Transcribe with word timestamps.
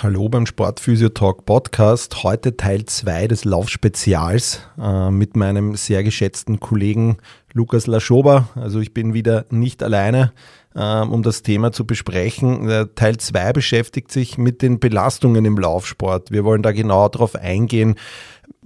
Hallo 0.00 0.28
beim 0.28 0.46
Sportphysio 0.46 1.08
Talk 1.08 1.44
Podcast. 1.44 2.22
Heute 2.22 2.56
Teil 2.56 2.84
2 2.84 3.26
des 3.26 3.44
Laufspezials 3.44 4.60
äh, 4.80 5.10
mit 5.10 5.36
meinem 5.36 5.74
sehr 5.74 6.04
geschätzten 6.04 6.60
Kollegen 6.60 7.16
Lukas 7.52 7.88
Laschober. 7.88 8.48
Also 8.54 8.78
ich 8.78 8.94
bin 8.94 9.12
wieder 9.12 9.46
nicht 9.50 9.82
alleine, 9.82 10.32
äh, 10.76 11.00
um 11.00 11.24
das 11.24 11.42
Thema 11.42 11.72
zu 11.72 11.84
besprechen. 11.84 12.70
Äh, 12.70 12.86
Teil 12.94 13.16
2 13.16 13.52
beschäftigt 13.52 14.12
sich 14.12 14.38
mit 14.38 14.62
den 14.62 14.78
Belastungen 14.78 15.44
im 15.44 15.58
Laufsport. 15.58 16.30
Wir 16.30 16.44
wollen 16.44 16.62
da 16.62 16.70
genau 16.70 17.08
darauf 17.08 17.34
eingehen, 17.34 17.96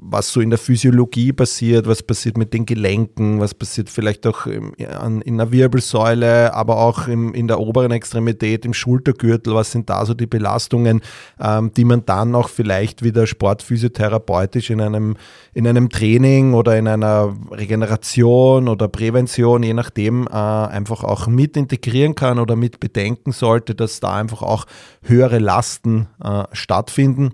was 0.05 0.33
so 0.33 0.41
in 0.41 0.51
der 0.51 0.59
Physiologie 0.59 1.33
passiert, 1.33 1.87
was 1.87 2.03
passiert 2.03 2.37
mit 2.37 2.53
den 2.53 2.67
Gelenken, 2.67 3.41
was 3.41 3.55
passiert 3.55 3.89
vielleicht 3.89 4.27
auch 4.27 4.47
in 4.47 5.39
der 5.39 5.53
Wirbelsäule, 5.53 6.53
aber 6.55 6.79
auch 6.79 7.07
in 7.07 7.47
der 7.47 7.61
oberen 7.61 7.93
Extremität, 7.93 8.65
im 8.65 8.75
Schultergürtel, 8.75 9.55
was 9.55 9.71
sind 9.71 9.89
da 9.89 10.05
so 10.05 10.15
die 10.15 10.27
Belastungen, 10.27 11.03
ähm, 11.41 11.73
die 11.75 11.85
man 11.85 12.05
dann 12.05 12.35
auch 12.35 12.49
vielleicht 12.49 13.03
wieder 13.03 13.27
sportphysiotherapeutisch 13.27 14.71
in 14.71 14.81
einem, 14.81 15.17
in 15.55 15.69
einem 15.69 15.89
Training 15.89 16.55
oder 16.55 16.77
in 16.77 16.89
einer 16.89 17.37
Regeneration 17.51 18.69
oder 18.69 18.89
Prävention, 18.89 19.63
je 19.63 19.75
nachdem, 19.75 20.27
äh, 20.27 20.31
einfach 20.31 21.05
auch 21.05 21.29
mit 21.29 21.57
integrieren 21.57 22.15
kann 22.15 22.39
oder 22.39 22.57
mit 22.57 22.81
bedenken 22.81 23.33
sollte, 23.33 23.75
dass 23.75 24.01
da 24.01 24.17
einfach 24.17 24.43
auch 24.43 24.67
höhere 25.03 25.39
Lasten 25.39 26.09
äh, 26.23 26.45
stattfinden. 26.53 27.31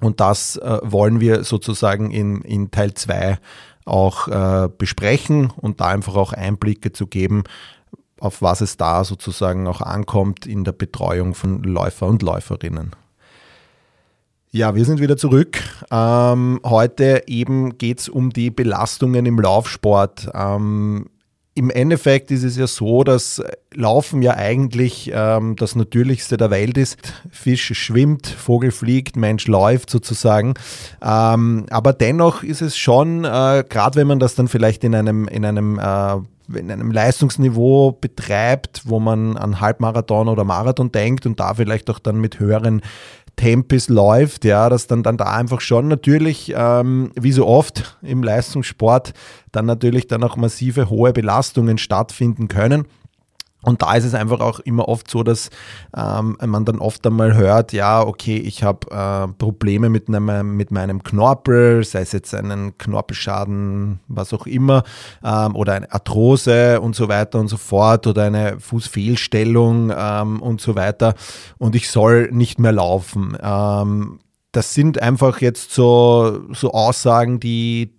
Und 0.00 0.20
das 0.20 0.56
äh, 0.56 0.78
wollen 0.82 1.20
wir 1.20 1.44
sozusagen 1.44 2.10
in, 2.10 2.42
in 2.42 2.70
Teil 2.70 2.94
2 2.94 3.38
auch 3.84 4.28
äh, 4.28 4.68
besprechen 4.76 5.50
und 5.56 5.80
da 5.80 5.88
einfach 5.88 6.14
auch 6.14 6.32
Einblicke 6.32 6.92
zu 6.92 7.06
geben, 7.06 7.44
auf 8.20 8.42
was 8.42 8.60
es 8.60 8.76
da 8.76 9.04
sozusagen 9.04 9.66
auch 9.66 9.80
ankommt 9.80 10.46
in 10.46 10.64
der 10.64 10.72
Betreuung 10.72 11.34
von 11.34 11.62
Läufer 11.62 12.06
und 12.06 12.22
Läuferinnen. 12.22 12.94
Ja, 14.50 14.74
wir 14.74 14.84
sind 14.84 15.00
wieder 15.00 15.16
zurück. 15.16 15.58
Ähm, 15.90 16.60
heute 16.64 17.24
eben 17.26 17.76
geht 17.76 18.00
es 18.00 18.08
um 18.08 18.30
die 18.30 18.50
Belastungen 18.50 19.26
im 19.26 19.38
Laufsport. 19.38 20.30
Ähm, 20.32 21.10
im 21.58 21.70
Endeffekt 21.70 22.30
ist 22.30 22.44
es 22.44 22.56
ja 22.56 22.68
so, 22.68 23.02
dass 23.02 23.42
Laufen 23.74 24.22
ja 24.22 24.34
eigentlich 24.34 25.10
ähm, 25.12 25.56
das 25.56 25.74
Natürlichste 25.74 26.36
der 26.36 26.50
Welt 26.50 26.78
ist. 26.78 26.96
Fisch 27.32 27.72
schwimmt, 27.74 28.28
Vogel 28.28 28.70
fliegt, 28.70 29.16
Mensch 29.16 29.48
läuft 29.48 29.90
sozusagen. 29.90 30.54
Ähm, 31.02 31.66
aber 31.70 31.92
dennoch 31.92 32.44
ist 32.44 32.62
es 32.62 32.78
schon, 32.78 33.24
äh, 33.24 33.64
gerade 33.68 33.96
wenn 33.96 34.06
man 34.06 34.20
das 34.20 34.36
dann 34.36 34.46
vielleicht 34.46 34.84
in 34.84 34.94
einem, 34.94 35.26
in 35.26 35.44
einem 35.44 35.78
äh, 35.80 36.16
in 36.54 36.70
einem 36.70 36.92
Leistungsniveau 36.92 37.92
betreibt, 37.92 38.82
wo 38.84 39.00
man 39.00 39.36
an 39.36 39.60
Halbmarathon 39.60 40.28
oder 40.28 40.44
Marathon 40.44 40.90
denkt 40.90 41.26
und 41.26 41.38
da 41.40 41.52
vielleicht 41.52 41.90
auch 41.90 41.98
dann 41.98 42.20
mit 42.20 42.40
höheren 42.40 42.80
Tempis 43.38 43.88
läuft, 43.88 44.44
ja, 44.44 44.68
dass 44.68 44.86
dann, 44.88 45.02
dann 45.02 45.16
da 45.16 45.32
einfach 45.32 45.62
schon 45.62 45.88
natürlich, 45.88 46.52
ähm, 46.54 47.12
wie 47.18 47.32
so 47.32 47.46
oft 47.46 47.96
im 48.02 48.22
Leistungssport, 48.22 49.14
dann 49.52 49.64
natürlich 49.64 50.08
dann 50.08 50.22
auch 50.24 50.36
massive 50.36 50.90
hohe 50.90 51.12
Belastungen 51.14 51.78
stattfinden 51.78 52.48
können. 52.48 52.84
Und 53.62 53.82
da 53.82 53.94
ist 53.94 54.04
es 54.04 54.14
einfach 54.14 54.38
auch 54.38 54.60
immer 54.60 54.88
oft 54.88 55.10
so, 55.10 55.24
dass 55.24 55.50
ähm, 55.96 56.36
man 56.44 56.64
dann 56.64 56.78
oft 56.78 57.04
einmal 57.06 57.34
hört, 57.34 57.72
ja, 57.72 58.00
okay, 58.00 58.36
ich 58.36 58.62
habe 58.62 58.86
äh, 58.90 59.32
Probleme 59.36 59.88
mit, 59.88 60.08
einem, 60.08 60.56
mit 60.56 60.70
meinem 60.70 61.02
Knorpel, 61.02 61.82
sei 61.84 62.02
es 62.02 62.12
jetzt 62.12 62.34
einen 62.34 62.78
Knorpelschaden, 62.78 63.98
was 64.06 64.32
auch 64.32 64.46
immer, 64.46 64.84
ähm, 65.24 65.56
oder 65.56 65.72
eine 65.72 65.92
Arthrose 65.92 66.80
und 66.80 66.94
so 66.94 67.08
weiter 67.08 67.40
und 67.40 67.48
so 67.48 67.56
fort, 67.56 68.06
oder 68.06 68.24
eine 68.24 68.60
Fußfehlstellung 68.60 69.92
ähm, 69.96 70.40
und 70.40 70.60
so 70.60 70.76
weiter. 70.76 71.14
Und 71.58 71.74
ich 71.74 71.90
soll 71.90 72.30
nicht 72.30 72.60
mehr 72.60 72.72
laufen. 72.72 73.36
Ähm, 73.42 74.20
das 74.52 74.72
sind 74.72 75.02
einfach 75.02 75.40
jetzt 75.40 75.72
so, 75.72 76.42
so 76.52 76.72
Aussagen, 76.72 77.40
die, 77.40 77.92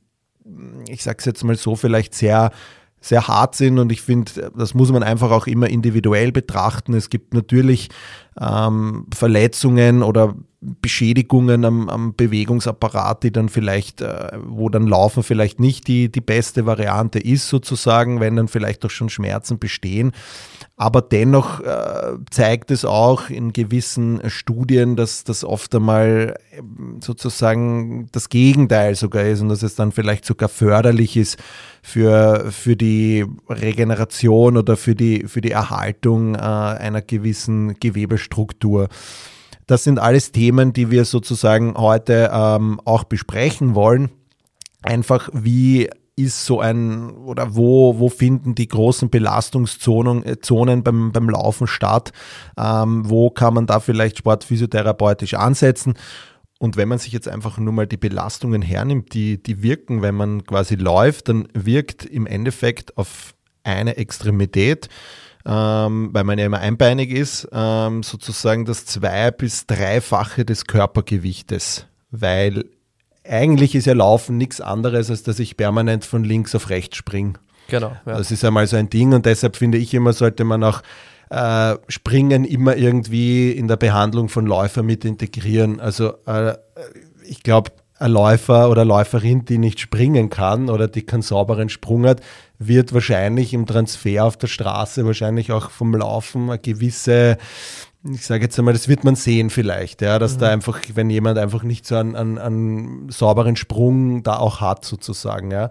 ich 0.87 1.03
sage 1.03 1.17
es 1.19 1.25
jetzt 1.25 1.43
mal 1.43 1.57
so, 1.57 1.75
vielleicht 1.75 2.15
sehr 2.15 2.51
sehr 3.01 3.27
hart 3.27 3.55
sind 3.55 3.79
und 3.79 3.91
ich 3.91 4.01
finde, 4.01 4.51
das 4.55 4.73
muss 4.73 4.91
man 4.91 5.03
einfach 5.03 5.31
auch 5.31 5.47
immer 5.47 5.69
individuell 5.69 6.31
betrachten. 6.31 6.93
Es 6.93 7.09
gibt 7.09 7.33
natürlich 7.33 7.89
ähm, 8.39 9.05
Verletzungen 9.13 10.03
oder 10.03 10.35
Beschädigungen 10.61 11.63
am, 11.63 11.87
am, 11.87 12.15
Bewegungsapparat, 12.15 13.23
die 13.23 13.31
dann 13.31 13.47
vielleicht, 13.47 14.01
äh, 14.01 14.31
wo 14.43 14.67
dann 14.67 14.87
Laufen 14.87 15.23
vielleicht 15.23 15.59
nicht 15.61 15.87
die, 15.87 16.11
die 16.11 16.21
beste 16.21 16.65
Variante 16.65 17.17
ist, 17.19 17.47
sozusagen, 17.47 18.19
wenn 18.19 18.35
dann 18.35 18.49
vielleicht 18.49 18.83
auch 18.83 18.89
schon 18.89 19.09
Schmerzen 19.09 19.57
bestehen. 19.57 20.11
Aber 20.75 21.01
dennoch 21.01 21.61
äh, 21.61 22.17
zeigt 22.29 22.71
es 22.71 22.83
auch 22.83 23.29
in 23.29 23.53
gewissen 23.53 24.21
Studien, 24.29 24.97
dass 24.97 25.23
das 25.23 25.45
oft 25.45 25.73
einmal 25.75 26.37
ähm, 26.51 26.99
sozusagen 27.01 28.07
das 28.11 28.27
Gegenteil 28.27 28.95
sogar 28.95 29.23
ist 29.25 29.41
und 29.41 29.49
dass 29.49 29.63
es 29.63 29.75
dann 29.75 29.93
vielleicht 29.93 30.25
sogar 30.25 30.49
förderlich 30.49 31.15
ist 31.15 31.37
für, 31.81 32.51
für 32.51 32.75
die 32.75 33.25
Regeneration 33.49 34.57
oder 34.57 34.75
für 34.77 34.95
die, 34.95 35.25
für 35.27 35.41
die 35.41 35.51
Erhaltung 35.51 36.35
äh, 36.35 36.39
einer 36.39 37.01
gewissen 37.01 37.79
Gewebestruktur. 38.19 38.89
Das 39.67 39.83
sind 39.83 39.99
alles 39.99 40.31
Themen, 40.31 40.73
die 40.73 40.91
wir 40.91 41.05
sozusagen 41.05 41.75
heute 41.75 42.31
ähm, 42.33 42.81
auch 42.85 43.03
besprechen 43.03 43.75
wollen. 43.75 44.09
Einfach 44.81 45.29
wie 45.33 45.89
ist 46.15 46.45
so 46.45 46.59
ein 46.59 47.11
oder 47.11 47.55
wo, 47.55 47.99
wo 47.99 48.09
finden 48.09 48.55
die 48.55 48.67
großen 48.67 49.09
Belastungszonen 49.09 50.25
äh, 50.25 50.39
Zonen 50.41 50.83
beim, 50.83 51.11
beim 51.11 51.29
Laufen 51.29 51.67
statt? 51.67 52.11
Ähm, 52.57 53.09
wo 53.09 53.29
kann 53.29 53.53
man 53.53 53.67
da 53.67 53.79
vielleicht 53.79 54.17
sportphysiotherapeutisch 54.17 55.35
ansetzen? 55.35 55.93
Und 56.57 56.75
wenn 56.75 56.89
man 56.89 56.97
sich 56.97 57.13
jetzt 57.13 57.29
einfach 57.29 57.57
nur 57.57 57.71
mal 57.71 57.87
die 57.87 57.95
Belastungen 57.95 58.61
hernimmt, 58.61 59.13
die, 59.13 59.41
die 59.41 59.63
wirken, 59.63 60.01
wenn 60.01 60.15
man 60.15 60.43
quasi 60.43 60.75
läuft, 60.75 61.29
dann 61.29 61.47
wirkt 61.53 62.05
im 62.05 62.27
Endeffekt 62.27 62.97
auf 62.97 63.33
eine 63.63 63.95
Extremität, 63.95 64.89
ähm, 65.45 66.09
weil 66.13 66.23
man 66.23 66.37
ja 66.37 66.45
immer 66.45 66.59
einbeinig 66.59 67.11
ist, 67.11 67.47
ähm, 67.51 68.03
sozusagen 68.03 68.65
das 68.65 68.85
zwei- 68.85 69.31
bis 69.31 69.65
dreifache 69.67 70.45
des 70.45 70.65
Körpergewichtes, 70.65 71.85
weil 72.11 72.65
eigentlich 73.27 73.75
ist 73.75 73.85
ja 73.85 73.93
Laufen 73.93 74.37
nichts 74.37 74.59
anderes, 74.61 75.09
als 75.09 75.23
dass 75.23 75.39
ich 75.39 75.57
permanent 75.57 76.05
von 76.05 76.23
links 76.23 76.55
auf 76.55 76.69
rechts 76.69 76.97
springe. 76.97 77.33
Genau. 77.67 77.95
Ja. 78.05 78.17
Das 78.17 78.31
ist 78.31 78.43
einmal 78.43 78.67
so 78.67 78.75
ein 78.75 78.89
Ding 78.89 79.13
und 79.13 79.25
deshalb 79.25 79.55
finde 79.55 79.77
ich 79.77 79.93
immer, 79.93 80.13
sollte 80.13 80.43
man 80.43 80.63
auch 80.63 80.81
äh, 81.29 81.75
Springen 81.87 82.43
immer 82.43 82.75
irgendwie 82.75 83.51
in 83.51 83.67
der 83.67 83.77
Behandlung 83.77 84.29
von 84.29 84.47
Läufern 84.47 84.87
mit 84.87 85.05
integrieren. 85.05 85.79
Also 85.79 86.13
äh, 86.25 86.55
ich 87.23 87.43
glaube, 87.43 87.71
ein 87.99 88.11
Läufer 88.11 88.69
oder 88.69 88.85
Läuferin, 88.85 89.45
die 89.45 89.59
nicht 89.59 89.79
springen 89.79 90.29
kann 90.29 90.69
oder 90.69 90.87
die 90.87 91.03
keinen 91.03 91.21
sauberen 91.21 91.69
Sprung 91.69 92.07
hat, 92.07 92.21
wird 92.59 92.93
wahrscheinlich 92.93 93.53
im 93.53 93.65
Transfer 93.65 94.25
auf 94.25 94.37
der 94.37 94.47
Straße 94.47 95.05
wahrscheinlich 95.05 95.51
auch 95.51 95.71
vom 95.71 95.95
Laufen 95.95 96.49
eine 96.49 96.59
gewisse 96.59 97.37
ich 98.13 98.25
sage 98.25 98.43
jetzt 98.43 98.57
einmal, 98.57 98.73
das 98.73 98.87
wird 98.87 99.03
man 99.03 99.15
sehen 99.15 99.49
vielleicht, 99.49 100.01
ja, 100.01 100.19
dass 100.19 100.35
mhm. 100.35 100.39
da 100.39 100.49
einfach, 100.49 100.79
wenn 100.93 101.09
jemand 101.09 101.37
einfach 101.37 101.63
nicht 101.63 101.85
so 101.85 101.95
einen, 101.95 102.15
einen, 102.15 102.37
einen, 102.37 103.09
sauberen 103.09 103.55
Sprung 103.55 104.23
da 104.23 104.37
auch 104.37 104.61
hat, 104.61 104.85
sozusagen, 104.85 105.51
ja. 105.51 105.69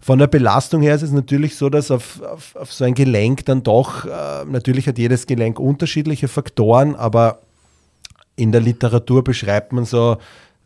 Von 0.00 0.18
der 0.18 0.28
Belastung 0.28 0.80
her 0.80 0.94
ist 0.94 1.02
es 1.02 1.12
natürlich 1.12 1.56
so, 1.56 1.68
dass 1.68 1.90
auf, 1.90 2.22
auf, 2.22 2.56
auf 2.56 2.72
so 2.72 2.84
ein 2.84 2.94
Gelenk 2.94 3.44
dann 3.44 3.62
doch, 3.62 4.06
äh, 4.06 4.44
natürlich 4.46 4.88
hat 4.88 4.98
jedes 4.98 5.26
Gelenk 5.26 5.60
unterschiedliche 5.60 6.26
Faktoren, 6.26 6.96
aber 6.96 7.42
in 8.34 8.50
der 8.50 8.62
Literatur 8.62 9.22
beschreibt 9.22 9.72
man 9.72 9.84
so, 9.84 10.16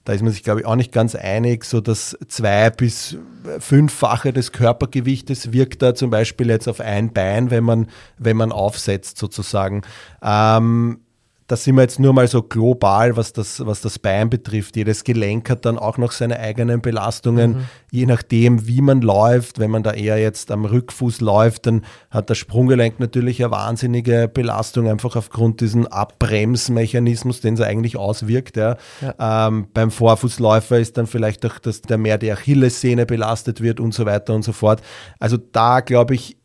da 0.04 0.12
ist 0.12 0.22
man 0.22 0.32
sich, 0.32 0.42
glaube 0.42 0.60
ich, 0.60 0.66
auch 0.66 0.76
nicht 0.76 0.92
ganz 0.92 1.14
einig, 1.14 1.64
so 1.64 1.80
das 1.80 2.16
zwei- 2.28 2.70
bis 2.70 3.16
fünffache 3.58 4.32
des 4.32 4.52
Körpergewichtes 4.52 5.52
wirkt 5.52 5.82
da 5.82 5.94
zum 5.94 6.10
Beispiel 6.10 6.48
jetzt 6.48 6.68
auf 6.68 6.80
ein 6.80 7.12
Bein, 7.12 7.50
wenn 7.50 7.64
man, 7.64 7.88
wenn 8.18 8.36
man 8.36 8.52
aufsetzt 8.52 9.18
sozusagen. 9.18 9.82
Ähm, 10.22 11.00
das 11.46 11.64
sind 11.64 11.74
wir 11.74 11.82
jetzt 11.82 12.00
nur 12.00 12.14
mal 12.14 12.26
so 12.26 12.42
global, 12.42 13.18
was 13.18 13.34
das, 13.34 13.64
was 13.66 13.82
das 13.82 13.98
Bein 13.98 14.30
betrifft. 14.30 14.76
Jedes 14.76 15.04
Gelenk 15.04 15.50
hat 15.50 15.66
dann 15.66 15.78
auch 15.78 15.98
noch 15.98 16.12
seine 16.12 16.38
eigenen 16.38 16.80
Belastungen, 16.80 17.50
mhm. 17.50 17.64
je 17.90 18.06
nachdem, 18.06 18.66
wie 18.66 18.80
man 18.80 19.02
läuft. 19.02 19.58
Wenn 19.58 19.70
man 19.70 19.82
da 19.82 19.92
eher 19.92 20.18
jetzt 20.18 20.50
am 20.50 20.64
Rückfuß 20.64 21.20
läuft, 21.20 21.66
dann 21.66 21.84
hat 22.10 22.30
das 22.30 22.38
Sprunggelenk 22.38 22.98
natürlich 22.98 23.42
eine 23.44 23.50
wahnsinnige 23.50 24.30
Belastung, 24.32 24.88
einfach 24.88 25.16
aufgrund 25.16 25.60
diesen 25.60 25.86
Abbremsmechanismus, 25.86 27.42
den 27.42 27.54
es 27.54 27.60
eigentlich 27.60 27.98
auswirkt. 27.98 28.56
Ja. 28.56 28.78
ja. 29.02 29.48
Ähm, 29.48 29.66
beim 29.74 29.90
Vorfußläufer 29.90 30.78
ist 30.78 30.96
dann 30.96 31.06
vielleicht 31.06 31.44
auch, 31.44 31.58
dass 31.58 31.82
der 31.82 31.98
mehr 31.98 32.16
die 32.16 32.32
Achillessehne 32.32 33.04
belastet 33.04 33.60
wird 33.60 33.80
und 33.80 33.92
so 33.92 34.06
weiter 34.06 34.34
und 34.34 34.44
so 34.44 34.52
fort. 34.52 34.80
Also 35.18 35.36
da 35.36 35.80
glaube 35.80 36.14
ich, 36.14 36.38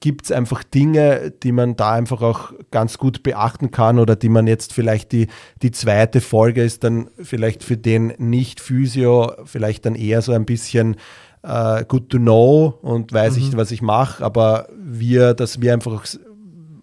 gibt 0.00 0.24
es 0.26 0.32
einfach 0.32 0.62
Dinge, 0.62 1.32
die 1.42 1.52
man 1.52 1.76
da 1.76 1.92
einfach 1.92 2.20
auch 2.20 2.52
ganz 2.70 2.98
gut 2.98 3.22
beachten 3.22 3.70
kann 3.70 3.98
oder 3.98 4.16
die 4.16 4.28
man 4.28 4.46
jetzt 4.46 4.72
vielleicht 4.72 5.12
die, 5.12 5.28
die 5.62 5.70
zweite 5.70 6.20
Folge 6.20 6.62
ist 6.62 6.84
dann 6.84 7.08
vielleicht 7.22 7.64
für 7.64 7.76
den 7.76 8.08
Nicht-Physio 8.18 9.32
vielleicht 9.44 9.86
dann 9.86 9.94
eher 9.94 10.20
so 10.20 10.32
ein 10.32 10.44
bisschen 10.44 10.96
äh, 11.42 11.84
good 11.86 12.10
to 12.10 12.18
know 12.18 12.78
und 12.82 13.12
weiß 13.12 13.36
mhm. 13.36 13.42
ich, 13.42 13.56
was 13.56 13.70
ich 13.70 13.82
mache, 13.82 14.24
aber 14.24 14.68
wir, 14.76 15.34
dass 15.34 15.60
wir 15.60 15.72
einfach 15.72 16.04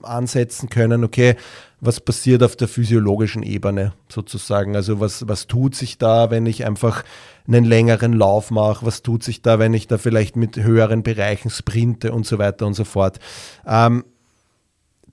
ansetzen 0.04 0.70
können, 0.70 1.04
okay, 1.04 1.36
was 1.82 2.00
passiert 2.00 2.44
auf 2.44 2.56
der 2.56 2.68
physiologischen 2.68 3.42
Ebene 3.42 3.94
sozusagen? 4.08 4.76
Also 4.76 5.00
was, 5.00 5.28
was 5.28 5.48
tut 5.48 5.76
sich 5.76 5.98
da, 5.98 6.30
wenn 6.30 6.46
ich 6.46 6.66
einfach 6.66 7.04
einen 7.48 7.66
längeren 7.66 8.14
Lauf 8.14 8.52
mache? 8.52 8.86
Was 8.86 9.02
tut 9.02 9.24
sich 9.24 9.42
da, 9.42 9.58
wenn 9.58 9.74
ich 9.74 9.88
da 9.88 9.98
vielleicht 9.98 10.36
mit 10.36 10.58
höheren 10.58 11.02
Bereichen 11.02 11.50
sprinte 11.50 12.12
und 12.12 12.28
so 12.28 12.38
weiter 12.38 12.68
und 12.68 12.76
so 12.76 12.84
fort? 12.84 13.20
Ähm, 13.66 14.06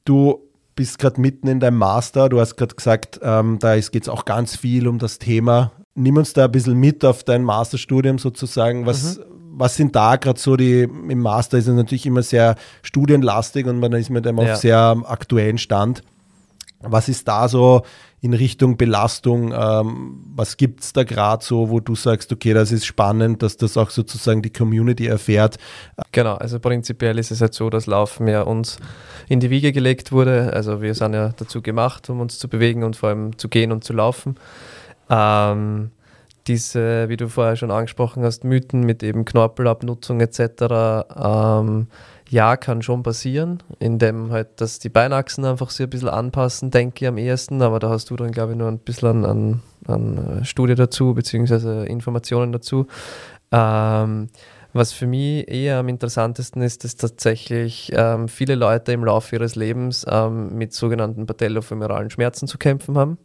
du 0.04 0.40
bist 0.74 0.98
gerade 0.98 1.20
mitten 1.20 1.48
in 1.48 1.58
deinem 1.58 1.78
Master, 1.78 2.28
du 2.28 2.38
hast 2.38 2.56
gerade 2.56 2.74
gesagt, 2.74 3.18
ähm, 3.22 3.58
da 3.58 3.78
geht 3.80 4.02
es 4.02 4.08
auch 4.10 4.26
ganz 4.26 4.54
viel 4.54 4.86
um 4.86 4.98
das 4.98 5.18
Thema. 5.18 5.72
Nimm 5.94 6.18
uns 6.18 6.34
da 6.34 6.44
ein 6.44 6.52
bisschen 6.52 6.78
mit 6.78 7.02
auf 7.02 7.24
dein 7.24 7.44
Masterstudium 7.44 8.18
sozusagen. 8.18 8.84
Was, 8.84 9.16
mhm 9.16 9.24
was 9.60 9.74
sind 9.74 9.96
da 9.96 10.14
gerade 10.16 10.38
so 10.38 10.56
die, 10.56 10.82
im 10.82 11.18
Master 11.18 11.58
ist 11.58 11.66
es 11.66 11.74
natürlich 11.74 12.06
immer 12.06 12.22
sehr 12.22 12.54
studienlastig 12.82 13.66
und 13.66 13.80
man 13.80 13.92
ist 13.92 14.08
mit 14.08 14.24
einem 14.24 14.38
ja. 14.38 14.52
auf 14.52 14.58
sehr 14.60 14.96
aktuellen 15.04 15.58
Stand. 15.58 16.04
Was 16.80 17.08
ist 17.08 17.26
da 17.26 17.48
so 17.48 17.82
in 18.20 18.34
Richtung 18.34 18.76
Belastung? 18.76 19.52
Ähm, 19.52 20.24
was 20.34 20.56
gibt 20.56 20.82
es 20.82 20.92
da 20.92 21.02
gerade 21.02 21.44
so, 21.44 21.70
wo 21.70 21.80
du 21.80 21.94
sagst, 21.94 22.32
okay, 22.32 22.54
das 22.54 22.70
ist 22.70 22.86
spannend, 22.86 23.42
dass 23.42 23.56
das 23.56 23.76
auch 23.76 23.90
sozusagen 23.90 24.42
die 24.42 24.52
Community 24.52 25.06
erfährt? 25.06 25.56
Genau, 26.12 26.34
also 26.34 26.60
prinzipiell 26.60 27.18
ist 27.18 27.30
es 27.30 27.40
halt 27.40 27.54
so, 27.54 27.68
dass 27.68 27.86
Laufen 27.86 28.28
ja 28.28 28.42
uns 28.42 28.76
in 29.28 29.40
die 29.40 29.50
Wiege 29.50 29.72
gelegt 29.72 30.12
wurde. 30.12 30.52
Also 30.52 30.80
wir 30.80 30.94
sind 30.94 31.14
ja 31.14 31.30
dazu 31.36 31.62
gemacht, 31.62 32.08
um 32.10 32.20
uns 32.20 32.38
zu 32.38 32.48
bewegen 32.48 32.84
und 32.84 32.96
vor 32.96 33.08
allem 33.08 33.36
zu 33.38 33.48
gehen 33.48 33.72
und 33.72 33.82
zu 33.82 33.92
laufen. 33.92 34.36
Ähm, 35.10 35.90
diese, 36.48 37.08
wie 37.08 37.16
du 37.16 37.28
vorher 37.28 37.56
schon 37.56 37.70
angesprochen 37.70 38.24
hast, 38.24 38.42
Mythen 38.44 38.80
mit 38.80 39.02
eben 39.02 39.24
Knorpelabnutzung 39.24 40.20
etc. 40.20 41.04
Ähm, 41.14 41.88
ja, 42.30 42.56
kann 42.56 42.82
schon 42.82 43.02
passieren, 43.02 43.62
indem 43.78 44.30
halt, 44.30 44.60
dass 44.60 44.78
die 44.78 44.88
Beinachsen 44.88 45.44
einfach 45.44 45.70
sich 45.70 45.86
ein 45.86 45.90
bisschen 45.90 46.08
anpassen, 46.08 46.70
denke 46.70 47.04
ich 47.04 47.08
am 47.08 47.18
ehesten, 47.18 47.62
aber 47.62 47.78
da 47.78 47.88
hast 47.88 48.10
du 48.10 48.16
dann, 48.16 48.32
glaube 48.32 48.52
ich, 48.52 48.58
nur 48.58 48.68
ein 48.68 48.78
bisschen 48.78 49.24
an, 49.24 49.62
an, 49.86 50.18
an 50.26 50.44
Studie 50.44 50.74
dazu, 50.74 51.14
beziehungsweise 51.14 51.86
Informationen 51.86 52.52
dazu. 52.52 52.86
Ähm, 53.50 54.28
was 54.74 54.92
für 54.92 55.06
mich 55.06 55.48
eher 55.48 55.78
am 55.78 55.88
interessantesten 55.88 56.60
ist, 56.60 56.84
ist 56.84 57.00
tatsächlich 57.00 57.90
ähm, 57.94 58.28
viele 58.28 58.54
Leute 58.54 58.92
im 58.92 59.04
Laufe 59.04 59.36
ihres 59.36 59.56
Lebens 59.56 60.04
ähm, 60.08 60.56
mit 60.56 60.74
sogenannten 60.74 61.26
patellofemoralen 61.26 62.10
Schmerzen 62.10 62.46
zu 62.46 62.58
kämpfen 62.58 62.98
haben 62.98 63.16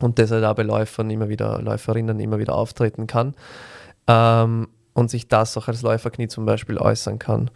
und 0.00 0.18
das 0.18 0.30
halt 0.30 0.44
auch 0.44 0.54
bei 0.54 0.62
Läufern 0.62 1.10
immer 1.10 1.28
wieder, 1.28 1.60
Läuferinnen 1.60 2.18
immer 2.18 2.38
wieder 2.38 2.54
auftreten 2.54 3.06
kann 3.06 3.34
ähm, 4.06 4.68
und 4.94 5.10
sich 5.10 5.28
das 5.28 5.56
auch 5.58 5.68
als 5.68 5.82
Läuferknie 5.82 6.28
zum 6.28 6.46
Beispiel 6.46 6.78
äußern 6.78 7.18
kann. 7.18 7.50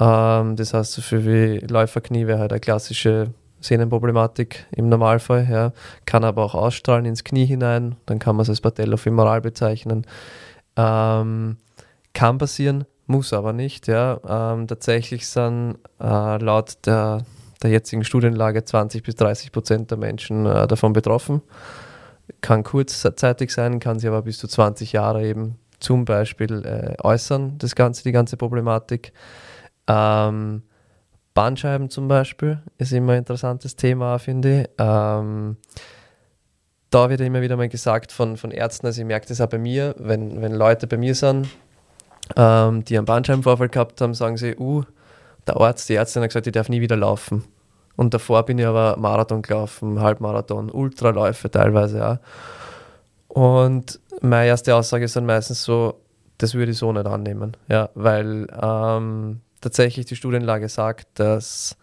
Ähm, 0.00 0.56
das 0.56 0.74
heißt, 0.74 1.00
für 1.00 1.24
wie 1.24 1.58
Läuferknie 1.66 2.26
wäre 2.26 2.38
halt 2.38 2.52
eine 2.52 2.60
klassische 2.60 3.32
Sehnenproblematik 3.60 4.66
im 4.70 4.88
Normalfall, 4.88 5.48
ja. 5.50 5.72
kann 6.06 6.24
aber 6.24 6.44
auch 6.44 6.54
ausstrahlen 6.54 7.06
ins 7.06 7.24
Knie 7.24 7.46
hinein, 7.46 7.96
dann 8.06 8.18
kann 8.18 8.36
man 8.36 8.44
es 8.44 8.48
als 8.48 8.60
patellofemoral 8.60 9.40
bezeichnen. 9.40 10.06
Ähm, 10.76 11.56
kann 12.14 12.38
passieren, 12.38 12.84
muss 13.06 13.32
aber 13.32 13.52
nicht. 13.52 13.88
Ja. 13.88 14.20
Ähm, 14.52 14.68
tatsächlich 14.68 15.26
sind 15.26 15.78
äh, 16.00 16.38
laut 16.38 16.86
der, 16.86 17.24
der 17.62 17.70
jetzigen 17.70 18.04
Studienlage 18.04 18.64
20 18.64 19.02
bis 19.02 19.16
30 19.16 19.50
Prozent 19.50 19.90
der 19.90 19.98
Menschen 19.98 20.46
äh, 20.46 20.68
davon 20.68 20.92
betroffen. 20.92 21.42
Kann 22.40 22.62
kurzzeitig 22.62 23.52
sein, 23.52 23.80
kann 23.80 23.98
sich 23.98 24.08
aber 24.08 24.22
bis 24.22 24.38
zu 24.38 24.46
20 24.46 24.92
Jahre 24.92 25.26
eben 25.26 25.58
zum 25.80 26.04
Beispiel 26.04 26.64
äh, 26.64 27.02
äußern, 27.02 27.56
das 27.58 27.74
Ganze, 27.74 28.02
die 28.04 28.12
ganze 28.12 28.36
Problematik. 28.36 29.12
Ähm, 29.88 30.62
Bandscheiben 31.34 31.88
zum 31.88 32.08
Beispiel 32.08 32.62
ist 32.78 32.92
immer 32.92 33.12
ein 33.12 33.20
interessantes 33.20 33.76
Thema, 33.76 34.18
finde 34.18 34.62
ich. 34.62 34.68
Ähm, 34.78 35.56
da 36.90 37.10
wird 37.10 37.20
immer 37.20 37.40
wieder 37.40 37.56
mal 37.56 37.68
gesagt 37.68 38.12
von, 38.12 38.36
von 38.36 38.50
Ärzten, 38.50 38.86
also 38.86 39.00
ich 39.00 39.06
merke 39.06 39.28
das 39.28 39.40
auch 39.40 39.48
bei 39.48 39.58
mir, 39.58 39.94
wenn, 39.98 40.40
wenn 40.40 40.52
Leute 40.52 40.86
bei 40.86 40.96
mir 40.96 41.14
sind, 41.14 41.48
ähm, 42.36 42.84
die 42.84 42.96
einen 42.96 43.06
Bandscheibenvorfall 43.06 43.68
gehabt 43.68 44.00
haben, 44.00 44.14
sagen 44.14 44.36
sie, 44.36 44.56
uh, 44.56 44.84
der 45.46 45.58
Arzt, 45.60 45.88
die 45.88 45.94
Ärztin 45.94 46.22
hat 46.22 46.30
gesagt, 46.30 46.46
ich 46.46 46.52
darf 46.52 46.68
nie 46.68 46.80
wieder 46.80 46.96
laufen. 46.96 47.44
Und 47.96 48.14
davor 48.14 48.44
bin 48.44 48.58
ich 48.58 48.66
aber 48.66 48.96
Marathon 48.96 49.42
gelaufen, 49.42 50.00
Halbmarathon, 50.00 50.70
Ultraläufe 50.70 51.50
teilweise 51.50 52.06
auch. 52.06 52.18
Und 53.28 54.00
meine 54.20 54.48
erste 54.48 54.74
Aussage 54.74 55.04
ist 55.04 55.16
dann 55.16 55.26
meistens 55.26 55.64
so, 55.64 56.00
das 56.38 56.54
würde 56.54 56.72
ich 56.72 56.78
so 56.78 56.92
nicht 56.92 57.06
annehmen. 57.06 57.56
Ja, 57.68 57.90
weil 57.94 58.46
ähm, 58.60 59.40
tatsächlich 59.60 60.06
die 60.06 60.16
Studienlage 60.16 60.68
sagt, 60.68 61.18
dass 61.18 61.76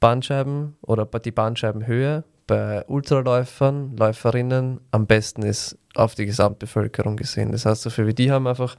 Bandscheiben 0.00 0.76
oder 0.82 1.04
die 1.06 1.30
Bandscheibenhöhe 1.30 2.24
bei 2.46 2.84
Ultraläufern, 2.86 3.96
Läuferinnen 3.96 4.80
am 4.90 5.06
besten 5.06 5.42
ist 5.42 5.78
auf 5.94 6.14
die 6.14 6.26
Gesamtbevölkerung 6.26 7.16
gesehen. 7.16 7.52
Das 7.52 7.66
heißt, 7.66 7.86
dafür 7.86 8.06
wie 8.06 8.14
die 8.14 8.32
haben 8.32 8.46
einfach 8.46 8.76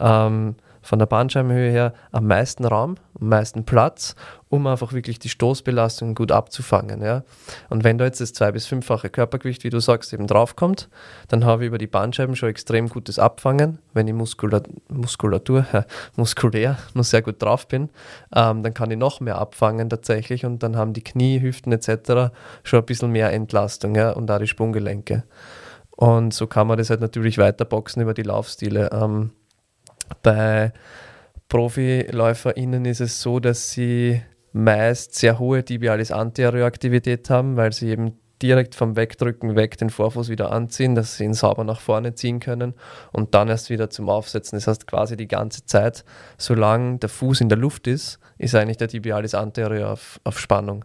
ähm, 0.00 0.56
von 0.82 0.98
der 0.98 1.06
Bandscheibenhöhe 1.06 1.70
her 1.70 1.94
am 2.10 2.26
meisten 2.26 2.64
Raum, 2.64 2.96
am 3.20 3.28
meisten 3.28 3.64
Platz, 3.64 4.14
um 4.48 4.66
einfach 4.66 4.92
wirklich 4.92 5.18
die 5.18 5.28
Stoßbelastung 5.28 6.14
gut 6.14 6.32
abzufangen. 6.32 7.00
Ja? 7.00 7.22
Und 7.70 7.84
wenn 7.84 7.96
da 7.96 8.04
jetzt 8.04 8.20
das 8.20 8.32
zwei- 8.32 8.52
bis 8.52 8.66
fünffache 8.66 9.08
Körpergewicht, 9.08 9.64
wie 9.64 9.70
du 9.70 9.80
sagst, 9.80 10.12
eben 10.12 10.26
draufkommt, 10.26 10.90
dann 11.28 11.44
habe 11.44 11.62
ich 11.62 11.68
über 11.68 11.78
die 11.78 11.86
Bandscheiben 11.86 12.36
schon 12.36 12.50
extrem 12.50 12.88
gutes 12.88 13.18
Abfangen. 13.18 13.78
Wenn 13.94 14.08
ich 14.08 14.14
Muskulatur, 14.14 14.74
Muskulatur 14.88 15.66
äh, 15.72 15.84
muskulär 16.16 16.76
noch 16.94 17.04
sehr 17.04 17.22
gut 17.22 17.40
drauf 17.40 17.66
bin, 17.68 17.88
ähm, 18.34 18.62
dann 18.62 18.74
kann 18.74 18.90
ich 18.90 18.98
noch 18.98 19.20
mehr 19.20 19.38
abfangen 19.38 19.88
tatsächlich 19.88 20.44
und 20.44 20.62
dann 20.62 20.76
haben 20.76 20.92
die 20.92 21.04
Knie, 21.04 21.40
Hüften 21.40 21.72
etc. 21.72 22.32
schon 22.64 22.80
ein 22.80 22.86
bisschen 22.86 23.10
mehr 23.10 23.32
Entlastung 23.32 23.94
ja? 23.94 24.10
und 24.10 24.30
auch 24.30 24.38
die 24.38 24.48
Sprunggelenke. 24.48 25.22
Und 25.96 26.34
so 26.34 26.46
kann 26.46 26.66
man 26.66 26.78
das 26.78 26.90
halt 26.90 27.00
natürlich 27.00 27.38
weiter 27.38 27.64
boxen 27.64 28.02
über 28.02 28.12
die 28.12 28.22
Laufstile. 28.22 28.90
Ähm, 28.92 29.30
bei 30.22 30.72
ProfiläuferInnen 31.48 32.84
ist 32.84 33.00
es 33.00 33.20
so, 33.20 33.40
dass 33.40 33.70
sie 33.70 34.22
meist 34.52 35.14
sehr 35.14 35.38
hohe 35.38 35.64
Tibialis-Anterioraktivität 35.64 37.30
haben, 37.30 37.56
weil 37.56 37.72
sie 37.72 37.88
eben 37.90 38.18
direkt 38.42 38.74
vom 38.74 38.96
Wegdrücken 38.96 39.54
weg 39.54 39.78
den 39.78 39.90
Vorfuß 39.90 40.28
wieder 40.28 40.50
anziehen, 40.50 40.94
dass 40.94 41.16
sie 41.16 41.24
ihn 41.24 41.34
sauber 41.34 41.64
nach 41.64 41.80
vorne 41.80 42.14
ziehen 42.14 42.40
können 42.40 42.74
und 43.12 43.34
dann 43.34 43.48
erst 43.48 43.70
wieder 43.70 43.88
zum 43.88 44.08
Aufsetzen. 44.08 44.56
Das 44.56 44.66
heißt 44.66 44.86
quasi 44.86 45.16
die 45.16 45.28
ganze 45.28 45.64
Zeit, 45.64 46.04
solange 46.38 46.98
der 46.98 47.08
Fuß 47.08 47.40
in 47.40 47.48
der 47.48 47.58
Luft 47.58 47.86
ist, 47.86 48.18
ist 48.38 48.54
eigentlich 48.54 48.78
der 48.78 48.88
Tibialis 48.88 49.34
anterior 49.34 49.90
auf, 49.92 50.20
auf 50.24 50.38
Spannung. 50.38 50.84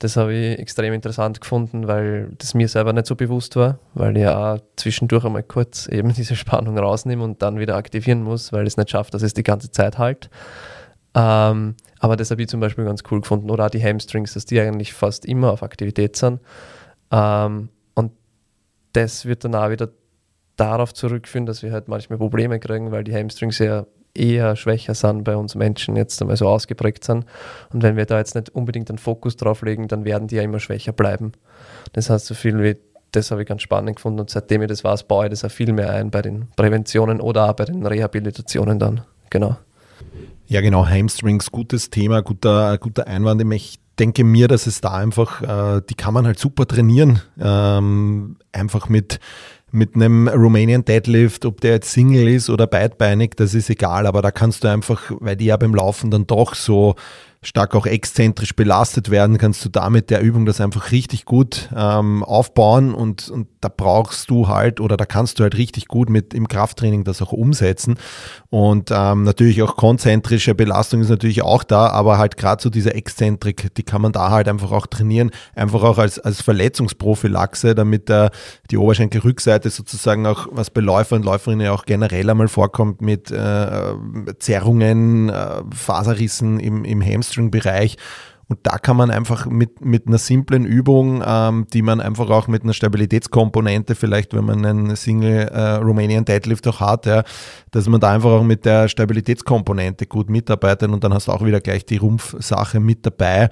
Das 0.00 0.16
habe 0.16 0.34
ich 0.34 0.58
extrem 0.58 0.92
interessant 0.92 1.40
gefunden, 1.40 1.86
weil 1.86 2.32
das 2.38 2.54
mir 2.54 2.68
selber 2.68 2.92
nicht 2.92 3.06
so 3.06 3.14
bewusst 3.14 3.56
war, 3.56 3.78
weil 3.94 4.16
ich 4.16 4.24
ja 4.24 4.58
zwischendurch 4.76 5.24
einmal 5.24 5.44
kurz 5.44 5.86
eben 5.86 6.12
diese 6.16 6.36
Spannung 6.36 6.76
rausnehme 6.78 7.22
und 7.22 7.42
dann 7.42 7.58
wieder 7.58 7.76
aktivieren 7.76 8.22
muss, 8.22 8.52
weil 8.52 8.66
es 8.66 8.76
nicht 8.76 8.90
schafft, 8.90 9.14
dass 9.14 9.22
es 9.22 9.34
die 9.34 9.44
ganze 9.44 9.70
Zeit 9.70 9.98
halt. 9.98 10.30
Ähm, 11.14 11.76
aber 12.00 12.16
das 12.16 12.30
habe 12.30 12.42
ich 12.42 12.48
zum 12.48 12.60
Beispiel 12.60 12.84
ganz 12.84 13.02
cool 13.10 13.20
gefunden. 13.20 13.50
Oder 13.50 13.66
auch 13.66 13.70
die 13.70 13.82
Hamstrings, 13.82 14.34
dass 14.34 14.44
die 14.44 14.60
eigentlich 14.60 14.92
fast 14.92 15.24
immer 15.24 15.52
auf 15.52 15.62
Aktivität 15.62 16.16
sind. 16.16 16.40
Ähm, 17.10 17.68
und 17.94 18.12
das 18.92 19.24
wird 19.24 19.44
dann 19.44 19.54
auch 19.54 19.70
wieder 19.70 19.88
darauf 20.56 20.92
zurückführen, 20.92 21.46
dass 21.46 21.62
wir 21.62 21.72
halt 21.72 21.88
manchmal 21.88 22.18
Probleme 22.18 22.58
kriegen, 22.58 22.90
weil 22.90 23.04
die 23.04 23.14
Hamstrings 23.14 23.58
ja 23.58 23.86
eher 24.14 24.56
schwächer 24.56 24.94
sind 24.94 25.24
bei 25.24 25.36
uns 25.36 25.54
Menschen, 25.54 25.96
jetzt 25.96 26.20
einmal 26.22 26.36
so 26.36 26.48
ausgeprägt 26.48 27.04
sind. 27.04 27.26
Und 27.72 27.82
wenn 27.82 27.96
wir 27.96 28.06
da 28.06 28.18
jetzt 28.18 28.34
nicht 28.34 28.50
unbedingt 28.50 28.88
einen 28.90 28.98
Fokus 28.98 29.36
drauf 29.36 29.62
legen, 29.62 29.88
dann 29.88 30.04
werden 30.04 30.28
die 30.28 30.36
ja 30.36 30.42
immer 30.42 30.60
schwächer 30.60 30.92
bleiben. 30.92 31.32
Das 31.92 32.10
heißt, 32.10 32.26
so 32.26 32.34
viel 32.34 32.62
wie 32.62 32.76
das 33.14 33.30
habe 33.30 33.42
ich 33.42 33.48
ganz 33.48 33.62
spannend 33.62 33.96
gefunden 33.96 34.20
und 34.20 34.30
seitdem 34.30 34.62
ich 34.62 34.68
das 34.68 34.82
weiß, 34.82 35.04
baue 35.04 35.26
ich 35.26 35.30
das 35.30 35.44
auch 35.44 35.50
viel 35.50 35.72
mehr 35.72 35.90
ein 35.90 36.10
bei 36.10 36.22
den 36.22 36.48
Präventionen 36.56 37.20
oder 37.20 37.48
auch 37.48 37.52
bei 37.54 37.64
den 37.64 37.86
Rehabilitationen 37.86 38.78
dann. 38.78 39.02
Genau. 39.30 39.56
Ja, 40.46 40.60
genau, 40.60 40.86
Hamstrings, 40.86 41.50
gutes 41.50 41.90
Thema, 41.90 42.22
guter, 42.22 42.76
guter 42.78 43.06
Einwand. 43.06 43.42
Ich 43.54 43.78
denke 43.98 44.24
mir, 44.24 44.48
dass 44.48 44.66
es 44.66 44.80
da 44.80 44.92
einfach, 44.92 45.42
äh, 45.78 45.82
die 45.88 45.94
kann 45.94 46.12
man 46.12 46.26
halt 46.26 46.38
super 46.38 46.66
trainieren. 46.66 47.20
Ähm, 47.40 48.36
einfach 48.52 48.88
mit, 48.88 49.20
mit 49.74 49.96
einem 49.96 50.28
Romanian 50.28 50.84
Deadlift, 50.84 51.44
ob 51.44 51.60
der 51.60 51.72
jetzt 51.72 51.90
Single 51.90 52.28
ist 52.28 52.48
oder 52.48 52.66
beidbeinig, 52.66 53.32
das 53.36 53.54
ist 53.54 53.68
egal, 53.68 54.06
aber 54.06 54.22
da 54.22 54.30
kannst 54.30 54.62
du 54.62 54.68
einfach, 54.68 55.10
weil 55.18 55.36
die 55.36 55.46
ja 55.46 55.56
beim 55.56 55.74
Laufen 55.74 56.10
dann 56.10 56.26
doch 56.26 56.54
so 56.54 56.94
stark 57.44 57.74
auch 57.74 57.86
exzentrisch 57.86 58.56
belastet 58.56 59.10
werden, 59.10 59.38
kannst 59.38 59.64
du 59.64 59.68
damit 59.68 60.10
der 60.10 60.20
Übung 60.20 60.46
das 60.46 60.60
einfach 60.60 60.90
richtig 60.90 61.24
gut 61.24 61.68
ähm, 61.76 62.24
aufbauen 62.24 62.94
und, 62.94 63.28
und 63.28 63.48
da 63.60 63.70
brauchst 63.74 64.30
du 64.30 64.48
halt 64.48 64.80
oder 64.80 64.96
da 64.96 65.06
kannst 65.06 65.38
du 65.38 65.42
halt 65.42 65.56
richtig 65.56 65.86
gut 65.86 66.10
mit 66.10 66.34
im 66.34 66.48
Krafttraining 66.48 67.04
das 67.04 67.22
auch 67.22 67.32
umsetzen. 67.32 67.96
Und 68.50 68.90
ähm, 68.92 69.24
natürlich 69.24 69.62
auch 69.62 69.76
konzentrische 69.76 70.54
Belastung 70.54 71.00
ist 71.00 71.08
natürlich 71.08 71.42
auch 71.42 71.64
da, 71.64 71.88
aber 71.88 72.18
halt 72.18 72.36
gerade 72.36 72.62
so 72.62 72.70
diese 72.70 72.94
Exzentrik, 72.94 73.74
die 73.74 73.82
kann 73.82 74.02
man 74.02 74.12
da 74.12 74.30
halt 74.30 74.48
einfach 74.48 74.70
auch 74.70 74.86
trainieren, 74.86 75.30
einfach 75.54 75.82
auch 75.82 75.98
als, 75.98 76.18
als 76.18 76.42
Verletzungsprophylaxe, 76.42 77.74
damit 77.74 78.10
äh, 78.10 78.30
die 78.70 78.76
Oberschenkelrückseite 78.76 79.70
sozusagen 79.70 80.26
auch, 80.26 80.46
was 80.50 80.70
bei 80.70 80.80
Läufer 80.80 81.16
und 81.16 81.24
Läuferinnen 81.24 81.66
ja 81.66 81.72
auch 81.72 81.84
generell 81.84 82.28
einmal 82.30 82.48
vorkommt, 82.48 83.00
mit 83.00 83.30
äh, 83.30 83.94
Zerrungen, 84.38 85.28
äh, 85.30 85.62
Faserrissen 85.74 86.60
im, 86.60 86.84
im 86.84 87.00
Hamstring-Bereich 87.34 87.96
und 88.46 88.58
da 88.64 88.76
kann 88.76 88.96
man 88.96 89.10
einfach 89.10 89.46
mit, 89.46 89.82
mit 89.82 90.06
einer 90.06 90.18
simplen 90.18 90.66
Übung, 90.66 91.22
ähm, 91.26 91.66
die 91.72 91.80
man 91.80 92.00
einfach 92.00 92.28
auch 92.28 92.46
mit 92.46 92.62
einer 92.62 92.74
Stabilitätskomponente, 92.74 93.94
vielleicht 93.94 94.34
wenn 94.34 94.44
man 94.44 94.66
einen 94.66 94.96
Single 94.96 95.48
äh, 95.48 95.76
Romanian 95.76 96.26
Deadlift 96.26 96.68
auch 96.68 96.80
hat, 96.80 97.06
ja, 97.06 97.24
dass 97.70 97.88
man 97.88 98.00
da 98.00 98.12
einfach 98.12 98.30
auch 98.30 98.42
mit 98.42 98.66
der 98.66 98.88
Stabilitätskomponente 98.88 100.06
gut 100.06 100.28
mitarbeitet 100.28 100.90
und 100.90 101.02
dann 101.02 101.14
hast 101.14 101.28
du 101.28 101.32
auch 101.32 101.44
wieder 101.44 101.60
gleich 101.60 101.86
die 101.86 101.96
Rumpfsache 101.96 102.80
mit 102.80 103.06
dabei. 103.06 103.48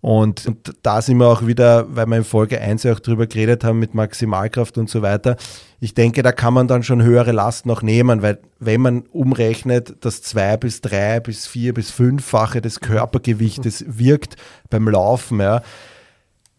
Und, 0.00 0.46
und 0.46 0.74
da 0.82 1.02
sind 1.02 1.18
wir 1.18 1.28
auch 1.28 1.46
wieder, 1.46 1.84
weil 1.94 2.06
wir 2.06 2.16
in 2.16 2.24
Folge 2.24 2.58
1 2.60 2.84
ja 2.84 2.94
auch 2.94 3.00
drüber 3.00 3.26
geredet 3.26 3.62
haben 3.62 3.78
mit 3.78 3.94
Maximalkraft 3.94 4.78
und 4.78 4.88
so 4.88 5.02
weiter. 5.02 5.36
Ich 5.82 5.94
denke, 5.94 6.22
da 6.22 6.30
kann 6.30 6.52
man 6.52 6.68
dann 6.68 6.82
schon 6.82 7.02
höhere 7.02 7.32
Lasten 7.32 7.70
auch 7.70 7.80
nehmen, 7.80 8.20
weil 8.20 8.38
wenn 8.58 8.82
man 8.82 9.02
umrechnet, 9.12 9.96
das 10.04 10.20
zwei 10.22 10.58
bis 10.58 10.82
drei 10.82 11.20
bis 11.20 11.46
vier 11.46 11.72
bis 11.72 11.90
fünffache 11.90 12.60
des 12.60 12.80
Körpergewichtes 12.80 13.84
wirkt 13.88 14.36
beim 14.68 14.86
Laufen, 14.88 15.40
ja, 15.40 15.62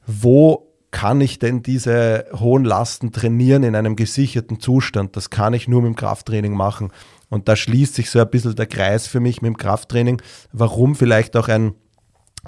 wo 0.07 0.71
kann 0.89 1.21
ich 1.21 1.37
denn 1.37 1.61
diese 1.61 2.25
hohen 2.33 2.65
Lasten 2.65 3.11
trainieren 3.11 3.63
in 3.63 3.75
einem 3.75 3.95
gesicherten 3.95 4.59
Zustand? 4.59 5.15
Das 5.15 5.29
kann 5.29 5.53
ich 5.53 5.67
nur 5.67 5.81
mit 5.83 5.89
dem 5.89 5.95
Krafttraining 5.95 6.53
machen. 6.53 6.91
Und 7.29 7.47
da 7.47 7.55
schließt 7.55 7.95
sich 7.95 8.09
so 8.09 8.19
ein 8.19 8.29
bisschen 8.29 8.55
der 8.55 8.65
Kreis 8.65 9.07
für 9.07 9.21
mich 9.21 9.41
mit 9.41 9.49
dem 9.49 9.57
Krafttraining, 9.57 10.21
warum 10.51 10.95
vielleicht 10.95 11.37
auch 11.37 11.47
ein 11.47 11.75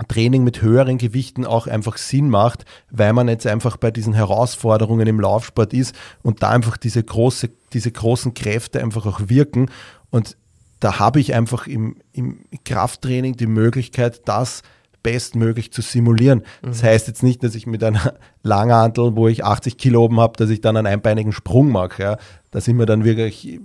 Training 0.07 0.43
mit 0.43 0.61
höheren 0.61 0.97
Gewichten 0.97 1.45
auch 1.45 1.67
einfach 1.67 1.97
Sinn 1.97 2.29
macht, 2.29 2.65
weil 2.89 3.13
man 3.13 3.27
jetzt 3.27 3.45
einfach 3.45 3.77
bei 3.77 3.91
diesen 3.91 4.13
Herausforderungen 4.13 5.07
im 5.07 5.19
Laufsport 5.19 5.73
ist 5.73 5.95
und 6.23 6.41
da 6.41 6.49
einfach 6.49 6.77
diese, 6.77 7.03
große, 7.03 7.49
diese 7.73 7.91
großen 7.91 8.33
Kräfte 8.33 8.81
einfach 8.81 9.05
auch 9.05 9.29
wirken. 9.29 9.69
Und 10.09 10.35
da 10.79 10.99
habe 10.99 11.19
ich 11.19 11.33
einfach 11.33 11.67
im, 11.67 11.97
im 12.11 12.39
Krafttraining 12.65 13.37
die 13.37 13.47
Möglichkeit, 13.47 14.27
das 14.27 14.63
bestmöglich 15.03 15.71
zu 15.71 15.81
simulieren. 15.81 16.39
Mhm. 16.39 16.67
Das 16.67 16.81
heißt 16.81 17.07
jetzt 17.07 17.23
nicht, 17.23 17.43
dass 17.43 17.55
ich 17.55 17.67
mit 17.67 17.83
einer 17.83 18.15
Langhantel, 18.43 19.15
wo 19.15 19.27
ich 19.27 19.45
80 19.45 19.77
Kilo 19.77 20.05
oben 20.05 20.19
habe, 20.19 20.37
dass 20.37 20.49
ich 20.49 20.61
dann 20.61 20.77
einen 20.77 20.87
einbeinigen 20.87 21.33
Sprung 21.33 21.69
mache. 21.69 22.01
Ja. 22.01 22.17
Da 22.51 22.61
sind 22.61 22.77
wir 22.79 22.85
dann 22.85 23.03
wirklich 23.03 23.59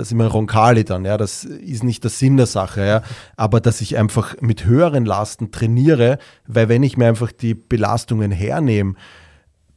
das 0.00 0.08
ist 0.08 0.12
immer 0.12 0.28
Roncalli 0.28 0.84
dann, 0.84 1.04
ja, 1.04 1.18
das 1.18 1.44
ist 1.44 1.84
nicht 1.84 2.02
der 2.04 2.10
Sinn 2.10 2.38
der 2.38 2.46
Sache, 2.46 2.86
ja, 2.86 3.02
aber 3.36 3.60
dass 3.60 3.82
ich 3.82 3.98
einfach 3.98 4.34
mit 4.40 4.64
höheren 4.64 5.04
Lasten 5.04 5.52
trainiere, 5.52 6.18
weil 6.46 6.70
wenn 6.70 6.82
ich 6.82 6.96
mir 6.96 7.06
einfach 7.06 7.32
die 7.32 7.52
Belastungen 7.52 8.30
hernehme, 8.30 8.94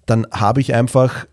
dann 0.06 0.26
habe 0.32 0.62
ich 0.62 0.74
einfach, 0.74 1.26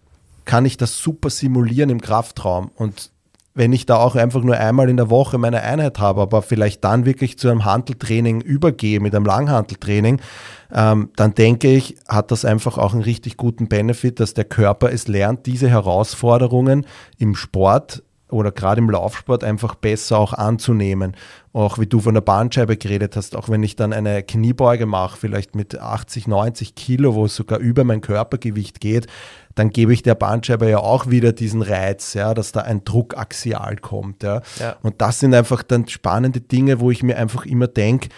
kann 0.44 0.64
ich 0.64 0.76
das 0.76 0.98
super 0.98 1.30
simulieren 1.30 1.88
im 1.88 2.00
Kraftraum. 2.00 2.72
Und 2.74 3.12
wenn 3.54 3.72
ich 3.72 3.86
da 3.86 3.96
auch 3.96 4.16
einfach 4.16 4.42
nur 4.42 4.56
einmal 4.56 4.88
in 4.88 4.96
der 4.96 5.08
Woche 5.08 5.38
meine 5.38 5.62
Einheit 5.62 6.00
habe, 6.00 6.22
aber 6.22 6.42
vielleicht 6.42 6.82
dann 6.82 7.04
wirklich 7.04 7.38
zu 7.38 7.48
einem 7.48 7.64
Handeltraining 7.64 8.40
übergehe, 8.40 8.98
mit 8.98 9.14
einem 9.14 9.24
Langhanteltraining, 9.24 10.20
ähm, 10.72 11.10
dann 11.14 11.34
denke 11.34 11.68
ich, 11.68 11.96
hat 12.08 12.32
das 12.32 12.44
einfach 12.44 12.76
auch 12.76 12.92
einen 12.92 13.02
richtig 13.02 13.36
guten 13.36 13.68
Benefit, 13.68 14.18
dass 14.18 14.34
der 14.34 14.44
Körper 14.44 14.92
es 14.92 15.06
lernt, 15.06 15.46
diese 15.46 15.68
Herausforderungen 15.68 16.86
im 17.18 17.36
Sport 17.36 18.02
oder 18.32 18.52
gerade 18.52 18.80
im 18.80 18.90
Laufsport 18.90 19.44
einfach 19.44 19.74
besser 19.74 20.18
auch 20.18 20.32
anzunehmen. 20.32 21.16
Auch 21.52 21.78
wie 21.78 21.86
du 21.86 22.00
von 22.00 22.14
der 22.14 22.20
Bandscheibe 22.20 22.76
geredet 22.76 23.16
hast, 23.16 23.34
auch 23.34 23.48
wenn 23.48 23.62
ich 23.62 23.74
dann 23.74 23.92
eine 23.92 24.22
Kniebeuge 24.22 24.86
mache, 24.86 25.18
vielleicht 25.18 25.54
mit 25.54 25.78
80, 25.78 26.28
90 26.28 26.74
Kilo, 26.74 27.14
wo 27.14 27.24
es 27.24 27.34
sogar 27.34 27.58
über 27.58 27.82
mein 27.84 28.00
Körpergewicht 28.00 28.80
geht, 28.80 29.06
dann 29.54 29.70
gebe 29.70 29.92
ich 29.92 30.02
der 30.02 30.14
Bandscheibe 30.14 30.70
ja 30.70 30.78
auch 30.78 31.10
wieder 31.10 31.32
diesen 31.32 31.62
Reiz, 31.62 32.14
ja, 32.14 32.34
dass 32.34 32.52
da 32.52 32.60
ein 32.60 32.84
Druckaxial 32.84 33.76
kommt. 33.76 34.22
Ja. 34.22 34.42
ja. 34.60 34.76
Und 34.82 35.00
das 35.00 35.18
sind 35.20 35.34
einfach 35.34 35.62
dann 35.62 35.88
spannende 35.88 36.40
Dinge, 36.40 36.80
wo 36.80 36.90
ich 36.90 37.02
mir 37.02 37.16
einfach 37.16 37.46
immer 37.46 37.66
denke, 37.66 38.10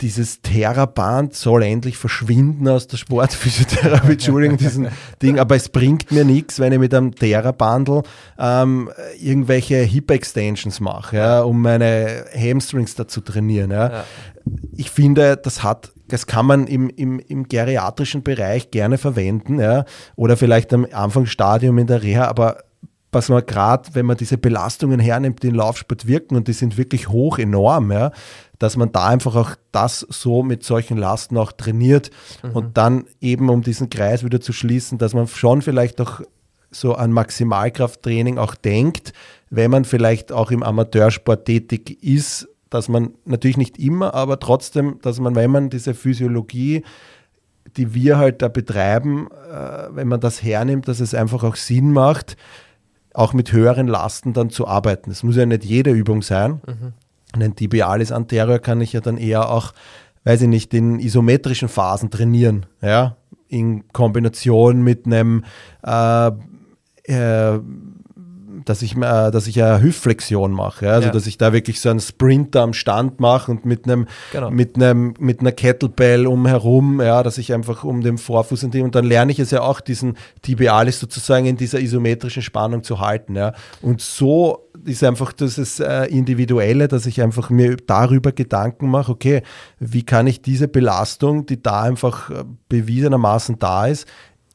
dieses 0.00 0.42
Theraband 0.42 1.34
soll 1.34 1.62
endlich 1.62 1.96
verschwinden 1.96 2.68
aus 2.68 2.86
der 2.86 2.96
Sportphysiotherapie, 2.96 4.12
Entschuldigung, 4.12 4.56
diesen 4.58 4.88
Ding, 5.22 5.38
aber 5.38 5.56
es 5.56 5.68
bringt 5.68 6.12
mir 6.12 6.24
nichts, 6.24 6.60
wenn 6.60 6.72
ich 6.72 6.78
mit 6.78 6.92
einem 6.92 7.14
Therabandel 7.14 8.02
ähm, 8.38 8.90
irgendwelche 9.18 9.76
Hip-Extensions 9.76 10.80
mache, 10.80 11.16
ja, 11.16 11.42
um 11.42 11.62
meine 11.62 12.26
Hamstrings 12.34 12.94
da 12.94 13.08
zu 13.08 13.20
trainieren. 13.20 13.70
Ja. 13.70 13.90
ja. 13.90 14.04
Ich 14.76 14.90
finde, 14.90 15.36
das 15.36 15.62
hat 15.62 15.92
das 16.08 16.28
kann 16.28 16.46
man 16.46 16.68
im, 16.68 16.88
im, 16.90 17.18
im 17.18 17.48
geriatrischen 17.48 18.22
Bereich 18.22 18.70
gerne 18.70 18.96
verwenden, 18.96 19.58
ja, 19.58 19.84
oder 20.14 20.36
vielleicht 20.36 20.72
am 20.72 20.86
Anfangsstadium 20.90 21.78
in 21.78 21.88
der 21.88 22.02
Reha, 22.02 22.26
aber 22.26 22.58
was 23.12 23.28
man 23.28 23.44
gerade, 23.46 23.90
wenn 23.94 24.04
man 24.04 24.16
diese 24.16 24.36
Belastungen 24.36 25.00
hernimmt, 25.00 25.42
die 25.42 25.48
in 25.48 25.54
Laufsport 25.54 26.06
wirken 26.06 26.36
und 26.36 26.48
die 26.48 26.52
sind 26.52 26.76
wirklich 26.76 27.08
hoch, 27.08 27.38
enorm, 27.38 27.90
ja, 27.90 28.12
dass 28.58 28.76
man 28.76 28.92
da 28.92 29.06
einfach 29.06 29.36
auch 29.36 29.50
das 29.72 30.00
so 30.00 30.42
mit 30.42 30.64
solchen 30.64 30.96
Lasten 30.96 31.36
auch 31.36 31.52
trainiert 31.52 32.10
mhm. 32.42 32.50
und 32.50 32.76
dann 32.76 33.04
eben, 33.20 33.48
um 33.50 33.62
diesen 33.62 33.90
Kreis 33.90 34.24
wieder 34.24 34.40
zu 34.40 34.52
schließen, 34.52 34.98
dass 34.98 35.14
man 35.14 35.26
schon 35.26 35.62
vielleicht 35.62 36.00
auch 36.00 36.20
so 36.70 36.94
an 36.94 37.12
Maximalkrafttraining 37.12 38.38
auch 38.38 38.54
denkt, 38.54 39.12
wenn 39.50 39.70
man 39.70 39.84
vielleicht 39.84 40.32
auch 40.32 40.50
im 40.50 40.62
Amateursport 40.62 41.44
tätig 41.44 42.02
ist, 42.02 42.48
dass 42.70 42.88
man 42.88 43.14
natürlich 43.24 43.56
nicht 43.56 43.78
immer, 43.78 44.14
aber 44.14 44.40
trotzdem, 44.40 44.98
dass 45.02 45.20
man, 45.20 45.34
wenn 45.34 45.50
man 45.50 45.70
diese 45.70 45.94
Physiologie, 45.94 46.82
die 47.76 47.94
wir 47.94 48.18
halt 48.18 48.42
da 48.42 48.48
betreiben, 48.48 49.28
äh, 49.30 49.88
wenn 49.90 50.08
man 50.08 50.20
das 50.20 50.42
hernimmt, 50.42 50.88
dass 50.88 51.00
es 51.00 51.14
einfach 51.14 51.44
auch 51.44 51.56
Sinn 51.56 51.92
macht, 51.92 52.36
auch 53.14 53.32
mit 53.32 53.52
höheren 53.52 53.86
Lasten 53.86 54.32
dann 54.32 54.50
zu 54.50 54.66
arbeiten. 54.66 55.10
Es 55.10 55.22
muss 55.22 55.36
ja 55.36 55.46
nicht 55.46 55.64
jede 55.64 55.90
Übung 55.90 56.22
sein. 56.22 56.60
Mhm. 56.66 56.92
Einen 57.36 57.54
Tibialis 57.54 58.12
anterior 58.12 58.58
kann 58.58 58.80
ich 58.80 58.92
ja 58.92 59.00
dann 59.00 59.18
eher 59.18 59.50
auch, 59.50 59.72
weiß 60.24 60.42
ich 60.42 60.48
nicht, 60.48 60.74
in 60.74 60.98
isometrischen 60.98 61.68
Phasen 61.68 62.10
trainieren. 62.10 62.66
Ja? 62.82 63.16
In 63.48 63.86
Kombination 63.92 64.82
mit 64.82 65.06
einem 65.06 65.44
äh, 65.84 66.30
äh, 67.04 67.60
dass 68.66 68.82
ich, 68.82 68.96
äh, 68.96 69.30
dass 69.30 69.46
ich 69.46 69.62
eine 69.62 69.80
Hüftflexion 69.80 70.52
mache. 70.52 70.86
Ja? 70.86 70.92
Also, 70.92 71.06
ja. 71.06 71.12
dass 71.12 71.26
ich 71.26 71.38
da 71.38 71.52
wirklich 71.52 71.80
so 71.80 71.88
einen 71.88 72.00
Sprinter 72.00 72.62
am 72.62 72.74
Stand 72.74 73.20
mache 73.20 73.50
und 73.50 73.64
mit 73.64 73.84
einem, 73.84 74.06
genau. 74.32 74.50
mit 74.50 74.76
einem, 74.76 75.14
mit 75.18 75.40
einer 75.40 75.52
Kettlebell 75.52 76.26
umherum, 76.26 77.00
ja, 77.00 77.22
dass 77.22 77.38
ich 77.38 77.54
einfach 77.54 77.84
um 77.84 78.02
den 78.02 78.18
Vorfuß 78.18 78.64
und, 78.64 78.74
und 78.76 78.94
dann 78.94 79.04
lerne 79.04 79.32
ich 79.32 79.38
es 79.38 79.50
ja 79.52 79.62
auch, 79.62 79.80
diesen 79.80 80.16
Tibialis 80.42 81.00
sozusagen 81.00 81.46
in 81.46 81.56
dieser 81.56 81.80
isometrischen 81.80 82.42
Spannung 82.42 82.82
zu 82.82 83.00
halten. 83.00 83.36
Ja? 83.36 83.54
Und 83.80 84.00
so 84.00 84.66
ist 84.84 85.02
einfach 85.04 85.32
das 85.32 85.80
äh, 85.80 86.04
Individuelle, 86.06 86.88
dass 86.88 87.06
ich 87.06 87.22
einfach 87.22 87.50
mir 87.50 87.76
darüber 87.76 88.32
Gedanken 88.32 88.90
mache, 88.90 89.12
okay, 89.12 89.42
wie 89.78 90.02
kann 90.02 90.26
ich 90.26 90.42
diese 90.42 90.68
Belastung, 90.68 91.46
die 91.46 91.62
da 91.62 91.82
einfach 91.82 92.30
äh, 92.30 92.44
bewiesenermaßen 92.68 93.58
da 93.58 93.86
ist, 93.86 94.06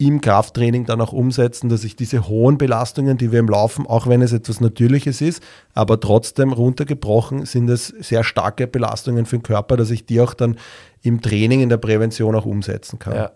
im 0.01 0.19
Krafttraining 0.19 0.85
dann 0.85 0.99
auch 0.99 1.13
umsetzen, 1.13 1.69
dass 1.69 1.83
ich 1.83 1.95
diese 1.95 2.27
hohen 2.27 2.57
Belastungen, 2.57 3.17
die 3.17 3.31
wir 3.31 3.39
im 3.39 3.47
Laufen, 3.47 3.85
auch 3.85 4.07
wenn 4.07 4.23
es 4.23 4.33
etwas 4.33 4.59
Natürliches 4.59 5.21
ist, 5.21 5.43
aber 5.75 5.99
trotzdem 5.99 6.53
runtergebrochen 6.53 7.45
sind 7.45 7.69
es 7.69 7.87
sehr 7.87 8.23
starke 8.23 8.65
Belastungen 8.65 9.27
für 9.27 9.37
den 9.37 9.43
Körper, 9.43 9.77
dass 9.77 9.91
ich 9.91 10.05
die 10.07 10.19
auch 10.19 10.33
dann 10.33 10.57
im 11.03 11.21
Training, 11.21 11.61
in 11.61 11.69
der 11.69 11.77
Prävention 11.77 12.35
auch 12.35 12.45
umsetzen 12.45 12.97
kann. 12.97 13.15
Ja, 13.15 13.31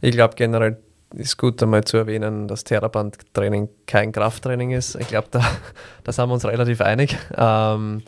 ich 0.00 0.10
glaube 0.10 0.34
generell 0.34 0.78
ist 1.14 1.38
gut 1.38 1.62
einmal 1.62 1.84
zu 1.84 1.96
erwähnen, 1.96 2.48
dass 2.48 2.64
Theraband-Training 2.64 3.68
kein 3.86 4.10
Krafttraining 4.10 4.72
ist. 4.72 4.96
Ich 4.96 5.08
glaube, 5.08 5.28
da, 5.30 5.40
da 6.04 6.12
sind 6.12 6.28
wir 6.28 6.34
uns 6.34 6.44
relativ 6.44 6.80
einig. 6.80 7.16
Ähm, 7.36 8.02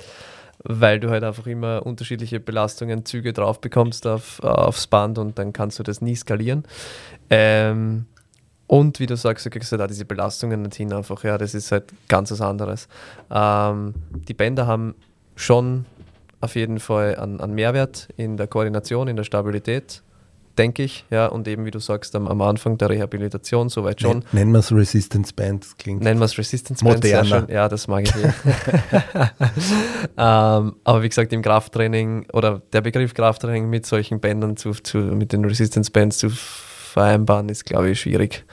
weil 0.63 1.01
du 1.01 1.11
halt 1.11 1.25
einfach 1.25 1.47
immer 1.47 1.85
unterschiedliche 1.87 2.41
Belastungen, 2.41 3.05
Züge 3.05 3.33
drauf 3.33 3.61
bekommst 3.61 4.07
auf, 4.07 4.41
aufs 4.43 4.87
Band 4.87 5.19
und 5.19 5.39
dann 5.39 5.53
kannst 5.53 5.79
du 5.79 5.83
das 5.83 6.01
nie 6.01 6.17
skalieren. 6.17 6.65
Ähm, 7.31 8.07
und 8.67 9.01
wie 9.01 9.07
du 9.07 9.17
sagst, 9.17 9.45
du 9.47 9.51
kriegst 9.51 9.73
halt 9.73 9.83
auch 9.83 9.89
diese 9.89 10.05
Belastungen 10.05 10.63
nicht 10.63 10.77
hin 10.77 10.93
einfach, 10.93 11.25
ja, 11.25 11.39
das 11.39 11.55
ist 11.55 11.73
halt 11.73 11.85
ganz 12.09 12.31
was 12.31 12.41
anderes. 12.41 12.89
Ähm, 13.31 13.95
die 14.29 14.35
Bänder 14.35 14.67
haben 14.67 14.95
schon 15.35 15.87
auf 16.41 16.55
jeden 16.55 16.79
Fall 16.79 17.17
an, 17.17 17.41
an 17.41 17.53
Mehrwert 17.53 18.09
in 18.17 18.37
der 18.37 18.47
Koordination, 18.47 19.09
in 19.09 19.17
der 19.17 19.25
Stabilität 19.25 20.03
denke 20.59 20.83
ich, 20.83 21.05
ja, 21.11 21.27
und 21.27 21.49
eben 21.49 21.65
wie 21.65 21.71
du 21.71 21.79
sagst, 21.79 22.15
am, 22.15 22.29
am 22.29 22.41
Anfang 22.43 22.79
der 22.79 22.91
Rehabilitation, 22.91 23.69
soweit 23.69 24.01
schon. 24.01 24.25
Nennen 24.33 24.53
wir 24.53 24.59
es 24.59 24.73
Resistance 24.73 25.33
Band, 25.35 25.65
das 25.65 25.77
klingt. 25.77 26.03
Nennen 26.03 26.21
wir 26.21 26.27
es 26.27 26.37
Resistance 26.37 26.85
Band, 26.85 27.05
sehr 27.05 27.25
schön. 27.25 27.47
Ja, 27.49 27.69
das 27.69 27.89
mag 27.89 28.05
ich. 28.05 28.15
ähm, 30.17 30.75
aber 30.85 31.03
wie 31.03 31.09
gesagt, 31.09 31.33
im 31.33 31.43
Krafttraining 31.43 32.27
oder 32.33 32.63
der 32.73 32.81
Begriff 32.81 33.15
Krafttraining 33.15 33.69
mit 33.71 33.87
solchen 33.87 34.21
Bändern 34.21 34.57
zu, 34.57 34.73
zu 34.73 34.99
mit 34.99 35.33
den 35.33 35.45
Resistance 35.45 35.91
Bands 35.91 36.19
zu 36.19 36.31
vereinbaren, 36.31 37.49
ist, 37.49 37.65
glaube 37.65 37.91
ich, 37.91 38.01
schwierig. 38.01 38.45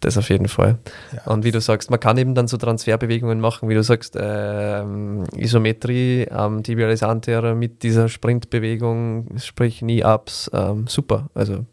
Das 0.00 0.16
auf 0.16 0.30
jeden 0.30 0.48
Fall. 0.48 0.78
Ja. 1.12 1.32
Und 1.32 1.44
wie 1.44 1.50
du 1.50 1.60
sagst, 1.60 1.90
man 1.90 2.00
kann 2.00 2.16
eben 2.16 2.34
dann 2.34 2.48
so 2.48 2.56
Transferbewegungen 2.56 3.38
machen, 3.38 3.68
wie 3.68 3.74
du 3.74 3.82
sagst, 3.82 4.16
ähm, 4.18 5.24
Isometrie, 5.36 6.22
ähm, 6.30 6.62
Tibialis 6.62 7.02
anterior 7.02 7.54
mit 7.54 7.82
dieser 7.82 8.08
Sprintbewegung, 8.08 9.36
sprich 9.36 9.80
Knee-Ups, 9.80 10.50
ähm, 10.54 10.86
super. 10.86 11.28
Also 11.34 11.66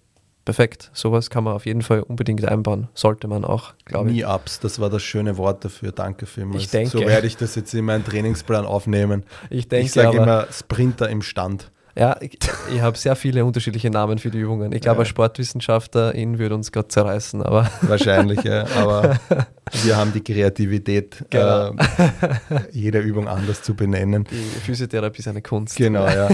perfekt. 0.43 0.91
Sowas 0.93 1.29
kann 1.29 1.45
man 1.45 1.53
auf 1.53 1.65
jeden 1.65 1.81
Fall 1.81 2.01
unbedingt 2.01 2.45
einbauen. 2.45 2.89
Sollte 2.93 3.29
man 3.29 3.45
auch, 3.45 3.73
glaube 3.85 4.09
ich. 4.09 4.17
Knee-Ups, 4.17 4.59
das 4.59 4.79
war 4.79 4.89
das 4.89 5.03
schöne 5.03 5.37
Wort 5.37 5.63
dafür. 5.63 5.93
Danke 5.93 6.25
vielmals. 6.25 6.63
Ich 6.63 6.69
denke, 6.69 6.89
so 6.89 6.99
werde 6.99 7.27
ich 7.27 7.37
das 7.37 7.55
jetzt 7.55 7.73
in 7.73 7.85
meinen 7.85 8.03
Trainingsplan 8.03 8.65
aufnehmen. 8.65 9.23
Ich 9.49 9.69
denke, 9.69 9.85
ich 9.85 9.93
sage 9.93 10.17
immer 10.17 10.47
Sprinter 10.51 11.09
im 11.09 11.21
Stand. 11.21 11.71
Ja, 11.97 12.15
ich, 12.19 12.37
ich 12.71 12.81
habe 12.81 12.95
sehr 12.95 13.15
viele 13.15 13.43
unterschiedliche 13.43 13.89
Namen 13.89 14.19
für 14.19 14.29
die 14.29 14.37
Übungen. 14.37 14.71
Ich 14.71 14.81
glaube, 14.81 14.97
ja. 14.97 15.03
ein 15.03 15.07
Sportwissenschaftler 15.07 16.13
ihn 16.13 16.37
würde 16.37 16.53
uns 16.53 16.71
gerade 16.71 16.89
zerreißen, 16.89 17.41
aber. 17.41 17.71
Wahrscheinlich, 17.81 18.43
ja. 18.43 18.67
Aber 18.75 19.19
wir 19.83 19.97
haben 19.97 20.13
die 20.13 20.21
Kreativität, 20.21 21.25
genau. 21.31 21.71
äh, 21.71 21.73
jede 22.71 22.99
Übung 22.99 23.27
anders 23.27 23.63
zu 23.63 23.73
benennen. 23.73 24.25
Die 24.29 24.59
Physiotherapie 24.59 25.19
ist 25.19 25.27
eine 25.27 25.41
Kunst. 25.41 25.75
Genau, 25.75 26.05
ja. 26.05 26.29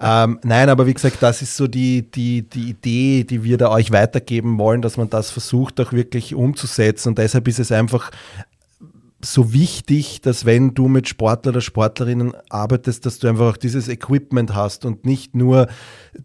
ähm, 0.24 0.38
nein, 0.42 0.68
aber 0.68 0.86
wie 0.86 0.92
gesagt, 0.92 1.16
das 1.20 1.40
ist 1.40 1.56
so 1.56 1.66
die, 1.66 2.10
die, 2.10 2.42
die 2.42 2.70
Idee, 2.70 3.24
die 3.24 3.42
wir 3.42 3.56
da 3.56 3.70
euch 3.70 3.92
weitergeben 3.92 4.58
wollen, 4.58 4.82
dass 4.82 4.98
man 4.98 5.08
das 5.08 5.30
versucht, 5.30 5.80
auch 5.80 5.92
wirklich 5.92 6.34
umzusetzen. 6.34 7.10
Und 7.10 7.18
deshalb 7.18 7.48
ist 7.48 7.58
es 7.58 7.72
einfach 7.72 8.10
so 9.24 9.52
wichtig, 9.52 10.20
dass 10.20 10.44
wenn 10.44 10.74
du 10.74 10.88
mit 10.88 11.08
Sportler 11.08 11.50
oder 11.50 11.60
Sportlerinnen 11.60 12.34
arbeitest, 12.50 13.06
dass 13.06 13.18
du 13.18 13.28
einfach 13.28 13.54
auch 13.54 13.56
dieses 13.56 13.88
Equipment 13.88 14.54
hast 14.54 14.84
und 14.84 15.04
nicht 15.04 15.34
nur 15.34 15.68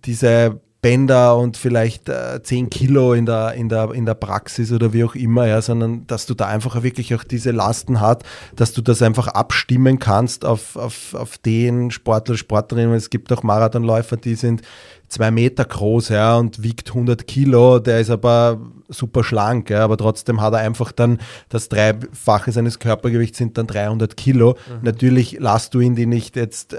diese 0.05 0.59
Bänder 0.81 1.37
und 1.37 1.57
vielleicht 1.57 2.09
äh, 2.09 2.41
10 2.41 2.71
Kilo 2.71 3.13
in 3.13 3.27
der, 3.27 3.53
in, 3.53 3.69
der, 3.69 3.91
in 3.91 4.05
der 4.05 4.15
Praxis 4.15 4.71
oder 4.71 4.93
wie 4.93 5.03
auch 5.03 5.13
immer, 5.13 5.45
ja, 5.45 5.61
sondern 5.61 6.07
dass 6.07 6.25
du 6.25 6.33
da 6.33 6.47
einfach 6.47 6.81
wirklich 6.81 7.13
auch 7.13 7.23
diese 7.23 7.51
Lasten 7.51 8.01
hast, 8.01 8.23
dass 8.55 8.73
du 8.73 8.81
das 8.81 9.03
einfach 9.03 9.27
abstimmen 9.27 9.99
kannst 9.99 10.43
auf, 10.43 10.75
auf, 10.75 11.13
auf 11.13 11.37
den 11.37 11.91
Sportler, 11.91 12.35
Sportlerinnen. 12.35 12.95
Es 12.95 13.11
gibt 13.11 13.31
auch 13.31 13.43
Marathonläufer, 13.43 14.17
die 14.17 14.35
sind 14.35 14.63
zwei 15.11 15.29
Meter 15.29 15.65
groß 15.65 16.09
ja, 16.09 16.37
und 16.37 16.63
wiegt 16.63 16.89
100 16.89 17.27
Kilo, 17.27 17.79
der 17.79 17.99
ist 17.99 18.09
aber 18.09 18.59
super 18.87 19.23
schlank, 19.23 19.69
ja, 19.69 19.83
aber 19.83 19.97
trotzdem 19.97 20.41
hat 20.41 20.53
er 20.53 20.59
einfach 20.59 20.91
dann 20.91 21.19
das 21.49 21.69
Dreifache 21.69 22.51
seines 22.51 22.79
Körpergewichts 22.79 23.37
sind 23.37 23.57
dann 23.57 23.67
300 23.67 24.15
Kilo. 24.17 24.51
Mhm. 24.51 24.79
Natürlich 24.83 25.37
lasst 25.39 25.73
du 25.73 25.79
ihn 25.79 25.95
die 25.95 26.05
nicht 26.05 26.35
jetzt 26.35 26.73
äh, 26.73 26.77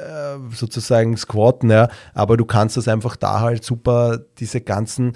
sozusagen 0.54 1.16
squatten, 1.16 1.70
ja, 1.70 1.88
aber 2.14 2.36
du 2.36 2.44
kannst 2.44 2.76
das 2.76 2.88
einfach 2.88 3.16
da 3.16 3.40
halt 3.40 3.64
super, 3.64 4.18
diese 4.38 4.60
ganzen 4.60 5.12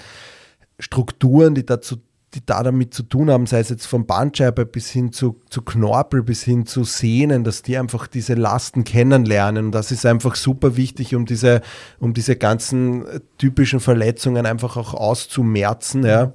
Strukturen, 0.79 1.55
die 1.55 1.65
dazu 1.65 1.97
die 2.37 2.45
da 2.45 2.63
damit 2.63 2.95
zu 2.95 3.03
tun 3.03 3.31
haben, 3.31 3.47
sei 3.47 3.61
es 3.61 3.71
jetzt 3.71 3.87
vom 3.87 4.07
Bandscheibe 4.07 4.67
bis 4.67 4.91
hin 4.91 5.13
zu, 5.13 5.41
zu 5.51 5.63
Knorpel, 5.63 6.23
bis 6.23 6.43
hin 6.43 6.67
zu 6.67 6.85
Sehnen, 6.85 7.43
dass 7.43 7.63
die 7.63 7.77
einfach 7.79 8.07
diese 8.07 8.35
Lasten 8.35 8.85
kennenlernen. 8.85 9.67
Und 9.67 9.73
das 9.73 9.91
ist 9.91 10.07
einfach 10.07 10.37
super 10.37 10.77
wichtig, 10.77 11.15
um 11.15 11.27
diese, 11.27 11.63
um 11.99 12.15
diese 12.15 12.37
ganzen 12.37 13.05
typischen 13.39 13.81
Verletzungen 13.81 14.47
einfach 14.47 14.77
auch 14.77 14.95
auszumerzen, 14.95 16.05
ja 16.05 16.33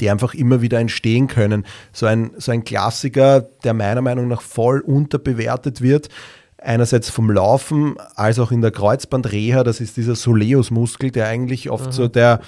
die 0.00 0.10
einfach 0.10 0.34
immer 0.34 0.60
wieder 0.60 0.78
entstehen 0.78 1.28
können. 1.28 1.64
So 1.92 2.04
ein, 2.04 2.32
so 2.36 2.52
ein 2.52 2.62
Klassiker, 2.62 3.40
der 3.64 3.72
meiner 3.72 4.02
Meinung 4.02 4.28
nach 4.28 4.42
voll 4.42 4.80
unterbewertet 4.80 5.80
wird, 5.80 6.10
einerseits 6.58 7.08
vom 7.08 7.30
Laufen 7.30 7.94
als 8.14 8.38
auch 8.38 8.50
in 8.50 8.60
der 8.60 8.70
Kreuzbandreha, 8.70 9.64
das 9.64 9.80
ist 9.80 9.96
dieser 9.96 10.16
Soleus-Muskel, 10.16 11.10
der 11.10 11.28
eigentlich 11.28 11.70
oft 11.70 11.86
mhm. 11.86 11.92
so 11.92 12.08
der 12.08 12.40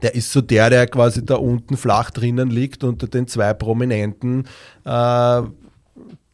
der 0.00 0.14
ist 0.14 0.32
so 0.32 0.40
der, 0.40 0.70
der 0.70 0.86
quasi 0.86 1.24
da 1.24 1.36
unten 1.36 1.76
flach 1.76 2.10
drinnen 2.10 2.50
liegt 2.50 2.84
unter 2.84 3.06
den 3.06 3.26
zwei 3.26 3.52
prominenten 3.54 4.44
äh, 4.84 5.42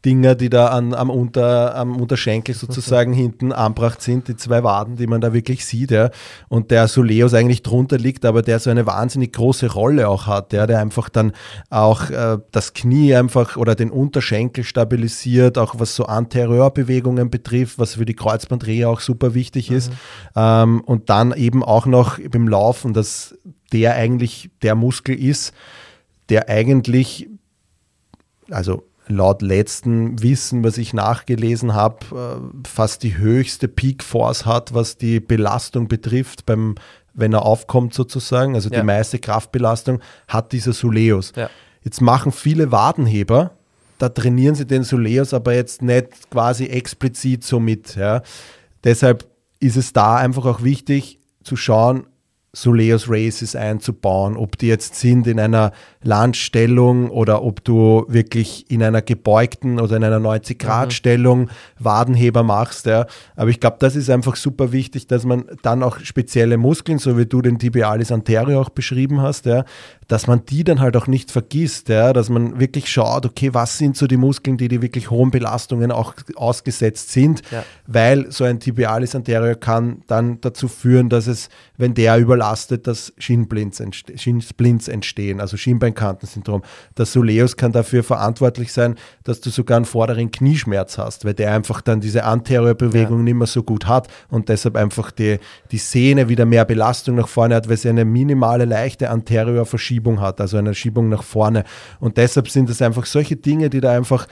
Dinger, 0.05 0.35
die 0.35 0.49
da 0.49 0.67
an, 0.67 0.93
am, 0.93 1.09
Unter, 1.09 1.75
am 1.75 1.97
Unterschenkel 1.97 2.55
sozusagen 2.55 3.11
okay. 3.11 3.21
hinten 3.21 3.51
anbracht 3.51 4.01
sind, 4.01 4.29
die 4.29 4.37
zwei 4.37 4.63
Waden, 4.63 4.95
die 4.95 5.07
man 5.07 5.19
da 5.19 5.33
wirklich 5.33 5.65
sieht, 5.65 5.91
ja. 5.91 6.09
Und 6.47 6.71
der 6.71 6.87
Soleus 6.87 7.33
eigentlich 7.33 7.63
drunter 7.63 7.97
liegt, 7.97 8.23
aber 8.23 8.41
der 8.41 8.59
so 8.59 8.69
eine 8.69 8.85
wahnsinnig 8.85 9.33
große 9.33 9.73
Rolle 9.73 10.07
auch 10.07 10.25
hat, 10.25 10.53
ja, 10.53 10.67
der 10.67 10.79
einfach 10.79 11.09
dann 11.09 11.33
auch 11.69 12.09
äh, 12.11 12.37
das 12.51 12.73
Knie 12.73 13.13
einfach 13.13 13.57
oder 13.57 13.75
den 13.75 13.91
Unterschenkel 13.91 14.63
stabilisiert, 14.63 15.57
auch 15.57 15.75
was 15.79 15.95
so 15.95 16.05
Anteriorbewegungen 16.05 17.29
betrifft, 17.29 17.77
was 17.77 17.95
für 17.95 18.05
die 18.05 18.15
Kreuzbandrehe 18.15 18.87
auch 18.87 19.01
super 19.01 19.33
wichtig 19.33 19.69
ist. 19.69 19.89
Mhm. 19.89 19.95
Ähm, 20.37 20.81
und 20.81 21.09
dann 21.09 21.33
eben 21.33 21.61
auch 21.61 21.85
noch 21.85 22.19
beim 22.31 22.47
Laufen, 22.47 22.93
dass 22.93 23.35
der 23.73 23.95
eigentlich 23.95 24.49
der 24.61 24.75
Muskel 24.75 25.15
ist, 25.21 25.53
der 26.29 26.49
eigentlich 26.49 27.27
also 28.49 28.83
laut 29.07 29.41
letztem 29.41 30.21
Wissen, 30.21 30.63
was 30.63 30.77
ich 30.77 30.93
nachgelesen 30.93 31.73
habe, 31.73 32.05
äh, 32.63 32.67
fast 32.67 33.03
die 33.03 33.17
höchste 33.17 33.67
Peak 33.67 34.03
Force 34.03 34.45
hat, 34.45 34.73
was 34.73 34.97
die 34.97 35.19
Belastung 35.19 35.87
betrifft, 35.87 36.45
beim, 36.45 36.75
wenn 37.13 37.33
er 37.33 37.43
aufkommt 37.43 37.93
sozusagen. 37.93 38.55
Also 38.55 38.69
ja. 38.69 38.79
die 38.79 38.85
meiste 38.85 39.17
Kraftbelastung 39.19 39.99
hat 40.27 40.51
dieser 40.51 40.73
Soleus. 40.73 41.33
Ja. 41.35 41.49
Jetzt 41.83 42.01
machen 42.01 42.31
viele 42.31 42.71
Wadenheber, 42.71 43.51
da 43.97 44.09
trainieren 44.09 44.55
sie 44.55 44.65
den 44.65 44.83
Soleus 44.83 45.33
aber 45.33 45.53
jetzt 45.53 45.81
nicht 45.81 46.29
quasi 46.29 46.65
explizit 46.65 47.43
so 47.43 47.59
mit. 47.59 47.95
Ja. 47.95 48.21
Deshalb 48.83 49.27
ist 49.59 49.75
es 49.75 49.91
da 49.91 50.15
einfach 50.15 50.45
auch 50.45 50.63
wichtig 50.63 51.19
zu 51.43 51.55
schauen, 51.55 52.05
Soleus 52.51 53.05
Races 53.07 53.55
einzubauen, 53.55 54.35
ob 54.35 54.57
die 54.57 54.67
jetzt 54.67 54.95
sind 54.95 55.27
in 55.27 55.39
einer 55.39 55.71
Landstellung 56.01 57.11
oder 57.11 57.43
ob 57.43 57.63
du 57.63 58.05
wirklich 58.07 58.69
in 58.71 58.81
einer 58.81 59.03
gebeugten 59.03 59.79
oder 59.79 59.97
in 59.97 60.03
einer 60.03 60.19
90-Grad-Stellung 60.19 61.41
mhm. 61.41 61.49
Wadenheber 61.77 62.41
machst. 62.41 62.87
Ja. 62.87 63.05
Aber 63.35 63.49
ich 63.49 63.59
glaube, 63.59 63.77
das 63.79 63.95
ist 63.95 64.09
einfach 64.09 64.35
super 64.35 64.71
wichtig, 64.71 65.05
dass 65.07 65.25
man 65.25 65.45
dann 65.61 65.83
auch 65.83 65.99
spezielle 65.99 66.57
Muskeln, 66.57 66.97
so 66.97 67.17
wie 67.17 67.25
du 67.27 67.41
den 67.41 67.59
Tibialis 67.59 68.11
anterior 68.11 68.61
auch 68.61 68.69
beschrieben 68.69 69.21
hast, 69.21 69.45
ja, 69.45 69.63
dass 70.09 70.25
man 70.25 70.43
die 70.43 70.63
dann 70.63 70.81
halt 70.81 70.97
auch 70.97 71.05
nicht 71.05 71.31
vergisst, 71.31 71.87
ja, 71.87 72.13
dass 72.13 72.29
man 72.29 72.59
wirklich 72.59 72.91
schaut, 72.91 73.27
okay, 73.27 73.53
was 73.53 73.77
sind 73.77 73.95
so 73.95 74.07
die 74.07 74.17
Muskeln, 74.17 74.57
die 74.57 74.67
die 74.67 74.81
wirklich 74.81 75.11
hohen 75.11 75.29
Belastungen 75.29 75.91
auch 75.91 76.15
ausgesetzt 76.35 77.11
sind, 77.11 77.43
ja. 77.51 77.63
weil 77.85 78.31
so 78.31 78.43
ein 78.43 78.59
Tibialis 78.59 79.13
anterior 79.13 79.53
kann 79.53 80.01
dann 80.07 80.41
dazu 80.41 80.67
führen, 80.67 81.09
dass 81.09 81.27
es, 81.27 81.49
wenn 81.77 81.93
der 81.93 82.17
überlastet, 82.17 82.87
dass 82.87 83.13
Schienblinds, 83.19 83.79
entste 83.79 84.17
Schiensplints 84.17 84.87
entstehen, 84.87 85.39
also 85.39 85.57
Schienbeinkantensyndrom. 85.57 86.63
Das 86.95 87.13
Soleus 87.13 87.55
kann 87.55 87.71
dafür 87.71 88.03
verantwortlich 88.03 88.73
sein, 88.73 88.95
dass 89.23 89.41
du 89.41 89.51
sogar 89.51 89.77
einen 89.77 89.85
vorderen 89.85 90.31
Knieschmerz 90.31 90.97
hast, 90.97 91.23
weil 91.23 91.35
der 91.35 91.53
einfach 91.53 91.81
dann 91.81 92.01
diese 92.01 92.23
Anteriorbewegung 92.23 93.19
ja. 93.19 93.23
nicht 93.25 93.35
mehr 93.35 93.47
so 93.47 93.61
gut 93.61 93.85
hat 93.85 94.07
und 94.29 94.49
deshalb 94.49 94.75
einfach 94.75 95.11
die, 95.11 95.37
die 95.71 95.77
Sehne 95.77 96.29
wieder 96.29 96.47
mehr 96.47 96.65
Belastung 96.65 97.13
nach 97.13 97.27
vorne 97.27 97.53
hat, 97.53 97.69
weil 97.69 97.77
sie 97.77 97.89
eine 97.89 98.05
minimale, 98.05 98.65
leichte 98.65 99.11
Anteriorverschiebung 99.11 99.98
Verschiebung 99.98 99.98
hat, 100.19 100.41
also 100.41 100.57
eine 100.57 100.73
Schiebung 100.73 101.09
nach 101.09 101.23
vorne. 101.23 101.63
Und 101.99 102.17
deshalb 102.17 102.49
sind 102.49 102.69
es 102.69 102.81
einfach 102.81 103.05
solche 103.05 103.35
Dinge, 103.35 103.69
die 103.69 103.81
da 103.81 103.91
einfach 103.91 104.27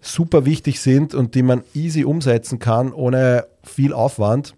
super 0.00 0.44
wichtig 0.44 0.80
sind 0.80 1.14
und 1.14 1.34
die 1.34 1.42
man 1.42 1.62
easy 1.74 2.04
umsetzen 2.04 2.58
kann, 2.58 2.92
ohne 2.92 3.46
viel 3.64 3.92
Aufwand. 3.92 4.54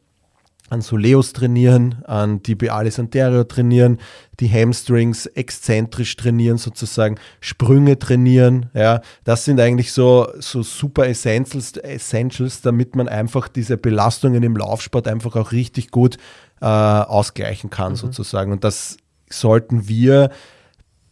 An 0.69 0.83
Soleus 0.83 1.33
trainieren, 1.33 1.97
an 2.05 2.45
Tibialis 2.45 3.01
anterior 3.01 3.49
trainieren, 3.49 3.99
die 4.39 4.49
Hamstrings 4.49 5.27
exzentrisch 5.27 6.15
trainieren, 6.15 6.59
sozusagen 6.59 7.17
Sprünge 7.41 7.99
trainieren. 7.99 8.71
Ja, 8.73 9.01
das 9.25 9.45
sind 9.45 9.59
eigentlich 9.59 9.91
so, 9.93 10.29
so 10.39 10.63
super 10.63 11.09
Essentials, 11.09 11.77
Essentials, 11.77 12.61
damit 12.63 12.95
man 12.95 13.09
einfach 13.09 13.49
diese 13.49 13.77
Belastungen 13.79 14.45
im 14.45 14.57
Laufsport 14.57 15.09
einfach 15.09 15.35
auch 15.35 15.51
richtig 15.51 15.91
gut 15.91 16.19
äh, 16.61 16.67
ausgleichen 16.67 17.71
kann, 17.71 17.93
mhm. 17.93 17.97
sozusagen. 17.97 18.53
Und 18.53 18.63
das 18.63 18.97
sollten 19.31 19.89
wir 19.89 20.31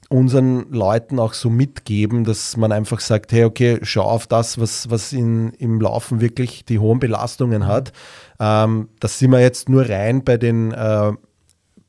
unseren 0.09 0.71
Leuten 0.73 1.19
auch 1.19 1.35
so 1.35 1.51
mitgeben, 1.51 2.25
dass 2.25 2.57
man 2.57 2.73
einfach 2.73 3.01
sagt, 3.01 3.31
hey, 3.33 3.45
okay, 3.45 3.79
schau 3.83 4.03
auf 4.03 4.27
das, 4.27 4.59
was, 4.59 4.91
was 4.91 5.13
in, 5.13 5.51
im 5.51 5.81
Laufen 5.81 6.21
wirklich 6.21 6.65
die 6.65 6.79
hohen 6.79 6.99
Belastungen 6.99 7.67
hat. 7.67 7.93
Ähm, 8.41 8.89
das 9.01 9.19
sind 9.19 9.33
wir 9.33 9.41
jetzt 9.41 9.69
nur 9.69 9.89
rein 9.89 10.25
bei 10.25 10.39
den 10.39 10.73
äh, 10.73 11.13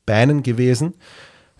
Beinen 0.04 0.42
gewesen. 0.42 0.94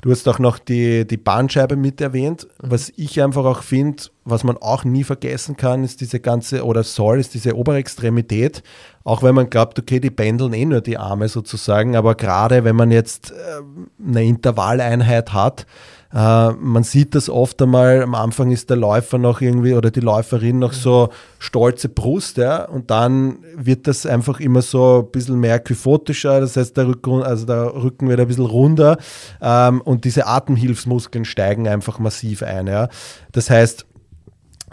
Du 0.03 0.11
hast 0.11 0.27
auch 0.29 0.39
noch 0.39 0.59
die, 0.59 1.07
die 1.07 1.17
Bahnscheibe 1.17 1.77
mit 1.77 2.01
erwähnt. 2.01 2.47
Was 2.59 2.93
ich 2.97 3.23
einfach 3.23 3.45
auch 3.45 3.63
finde, 3.63 4.05
was 4.25 4.45
man 4.45 4.57
auch 4.57 4.85
nie 4.85 5.05
vergessen 5.05 5.57
kann, 5.57 5.85
ist 5.85 6.01
diese 6.01 6.21
ganze, 6.21 6.65
oder 6.65 6.83
soll, 6.83 7.21
ist 7.21 7.35
diese 7.35 7.55
obere 7.57 7.77
Extremität. 7.77 8.63
Auch 9.05 9.23
wenn 9.23 9.35
man 9.35 9.51
glaubt, 9.51 9.79
okay, 9.79 10.01
die 10.01 10.11
pendeln 10.11 10.53
eh 10.55 10.65
nur 10.65 10.81
die 10.81 10.97
Arme 10.97 11.29
sozusagen, 11.29 11.97
aber 11.97 12.15
gerade 12.15 12.65
wenn 12.65 12.77
man 12.77 12.91
jetzt 12.91 13.33
äh, 13.33 14.05
eine 14.07 14.25
Intervalleinheit 14.25 15.33
hat, 15.33 15.67
äh, 16.13 16.51
man 16.53 16.83
sieht 16.83 17.15
das 17.15 17.29
oft 17.29 17.63
einmal, 17.63 18.03
am 18.03 18.15
Anfang 18.15 18.51
ist 18.51 18.69
der 18.69 18.77
Läufer 18.77 19.19
noch 19.19 19.41
irgendwie 19.41 19.75
oder 19.75 19.91
die 19.91 20.01
Läuferin 20.01 20.59
noch 20.59 20.73
so 20.73 21.11
stolze 21.39 21.89
Brust, 21.89 22.37
ja, 22.37 22.65
und 22.65 22.91
dann 22.91 23.39
wird 23.55 23.87
das 23.87 24.07
einfach 24.07 24.41
immer 24.41 24.63
so 24.63 25.05
ein 25.07 25.13
bisschen 25.13 25.39
mehr 25.39 25.61
kyphotischer, 25.61 26.41
das 26.41 26.57
heißt, 26.57 26.77
der 26.77 26.89
Rücken, 26.89 27.23
also 27.23 27.47
der 27.47 27.75
Rücken 27.75 28.09
wird 28.09 28.19
ein 28.19 28.27
bisschen 28.27 28.47
runder 28.47 28.99
ähm, 29.41 29.81
und 29.83 30.05
diese 30.05 30.27
Atemhilfsmuskeln 30.27 31.25
steigen 31.25 31.69
einfach 31.69 32.01
massiv 32.01 32.43
ein, 32.43 32.67
ja. 32.67 32.89
Das 33.31 33.49
heißt, 33.49 33.87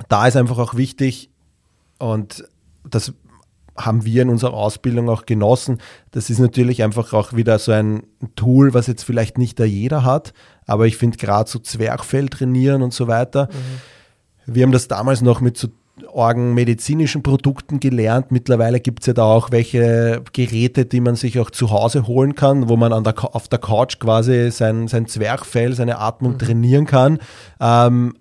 da 0.10 0.28
ist 0.28 0.38
einfach 0.38 0.58
auch 0.58 0.76
wichtig 0.76 1.30
und 2.00 2.48
das 2.90 3.14
haben 3.76 4.06
wir 4.06 4.24
in 4.24 4.30
unserer 4.30 4.54
Ausbildung 4.54 5.08
auch 5.10 5.26
genossen. 5.26 5.78
Das 6.12 6.30
ist 6.32 6.40
natürlich 6.40 6.84
einfach 6.84 7.14
auch 7.14 7.34
wieder 7.34 7.60
so 7.60 7.72
ein 7.72 8.08
Tool, 8.36 8.74
was 8.74 8.88
jetzt 8.88 9.04
vielleicht 9.04 9.38
nicht 9.38 9.60
da 9.60 9.66
jeder 9.66 10.04
hat, 10.04 10.34
aber 10.68 10.86
ich 10.86 10.98
finde 10.98 11.18
gerade 11.18 11.50
so 11.50 11.58
Zwerchfell 11.58 12.30
trainieren 12.30 12.84
und 12.84 12.94
so 12.94 13.08
weiter. 13.08 13.50
Mhm. 13.52 14.54
Wir 14.54 14.64
haben 14.64 14.72
das 14.72 14.88
damals 14.88 15.22
noch 15.22 15.42
mit 15.42 15.58
so 15.58 15.70
medizinischen 16.54 17.24
Produkten 17.24 17.80
gelernt. 17.80 18.32
Mittlerweile 18.32 18.80
gibt 18.80 19.02
es 19.02 19.08
ja 19.08 19.14
da 19.14 19.24
auch 19.24 19.50
welche 19.50 20.22
Geräte, 20.32 20.86
die 20.86 21.00
man 21.00 21.16
sich 21.16 21.40
auch 21.40 21.50
zu 21.50 21.72
Hause 21.72 22.06
holen 22.06 22.36
kann, 22.36 22.70
wo 22.70 22.78
man 22.78 22.94
an 22.94 23.04
der, 23.04 23.16
auf 23.36 23.48
der 23.48 23.58
Couch 23.58 23.98
quasi 23.98 24.52
sein, 24.52 24.88
sein 24.88 25.08
Zwerchfell, 25.08 25.74
seine 25.74 25.98
Atmung 25.98 26.34
mhm. 26.34 26.40
trainieren 26.40 26.86
kann. 26.86 27.18
Ähm, 27.60 28.14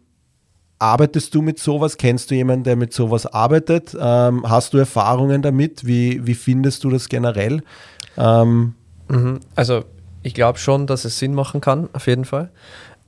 Arbeitest 0.79 1.35
du 1.35 1.41
mit 1.41 1.59
sowas? 1.59 1.97
Kennst 1.97 2.31
du 2.31 2.35
jemanden, 2.35 2.65
der 2.65 2.77
mit 2.77 2.93
sowas 2.93 3.25
arbeitet? 3.25 3.97
Ähm, 3.99 4.45
hast 4.47 4.75
du 4.75 4.79
Erfahrungen 4.79 5.41
damit? 5.41 5.87
Wie, 5.87 6.27
wie 6.27 6.35
findest 6.35 6.85
du 6.85 6.91
das 6.91 7.09
generell? 7.09 7.63
Ähm, 8.19 8.75
mhm. 9.09 9.41
also 9.55 9.85
ich 10.27 10.35
glaube 10.35 10.59
schon, 10.59 10.89
dass 10.89 11.05
es 11.05 11.19
Sinn 11.21 11.35
machen 11.35 11.61
kann, 11.61 11.89
auf 11.93 12.09
jeden 12.09 12.25
Fall. 12.25 12.51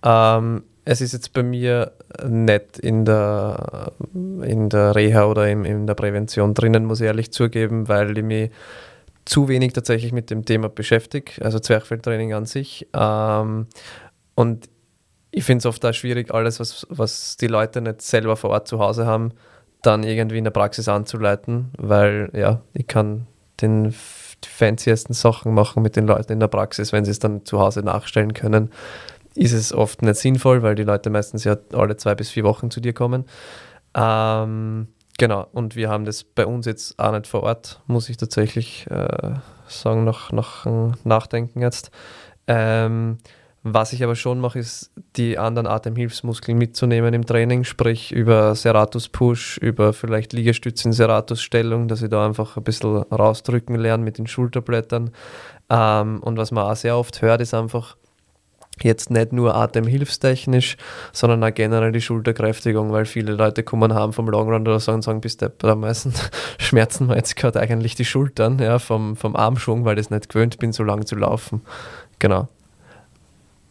Ähm, 0.04 0.62
es 0.84 1.00
ist 1.00 1.12
jetzt 1.12 1.32
bei 1.32 1.42
mir 1.42 1.90
nicht 2.24 2.78
in 2.78 3.04
der, 3.04 3.92
in 4.14 4.68
der 4.68 4.94
Reha 4.94 5.24
oder 5.24 5.48
in, 5.48 5.64
in 5.64 5.88
der 5.88 5.94
Prävention 5.94 6.54
drinnen, 6.54 6.84
muss 6.84 7.00
ich 7.00 7.06
ehrlich 7.06 7.32
zugeben, 7.32 7.88
weil 7.88 8.16
ich 8.16 8.24
mich 8.24 8.50
zu 9.24 9.48
wenig 9.48 9.72
tatsächlich 9.72 10.12
mit 10.12 10.30
dem 10.30 10.44
Thema 10.44 10.68
beschäftige, 10.68 11.44
also 11.44 11.58
Zwerchfelltraining 11.58 12.32
an 12.34 12.46
sich. 12.46 12.86
Ähm, 12.94 13.66
und 14.36 14.68
ich 15.32 15.42
finde 15.42 15.58
es 15.58 15.66
oft 15.66 15.84
auch 15.84 15.92
schwierig, 15.92 16.32
alles, 16.32 16.60
was, 16.60 16.86
was 16.88 17.36
die 17.36 17.48
Leute 17.48 17.80
nicht 17.80 18.00
selber 18.00 18.36
vor 18.36 18.50
Ort 18.50 18.68
zu 18.68 18.78
Hause 18.78 19.06
haben, 19.06 19.32
dann 19.82 20.04
irgendwie 20.04 20.38
in 20.38 20.44
der 20.44 20.52
Praxis 20.52 20.88
anzuleiten, 20.88 21.72
weil 21.76 22.30
ja, 22.32 22.62
ich 22.74 22.86
kann 22.86 23.26
den 23.60 23.92
fanciesten 24.46 25.14
Sachen 25.14 25.54
machen 25.54 25.82
mit 25.82 25.96
den 25.96 26.06
Leuten 26.06 26.32
in 26.32 26.40
der 26.40 26.48
Praxis, 26.48 26.92
wenn 26.92 27.04
sie 27.04 27.10
es 27.10 27.18
dann 27.18 27.44
zu 27.44 27.60
Hause 27.60 27.80
nachstellen 27.82 28.34
können, 28.34 28.70
ist 29.34 29.52
es 29.52 29.72
oft 29.72 30.02
nicht 30.02 30.16
sinnvoll, 30.16 30.62
weil 30.62 30.74
die 30.74 30.84
Leute 30.84 31.10
meistens 31.10 31.44
ja 31.44 31.56
alle 31.72 31.96
zwei 31.96 32.14
bis 32.14 32.30
vier 32.30 32.44
Wochen 32.44 32.70
zu 32.70 32.80
dir 32.80 32.92
kommen. 32.92 33.24
Ähm, 33.94 34.88
genau, 35.18 35.46
und 35.52 35.76
wir 35.76 35.88
haben 35.88 36.04
das 36.04 36.24
bei 36.24 36.46
uns 36.46 36.66
jetzt 36.66 36.98
auch 36.98 37.12
nicht 37.12 37.26
vor 37.26 37.42
Ort, 37.42 37.80
muss 37.86 38.08
ich 38.08 38.16
tatsächlich 38.16 38.86
äh, 38.90 39.34
sagen, 39.68 40.04
nach, 40.04 40.32
nach 40.32 40.66
Nachdenken 41.04 41.60
jetzt. 41.60 41.90
Ähm, 42.46 43.18
was 43.74 43.92
ich 43.92 44.02
aber 44.04 44.14
schon 44.14 44.40
mache, 44.40 44.58
ist, 44.58 44.90
die 45.16 45.38
anderen 45.38 45.66
Atemhilfsmuskeln 45.66 46.56
mitzunehmen 46.56 47.14
im 47.14 47.26
Training, 47.26 47.64
sprich 47.64 48.12
über 48.12 48.54
Serratus 48.54 49.08
Push, 49.08 49.58
über 49.58 49.92
vielleicht 49.92 50.32
Liegestützen, 50.32 50.92
Serratus 50.92 51.42
Stellung, 51.42 51.88
dass 51.88 52.02
ich 52.02 52.10
da 52.10 52.26
einfach 52.26 52.56
ein 52.56 52.64
bisschen 52.64 53.02
rausdrücken 53.02 53.76
lerne 53.76 54.04
mit 54.04 54.18
den 54.18 54.26
Schulterblättern. 54.26 55.10
Ähm, 55.70 56.20
und 56.22 56.36
was 56.36 56.50
man 56.50 56.64
auch 56.70 56.76
sehr 56.76 56.96
oft 56.96 57.22
hört, 57.22 57.40
ist 57.40 57.54
einfach 57.54 57.96
jetzt 58.84 59.10
nicht 59.10 59.32
nur 59.32 59.54
atemhilfstechnisch, 59.54 60.76
sondern 61.12 61.42
auch 61.44 61.54
generell 61.54 61.92
die 61.92 62.00
Schulterkräftigung, 62.00 62.92
weil 62.92 63.06
viele 63.06 63.32
Leute 63.32 63.62
kommen 63.62 63.94
haben 63.94 64.12
vom 64.12 64.28
Longrun 64.28 64.62
oder 64.62 64.80
so 64.80 64.92
und 64.92 65.02
sagen, 65.02 65.20
bis 65.20 65.36
der 65.36 65.52
meisten 65.74 66.12
schmerzen 66.58 67.06
mir 67.06 67.16
jetzt 67.16 67.36
gerade 67.36 67.60
eigentlich 67.60 67.94
die 67.94 68.04
Schultern 68.04 68.58
ja, 68.58 68.78
vom, 68.78 69.16
vom 69.16 69.36
Armschwung, 69.36 69.84
weil 69.84 69.98
ich 69.98 70.06
es 70.06 70.10
nicht 70.10 70.28
gewöhnt 70.28 70.58
bin, 70.58 70.72
so 70.72 70.82
lange 70.82 71.04
zu 71.04 71.16
laufen. 71.16 71.62
Genau. 72.18 72.48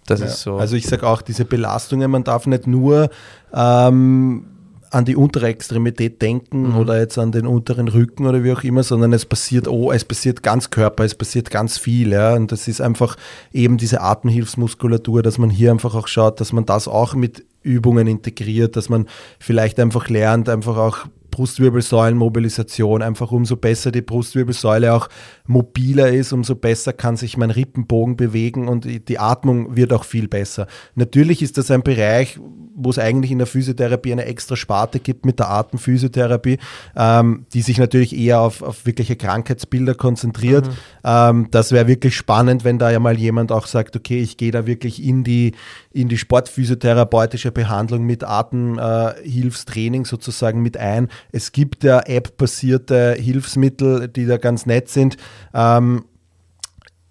Das 0.07 0.21
ja. 0.21 0.25
ist 0.25 0.41
so. 0.41 0.55
Also 0.55 0.75
ich 0.75 0.87
sage 0.87 1.05
auch, 1.05 1.21
diese 1.21 1.45
Belastungen, 1.45 2.09
man 2.09 2.23
darf 2.23 2.47
nicht 2.47 2.65
nur 2.65 3.09
ähm, 3.53 4.45
an 4.89 5.05
die 5.05 5.15
untere 5.15 5.47
Extremität 5.47 6.21
denken 6.21 6.69
mhm. 6.69 6.77
oder 6.77 6.99
jetzt 6.99 7.17
an 7.19 7.31
den 7.31 7.45
unteren 7.45 7.89
Rücken 7.89 8.25
oder 8.25 8.43
wie 8.43 8.53
auch 8.53 8.63
immer, 8.63 8.83
sondern 8.83 9.13
es 9.13 9.25
passiert, 9.25 9.67
oh, 9.67 9.91
es 9.91 10.05
passiert 10.05 10.43
ganz 10.43 10.69
Körper, 10.69 11.03
es 11.03 11.13
passiert 11.13 11.51
ganz 11.51 11.77
viel. 11.77 12.11
Ja? 12.11 12.33
Und 12.33 12.51
das 12.51 12.67
ist 12.67 12.81
einfach 12.81 13.17
eben 13.51 13.77
diese 13.77 14.01
Atemhilfsmuskulatur, 14.01 15.21
dass 15.21 15.37
man 15.37 15.49
hier 15.49 15.71
einfach 15.71 15.93
auch 15.93 16.07
schaut, 16.07 16.39
dass 16.39 16.53
man 16.53 16.65
das 16.65 16.87
auch 16.87 17.13
mit 17.13 17.45
Übungen 17.63 18.07
integriert, 18.07 18.77
dass 18.77 18.87
man 18.87 19.07
vielleicht 19.39 19.79
einfach 19.79 20.07
lernt, 20.07 20.47
einfach 20.47 20.77
auch 20.77 20.99
Brustwirbelsäulenmobilisation. 21.37 23.03
Einfach 23.03 23.31
umso 23.31 23.57
besser 23.57 23.91
die 23.91 24.01
Brustwirbelsäule 24.01 24.91
auch 24.91 25.07
mobiler 25.45 26.09
ist, 26.09 26.33
umso 26.33 26.55
besser 26.55 26.93
kann 26.93 27.15
sich 27.15 27.37
mein 27.37 27.51
Rippenbogen 27.51 28.17
bewegen 28.17 28.67
und 28.67 28.85
die 28.85 29.19
Atmung 29.19 29.75
wird 29.75 29.93
auch 29.93 30.03
viel 30.03 30.27
besser. 30.27 30.65
Natürlich 30.95 31.43
ist 31.43 31.59
das 31.59 31.69
ein 31.69 31.83
Bereich, 31.83 32.39
wo 32.79 32.89
es 32.89 32.99
eigentlich 32.99 33.31
in 33.31 33.37
der 33.37 33.47
Physiotherapie 33.47 34.11
eine 34.11 34.25
extra 34.25 34.55
Sparte 34.55 34.99
gibt 34.99 35.25
mit 35.25 35.39
der 35.39 35.49
Atemphysiotherapie, 35.49 36.57
ähm, 36.95 37.45
die 37.53 37.61
sich 37.61 37.77
natürlich 37.77 38.15
eher 38.15 38.39
auf, 38.39 38.61
auf 38.61 38.85
wirkliche 38.85 39.15
Krankheitsbilder 39.15 39.95
konzentriert. 39.95 40.67
Mhm. 40.67 40.73
Ähm, 41.03 41.47
das 41.51 41.71
wäre 41.71 41.87
wirklich 41.87 42.15
spannend, 42.15 42.63
wenn 42.63 42.77
da 42.77 42.91
ja 42.91 42.99
mal 42.99 43.17
jemand 43.17 43.51
auch 43.51 43.67
sagt, 43.67 43.95
okay, 43.95 44.19
ich 44.19 44.37
gehe 44.37 44.51
da 44.51 44.67
wirklich 44.67 45.03
in 45.03 45.23
die, 45.23 45.53
in 45.97 46.09
die 46.09 46.17
sportphysiotherapeutische 46.17 47.51
Behandlung 47.51 48.03
mit 48.03 48.23
Atemhilfstraining 48.23 50.05
sozusagen 50.05 50.61
mit 50.61 50.77
ein. 50.77 51.09
Es 51.31 51.51
gibt 51.51 51.83
ja 51.83 52.01
App-basierte 52.01 53.15
Hilfsmittel, 53.19 54.07
die 54.07 54.27
da 54.27 54.37
ganz 54.37 54.67
nett 54.67 54.89
sind. 54.89 55.17
Ähm, 55.55 56.05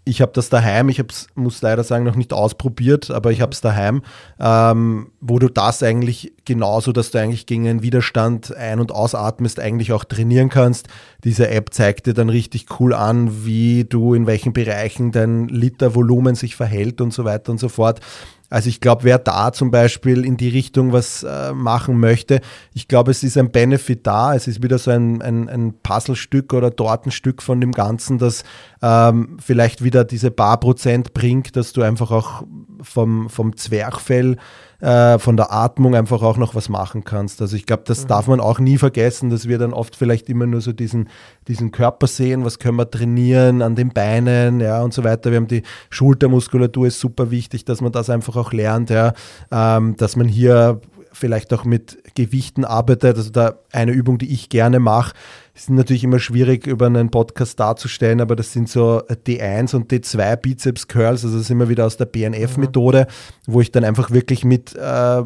ich 0.08 0.22
habe 0.22 0.30
das 0.32 0.50
daheim, 0.50 0.88
ich 0.88 1.00
hab's, 1.00 1.26
muss 1.34 1.60
leider 1.62 1.82
sagen, 1.82 2.04
noch 2.04 2.14
nicht 2.14 2.32
ausprobiert, 2.32 3.10
aber 3.10 3.32
ich 3.32 3.40
habe 3.40 3.50
es 3.50 3.60
daheim, 3.60 4.02
ähm, 4.38 5.10
wo 5.20 5.40
du 5.40 5.48
das 5.48 5.82
eigentlich 5.82 6.32
genauso, 6.44 6.92
dass 6.92 7.10
du 7.10 7.20
eigentlich 7.20 7.46
gegen 7.46 7.66
einen 7.66 7.82
Widerstand 7.82 8.56
ein- 8.56 8.78
und 8.78 8.92
ausatmest, 8.92 9.58
eigentlich 9.58 9.92
auch 9.92 10.04
trainieren 10.04 10.48
kannst. 10.48 10.86
Diese 11.24 11.50
App 11.50 11.74
zeigt 11.74 12.06
dir 12.06 12.14
dann 12.14 12.28
richtig 12.28 12.66
cool 12.78 12.94
an, 12.94 13.44
wie 13.44 13.82
du 13.82 14.14
in 14.14 14.28
welchen 14.28 14.52
Bereichen 14.52 15.10
dein 15.10 15.48
Litervolumen 15.48 16.36
sich 16.36 16.54
verhält 16.54 17.00
und 17.00 17.12
so 17.12 17.24
weiter 17.24 17.50
und 17.50 17.58
so 17.58 17.68
fort. 17.68 18.00
Also 18.48 18.68
ich 18.68 18.80
glaube, 18.80 19.04
wer 19.04 19.18
da 19.18 19.52
zum 19.52 19.70
Beispiel 19.70 20.24
in 20.24 20.36
die 20.36 20.48
Richtung 20.48 20.92
was 20.92 21.22
äh, 21.22 21.52
machen 21.52 21.98
möchte, 21.98 22.40
ich 22.74 22.88
glaube, 22.88 23.10
es 23.10 23.22
ist 23.22 23.36
ein 23.36 23.50
Benefit 23.50 24.06
da. 24.06 24.34
Es 24.34 24.46
ist 24.46 24.62
wieder 24.62 24.78
so 24.78 24.90
ein, 24.90 25.20
ein, 25.22 25.48
ein 25.48 25.74
Puzzlestück 25.82 26.52
oder 26.52 26.74
Tortenstück 26.74 27.42
von 27.42 27.60
dem 27.60 27.72
Ganzen, 27.72 28.18
das 28.18 28.44
ähm, 28.82 29.36
vielleicht 29.40 29.82
wieder 29.82 30.04
diese 30.04 30.30
paar 30.30 30.60
Prozent 30.60 31.14
bringt, 31.14 31.56
dass 31.56 31.72
du 31.72 31.82
einfach 31.82 32.10
auch 32.10 32.44
vom, 32.86 33.28
vom 33.28 33.56
Zwerchfell 33.56 34.36
äh, 34.80 35.18
von 35.18 35.36
der 35.36 35.52
Atmung 35.52 35.94
einfach 35.94 36.22
auch 36.22 36.36
noch 36.36 36.54
was 36.54 36.68
machen 36.68 37.04
kannst. 37.04 37.40
Also 37.40 37.56
ich 37.56 37.66
glaube, 37.66 37.84
das 37.86 38.04
mhm. 38.04 38.08
darf 38.08 38.26
man 38.26 38.40
auch 38.40 38.58
nie 38.58 38.78
vergessen, 38.78 39.30
dass 39.30 39.48
wir 39.48 39.58
dann 39.58 39.72
oft 39.72 39.96
vielleicht 39.96 40.28
immer 40.28 40.46
nur 40.46 40.60
so 40.60 40.72
diesen, 40.72 41.08
diesen 41.48 41.72
Körper 41.72 42.06
sehen, 42.06 42.44
was 42.44 42.58
können 42.58 42.76
wir 42.76 42.90
trainieren 42.90 43.62
an 43.62 43.74
den 43.74 43.90
Beinen, 43.90 44.60
ja, 44.60 44.82
und 44.82 44.92
so 44.92 45.04
weiter. 45.04 45.30
Wir 45.30 45.36
haben 45.36 45.48
die 45.48 45.62
Schultermuskulatur, 45.90 46.86
ist 46.86 47.00
super 47.00 47.30
wichtig, 47.30 47.64
dass 47.64 47.80
man 47.80 47.92
das 47.92 48.10
einfach 48.10 48.36
auch 48.36 48.52
lernt, 48.52 48.90
ja, 48.90 49.14
ähm, 49.50 49.96
dass 49.96 50.16
man 50.16 50.28
hier 50.28 50.80
vielleicht 51.16 51.52
auch 51.52 51.64
mit 51.64 51.98
Gewichten 52.14 52.64
arbeitet. 52.64 53.16
Also 53.16 53.30
da 53.30 53.58
eine 53.72 53.92
Übung, 53.92 54.18
die 54.18 54.32
ich 54.32 54.48
gerne 54.48 54.78
mache, 54.78 55.14
ist 55.54 55.70
natürlich 55.70 56.04
immer 56.04 56.18
schwierig 56.18 56.66
über 56.66 56.86
einen 56.86 57.10
Podcast 57.10 57.58
darzustellen, 57.58 58.20
aber 58.20 58.36
das 58.36 58.52
sind 58.52 58.68
so 58.68 59.00
D1 59.08 59.74
und 59.74 59.90
D2 59.90 60.36
Bizeps 60.36 60.86
Curls, 60.86 61.24
also 61.24 61.36
das 61.36 61.46
ist 61.46 61.50
immer 61.50 61.70
wieder 61.70 61.86
aus 61.86 61.96
der 61.96 62.04
BNF-Methode, 62.04 63.06
mhm. 63.08 63.52
wo 63.52 63.60
ich 63.62 63.72
dann 63.72 63.82
einfach 63.82 64.10
wirklich 64.10 64.44
mit 64.44 64.76
äh, 64.76 65.22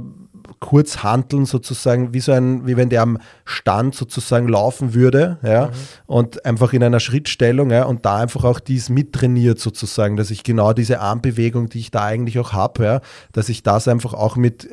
Kurzhanteln 0.61 1.47
sozusagen, 1.47 2.15
wie 2.15 2.21
so 2.21 2.33
ein, 2.33 2.67
wie 2.67 2.77
wenn 2.77 2.91
der 2.91 3.03
am 3.03 3.19
Stand 3.45 3.95
sozusagen 3.95 4.47
laufen 4.47 4.95
würde, 4.95 5.39
ja, 5.43 5.67
mhm. 5.67 5.71
und 6.07 6.45
einfach 6.45 6.73
in 6.73 6.85
einer 6.85 7.01
Schrittstellung, 7.01 7.71
ja, 7.71 7.85
und 7.85 8.07
da 8.07 8.19
einfach 8.19 8.45
auch 8.45 8.61
dies 8.61 8.89
mittrainiert 8.89 9.59
sozusagen, 9.59 10.17
dass 10.17 10.31
ich 10.31 10.45
genau 10.45 10.73
diese 10.73 11.01
Armbewegung, 11.01 11.69
die 11.69 11.81
ich 11.81 11.91
da 11.91 12.05
eigentlich 12.05 12.39
auch 12.39 12.53
habe, 12.53 12.85
ja, 12.85 13.01
dass 13.33 13.49
ich 13.49 13.65
das 13.65 13.89
einfach 13.89 14.15
auch 14.15 14.37
mit 14.37 14.69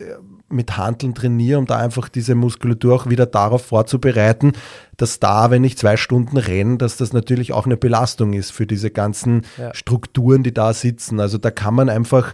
mit 0.49 0.77
Handeln 0.77 1.13
trainiere, 1.13 1.60
um 1.60 1.65
da 1.65 1.77
einfach 1.77 2.10
diese 2.10 2.36
Muskulatur 2.36 2.95
auch 2.95 3.10
wieder 3.10 3.25
darauf 3.25 3.65
vorzubereiten, 3.65 4.53
dass 4.95 5.19
da, 5.19 5.51
wenn 5.51 5.63
ich 5.63 5.77
zwei 5.77 5.97
Stunden 5.97 6.38
renne, 6.38 6.77
dass 6.77 6.97
das 6.97 7.13
natürlich 7.13 7.53
auch 7.53 7.65
eine 7.65 7.77
Belastung 7.77 8.33
ist 8.33 8.51
für 8.51 8.65
diese 8.65 8.89
ganzen 8.89 9.45
ja. 9.57 9.73
Strukturen, 9.73 10.43
die 10.43 10.53
da 10.53 10.73
sitzen. 10.73 11.19
Also 11.19 11.38
da 11.38 11.51
kann 11.51 11.73
man 11.73 11.89
einfach 11.89 12.33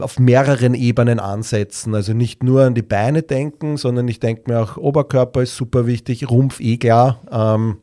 auf 0.00 0.18
mehreren 0.18 0.74
Ebenen 0.74 1.18
ansetzen. 1.18 1.94
Also 1.94 2.12
nicht 2.12 2.42
nur 2.42 2.62
an 2.62 2.74
die 2.74 2.82
Beine 2.82 3.22
denken, 3.22 3.76
sondern 3.76 4.08
ich 4.08 4.20
denke 4.20 4.50
mir 4.50 4.60
auch, 4.60 4.76
Oberkörper 4.76 5.42
ist 5.42 5.56
super 5.56 5.86
wichtig, 5.86 6.30
Rumpf 6.30 6.60
eh 6.60 6.76
klar, 6.76 7.20
ähm, 7.30 7.78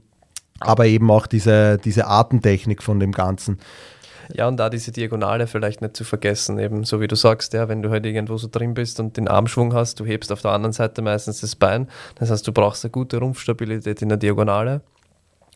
aber 0.60 0.86
eben 0.86 1.12
auch 1.12 1.28
diese, 1.28 1.78
diese 1.78 2.08
Artentechnik 2.08 2.82
von 2.82 3.00
dem 3.00 3.12
Ganzen. 3.12 3.60
Ja, 4.34 4.48
und 4.48 4.58
da 4.58 4.70
diese 4.70 4.92
Diagonale 4.92 5.48
vielleicht 5.48 5.82
nicht 5.82 5.96
zu 5.96 6.04
vergessen, 6.04 6.60
eben 6.60 6.84
so 6.84 7.02
wie 7.02 7.08
du 7.08 7.16
sagst, 7.16 7.54
ja, 7.54 7.70
wenn 7.70 7.82
du 7.82 7.90
halt 7.90 8.06
irgendwo 8.06 8.38
so 8.38 8.48
drin 8.52 8.74
bist 8.74 9.00
und 9.00 9.18
den 9.18 9.28
Armschwung 9.28 9.74
hast, 9.74 10.00
du 10.00 10.06
hebst 10.06 10.32
auf 10.32 10.42
der 10.42 10.52
anderen 10.52 10.74
Seite 10.74 11.02
meistens 11.02 11.42
das 11.42 11.56
Bein, 11.56 11.88
das 12.16 12.32
heißt, 12.32 12.48
du 12.48 12.52
brauchst 12.52 12.84
eine 12.84 12.92
gute 12.92 13.18
Rumpfstabilität 13.18 14.02
in 14.02 14.10
der 14.10 14.18
Diagonale. 14.18 14.82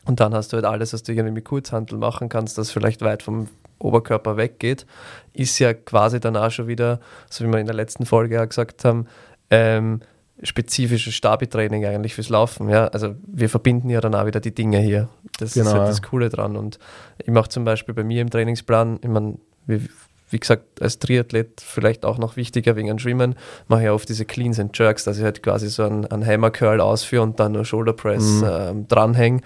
Und 0.06 0.20
dann 0.20 0.34
hast 0.34 0.52
du 0.52 0.56
halt 0.56 0.64
alles, 0.64 0.92
was 0.92 1.02
du 1.02 1.12
irgendwie 1.12 1.34
mit 1.34 1.44
Kurzhandel 1.44 1.98
machen 1.98 2.28
kannst, 2.28 2.56
das 2.56 2.70
vielleicht 2.70 3.02
weit 3.02 3.22
vom 3.22 3.48
Oberkörper 3.78 4.36
weggeht, 4.36 4.86
ist 5.32 5.58
ja 5.58 5.74
quasi 5.74 6.20
danach 6.20 6.50
schon 6.50 6.68
wieder, 6.68 7.00
so 7.28 7.44
wie 7.44 7.48
wir 7.48 7.58
in 7.58 7.66
der 7.66 7.74
letzten 7.74 8.06
Folge 8.06 8.36
ja 8.36 8.44
gesagt 8.44 8.84
haben, 8.84 9.06
ähm, 9.50 10.00
spezifisches 10.42 11.14
Stabi-Training 11.14 11.84
eigentlich 11.84 12.14
fürs 12.14 12.28
Laufen. 12.28 12.68
Ja? 12.68 12.88
Also 12.88 13.14
wir 13.26 13.48
verbinden 13.48 13.90
ja 13.90 14.00
dann 14.00 14.14
auch 14.14 14.26
wieder 14.26 14.40
die 14.40 14.54
Dinge 14.54 14.78
hier. 14.78 15.08
Das 15.38 15.54
genau. 15.54 15.66
ist 15.66 15.74
halt 15.74 15.88
das 15.88 16.02
Coole 16.02 16.28
dran. 16.28 16.56
Und 16.56 16.78
ich 17.18 17.28
mache 17.28 17.48
zum 17.48 17.64
Beispiel 17.64 17.94
bei 17.94 18.04
mir 18.04 18.22
im 18.22 18.30
Trainingsplan, 18.30 19.00
ich 19.02 19.08
meine, 19.08 19.38
wie, 19.66 19.88
wie, 20.30 20.38
gesagt, 20.38 20.80
als 20.80 20.98
Triathlet 20.98 21.60
vielleicht 21.60 22.04
auch 22.04 22.18
noch 22.18 22.36
wichtiger 22.36 22.76
wegen 22.76 22.88
dem 22.88 22.98
Schwimmen, 22.98 23.34
mache 23.68 23.84
ich 23.84 23.90
oft 23.90 24.08
diese 24.08 24.24
Cleans 24.24 24.58
and 24.58 24.76
Jerks, 24.76 25.04
dass 25.04 25.18
ich 25.18 25.24
halt 25.24 25.42
quasi 25.42 25.68
so 25.68 25.84
einen, 25.84 26.06
einen 26.06 26.24
Hammer 26.24 26.50
Curl 26.50 26.80
ausführe 26.80 27.22
und 27.22 27.38
dann 27.38 27.52
nur 27.52 27.64
Shoulder 27.64 27.92
Press 27.92 28.40
mhm. 28.40 28.48
ähm, 28.50 28.88
dranhänge. 28.88 29.40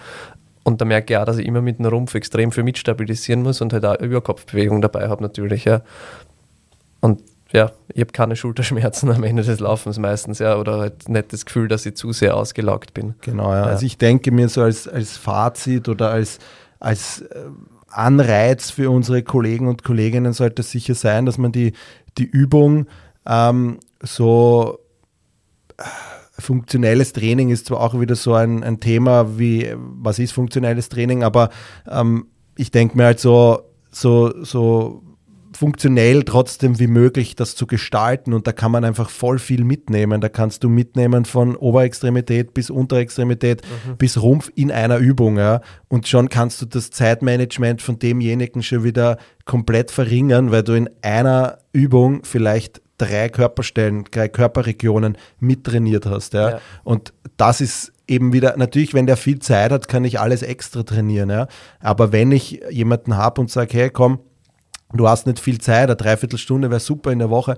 Und 0.63 0.81
da 0.81 0.85
merke 0.87 1.13
ich 1.13 1.19
auch, 1.19 1.27
dass 1.27 1.39
ich 1.39 1.47
immer 1.47 1.61
mit 1.61 1.79
dem 1.79 1.87
Rumpf 1.87 2.15
extrem 2.15 2.51
viel 2.51 2.63
mitstabilisieren 2.63 3.43
muss 3.43 3.61
und 3.61 3.73
halt 3.73 3.85
auch 3.85 4.01
Überkopfbewegung 4.01 4.81
dabei 4.81 5.09
habe 5.09 5.23
natürlich. 5.23 5.67
Ja. 5.67 5.83
Und 7.01 7.23
ja, 7.55 7.71
ich 7.95 8.01
habe 8.01 8.11
keine 8.11 8.35
Schulterschmerzen 8.35 9.11
am 9.12 9.23
Ende 9.23 9.45
des 9.45 9.61
Laufens 9.61 9.99
meistens, 10.01 10.40
ja, 10.40 10.57
oder 10.57 10.81
halt 10.81 11.09
nicht 11.09 11.33
das 11.33 11.47
Gefühl, 11.47 11.69
dass 11.69 11.87
ich 11.87 11.95
zu 11.95 12.12
sehr 12.12 12.37
ausgelaugt 12.37 12.95
bin. 12.95 13.14
Genau, 13.21 13.53
ja. 13.53 13.61
ja. 13.61 13.62
Also 13.67 13.87
ich 13.87 13.97
denke 13.97 14.33
mir 14.33 14.49
so 14.49 14.62
als, 14.62 14.88
als 14.88 15.17
Fazit 15.17 15.88
oder 15.88 16.11
als, 16.11 16.40
als 16.81 17.21
äh, 17.21 17.45
Anreiz 17.88 18.71
für 18.71 18.90
unsere 18.90 19.23
Kollegen 19.23 19.69
und 19.69 19.85
Kolleginnen 19.85 20.33
sollte 20.33 20.62
es 20.62 20.73
sicher 20.73 20.97
sein, 20.97 21.27
dass 21.27 21.38
man 21.38 21.53
die, 21.53 21.75
die 22.19 22.25
Übung 22.25 22.87
ähm, 23.25 23.79
so 24.03 24.81
äh, 25.79 25.85
funktionelles 26.37 27.12
Training 27.12 27.51
ist 27.51 27.67
zwar 27.67 27.79
auch 27.79 28.01
wieder 28.01 28.17
so 28.17 28.35
ein, 28.35 28.64
ein 28.64 28.81
Thema 28.81 29.38
wie, 29.38 29.73
was 29.77 30.19
ist 30.19 30.33
funktionelles 30.33 30.88
Training, 30.88 31.23
aber 31.23 31.51
ähm, 31.88 32.27
ich 32.57 32.73
denke 32.73 32.97
mir 32.97 33.05
halt 33.05 33.21
so, 33.21 33.62
so, 33.93 34.43
so 34.43 35.03
funktionell 35.57 36.25
trotzdem 36.25 36.79
wie 36.79 36.87
möglich 36.87 37.37
das 37.37 37.55
zu 37.55 37.67
gestalten 37.67 38.33
und 38.33 38.47
da 38.47 38.53
kann 38.53 38.71
man 38.71 38.85
einfach 38.85 39.11
voll 39.11 39.38
viel 39.38 39.64
mitnehmen. 39.64 40.21
Da 40.21 40.29
kannst 40.29 40.64
du 40.64 40.69
mitnehmen 40.69 41.25
von 41.25 41.57
Oberextremität 41.57 42.55
bis 42.55 42.71
Unterextremität 42.71 43.62
mhm. 43.62 43.97
bis 43.97 44.21
Rumpf 44.21 44.51
in 44.55 44.71
einer 44.71 44.99
Übung. 44.99 45.38
Ja. 45.38 45.61
Und 45.88 46.09
schon 46.09 46.29
kannst 46.29 46.61
du 46.62 46.67
das 46.67 46.90
Zeitmanagement 46.90 47.83
von 47.83 47.99
demjenigen 47.99 48.62
schon 48.62 48.85
wieder 48.85 49.19
komplett 49.45 49.90
verringern, 49.90 50.51
weil 50.51 50.62
du 50.62 50.73
in 50.75 50.90
einer 51.03 51.59
Übung 51.73 52.25
vielleicht 52.25 52.83
drei 52.99 53.29
Körperstellen, 53.29 54.05
drei 54.11 54.29
Körperregionen 54.29 55.19
mittrainiert 55.40 56.07
hast. 56.07 56.35
Ja. 56.35 56.51
ja. 56.51 56.61
Und 56.85 57.12
das 57.37 57.61
ist 57.61 57.93
eben 58.07 58.33
wieder, 58.33 58.57
natürlich, 58.57 58.95
wenn 58.95 59.07
der 59.07 59.17
viel 59.17 59.38
Zeit 59.38 59.73
hat, 59.73 59.88
kann 59.88 60.05
ich 60.05 60.21
alles 60.21 60.43
extra 60.43 60.83
trainieren. 60.83 61.31
Ja. 61.31 61.49
Aber 61.81 62.12
wenn 62.12 62.33
ich 62.33 62.61
jemanden 62.71 63.17
habe 63.17 63.40
und 63.40 63.51
sage, 63.51 63.77
hey, 63.77 63.90
komm, 63.90 64.21
du 64.97 65.09
hast 65.09 65.27
nicht 65.27 65.41
viel 65.41 65.61
Zeit, 65.61 65.85
eine 65.85 65.97
Dreiviertelstunde 65.97 66.71
wäre 66.71 66.81
super 66.81 67.13
in 67.13 67.19
der 67.19 67.31
Woche, 67.31 67.57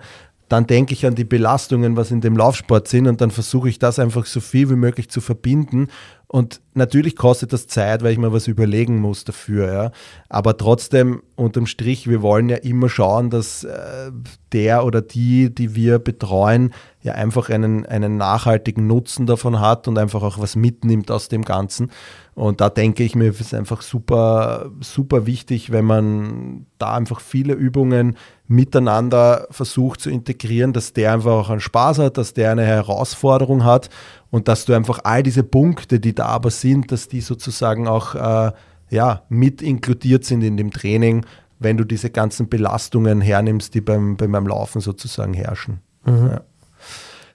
dann 0.49 0.67
denke 0.67 0.93
ich 0.93 1.05
an 1.07 1.17
die 1.17 1.25
Belastungen, 1.25 1.97
was 1.97 2.11
in 2.11 2.21
dem 2.21 2.37
Laufsport 2.37 2.87
sind 2.87 3.09
und 3.09 3.21
dann 3.21 3.33
versuche 3.33 3.69
ich 3.69 3.79
das 3.79 3.99
einfach 3.99 4.27
so 4.27 4.41
viel 4.41 4.71
wie 4.71 4.77
möglich 4.77 5.11
zu 5.11 5.21
verbinden. 5.21 5.89
Und 6.29 6.61
natürlich 6.75 7.17
kostet 7.17 7.53
das 7.53 7.67
Zeit, 7.67 8.03
weil 8.03 8.13
ich 8.13 8.19
mir 8.19 8.33
was 8.33 8.47
überlegen 8.47 9.01
muss 9.01 9.25
dafür. 9.25 9.73
Ja. 9.73 9.91
Aber 10.29 10.57
trotzdem, 10.57 11.23
unterm 11.35 11.67
Strich, 11.67 12.09
wir 12.09 12.23
wollen 12.23 12.49
ja 12.49 12.57
immer 12.57 12.89
schauen, 12.89 13.31
dass 13.31 13.65
äh, 13.65 14.11
der 14.53 14.85
oder 14.85 15.03
die, 15.03 15.53
die 15.53 15.75
wir 15.75 15.99
betreuen, 15.99 16.73
ja 17.03 17.13
einfach 17.13 17.49
einen, 17.49 17.87
einen 17.87 18.17
nachhaltigen 18.17 18.87
Nutzen 18.87 19.27
davon 19.27 19.61
hat 19.61 19.89
und 19.89 19.99
einfach 19.99 20.23
auch 20.23 20.39
was 20.39 20.57
mitnimmt 20.57 21.11
aus 21.11 21.29
dem 21.29 21.45
Ganzen. 21.45 21.91
Und 22.37 22.61
da 22.61 22.69
denke 22.69 23.03
ich 23.03 23.15
mir, 23.15 23.29
ist 23.29 23.55
einfach 23.55 23.81
super, 23.81 24.71
super 24.81 25.25
wichtig, 25.25 25.73
wenn 25.73 25.87
man 25.87 26.67
da 26.77 26.95
einfach 26.95 27.21
viele 27.21 27.55
Übungen 27.55 28.19
miteinander 28.47 29.49
versucht 29.51 30.03
zu 30.03 30.11
integrieren, 30.11 30.75
dass 30.75 30.93
der 30.93 31.15
einfach 31.15 31.33
auch 31.33 31.49
einen 31.49 31.61
Spaß 31.61 31.99
hat, 31.99 32.19
dass 32.19 32.35
der 32.35 32.51
eine 32.51 32.67
Herausforderung 32.67 33.65
hat 33.65 33.89
und 34.31 34.49
dass 34.49 34.67
du 34.67 34.75
einfach 34.75 35.01
all 35.05 35.23
diese 35.23 35.45
Punkte, 35.45 35.99
die 35.99 36.15
da 36.15 36.27
aber 36.27 36.51
sind, 36.51 36.93
dass 36.93 37.09
die 37.09 37.23
sozusagen 37.23 37.89
auch 37.89 38.15
äh, 38.15 38.53
ja, 38.91 39.23
mit 39.31 39.63
inkludiert 39.63 40.27
sind 40.27 40.43
in 40.43 40.59
dem 40.59 40.71
Training, 40.73 41.25
wenn 41.59 41.79
du 41.79 41.85
diese 41.85 42.11
ganzen 42.11 42.51
Belastungen 42.51 43.23
hernimmst, 43.23 43.73
die 43.73 43.81
beim, 43.81 44.19
beim 44.19 44.47
Laufen 44.47 44.83
sozusagen 44.83 45.33
herrschen. 45.33 45.81
Mhm. 46.05 46.29
Ja. 46.33 46.41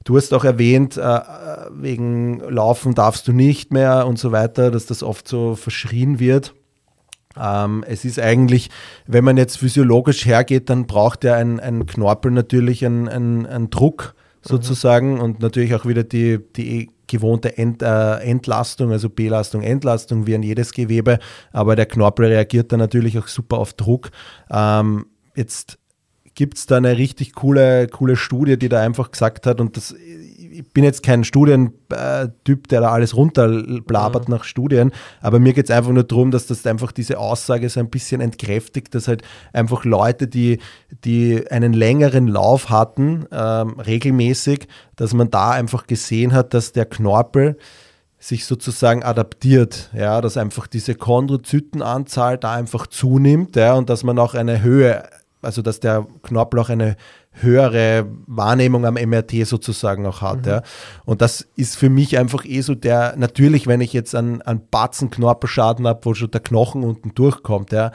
Du 0.04 0.18
hast 0.18 0.34
auch 0.34 0.44
erwähnt, 0.44 0.98
äh, 0.98 1.20
wegen 1.72 2.40
Laufen 2.40 2.96
darfst 2.96 3.28
du 3.28 3.34
nicht 3.34 3.72
mehr 3.72 4.08
und 4.08 4.18
so 4.18 4.32
weiter, 4.32 4.72
dass 4.72 4.86
das 4.86 5.04
oft 5.04 5.28
so 5.28 5.56
verschrien 5.56 6.20
wird. 6.20 6.54
Ähm, 7.40 7.84
es 7.88 8.04
ist 8.04 8.20
eigentlich, 8.20 8.70
wenn 9.08 9.24
man 9.24 9.38
jetzt 9.38 9.58
physiologisch 9.58 10.26
hergeht, 10.26 10.70
dann 10.70 10.88
braucht 10.88 11.24
ja 11.24 11.36
ein, 11.36 11.60
ein 11.60 11.86
Knorpel 11.86 12.32
natürlich 12.32 12.86
einen, 12.86 13.08
einen, 13.08 13.46
einen 13.46 13.70
Druck 13.70 14.16
sozusagen 14.42 15.16
mhm. 15.16 15.22
und 15.22 15.40
natürlich 15.40 15.76
auch 15.76 15.86
wieder 15.86 16.04
die, 16.04 16.40
die 16.56 16.90
gewohnte 17.08 17.58
Ent, 17.58 17.84
äh, 17.84 18.16
Entlastung, 18.18 18.92
also 18.92 19.10
Belastung, 19.10 19.62
Entlastung 19.62 20.26
wie 20.26 20.36
an 20.36 20.44
jedes 20.44 20.74
Gewebe, 20.74 21.20
aber 21.52 21.76
der 21.76 21.86
Knorpel 21.86 22.28
reagiert 22.28 22.72
dann 22.72 22.80
natürlich 22.80 23.20
auch 23.20 23.28
super 23.28 23.58
auf 23.58 23.74
Druck. 23.74 24.12
Ähm, 24.50 25.06
jetzt 25.36 25.78
gibt 26.42 26.58
es 26.58 26.66
da 26.66 26.78
eine 26.78 26.98
richtig 26.98 27.36
coole, 27.36 27.86
coole 27.86 28.16
Studie, 28.16 28.58
die 28.58 28.68
da 28.68 28.82
einfach 28.82 29.12
gesagt 29.12 29.46
hat, 29.46 29.62
und 29.62 29.78
das, 29.78 29.94
ich 29.94 30.68
bin 30.74 30.84
jetzt 30.84 31.04
kein 31.04 31.24
Studientyp, 31.24 32.68
der 32.68 32.82
da 32.82 32.92
alles 32.92 33.16
runterblabert 33.16 34.28
mhm. 34.28 34.34
nach 34.34 34.44
Studien, 34.44 34.92
aber 35.22 35.38
mir 35.38 35.54
geht 35.54 35.66
es 35.66 35.70
einfach 35.70 35.92
nur 35.92 36.04
darum, 36.04 36.32
dass 36.32 36.48
das 36.48 36.66
einfach 36.66 36.94
diese 36.94 37.20
Aussage 37.20 37.70
so 37.70 37.80
ein 37.80 37.92
bisschen 37.92 38.22
entkräftigt, 38.22 38.96
dass 38.96 39.08
halt 39.08 39.22
einfach 39.54 39.86
Leute, 39.86 40.28
die, 40.28 40.58
die 41.04 41.46
einen 41.52 41.74
längeren 41.74 42.28
Lauf 42.28 42.72
hatten, 42.72 43.28
ähm, 43.32 43.80
regelmäßig, 43.80 44.68
dass 44.96 45.14
man 45.14 45.30
da 45.30 45.52
einfach 45.52 45.86
gesehen 45.86 46.34
hat, 46.34 46.56
dass 46.56 46.72
der 46.72 46.88
Knorpel 46.88 47.56
sich 48.18 48.46
sozusagen 48.46 49.04
adaptiert, 49.04 49.92
ja, 49.94 50.22
dass 50.22 50.38
einfach 50.38 50.66
diese 50.66 50.96
Chondrozytenanzahl 50.96 52.40
da 52.40 52.54
einfach 52.54 52.88
zunimmt, 52.88 53.56
ja, 53.56 53.76
und 53.76 53.92
dass 53.92 54.04
man 54.04 54.18
auch 54.18 54.34
eine 54.34 54.64
Höhe 54.64 55.04
also 55.42 55.62
dass 55.62 55.80
der 55.80 56.06
Knorpel 56.24 56.60
auch 56.60 56.70
eine 56.70 56.96
höhere 57.32 58.06
Wahrnehmung 58.28 58.86
am 58.86 58.96
MRT 58.96 59.48
sozusagen 59.48 60.06
auch 60.06 60.22
hat. 60.22 60.46
Mhm. 60.46 60.52
Ja. 60.52 60.62
Und 61.06 61.22
das 61.22 61.48
ist 61.56 61.78
für 61.78 61.90
mich 61.90 62.18
einfach 62.18 62.46
eh 62.46 62.62
so 62.62 62.76
der, 62.76 63.16
natürlich, 63.18 63.68
wenn 63.68 63.82
ich 63.82 63.94
jetzt 63.94 64.14
einen, 64.16 64.42
einen 64.42 64.68
Batzen 64.70 65.10
Knorpelschaden 65.10 65.88
habe, 65.88 66.02
wo 66.04 66.14
schon 66.14 66.32
der 66.32 66.42
Knochen 66.42 66.84
unten 66.84 67.14
durchkommt, 67.16 67.72
ja, 67.72 67.92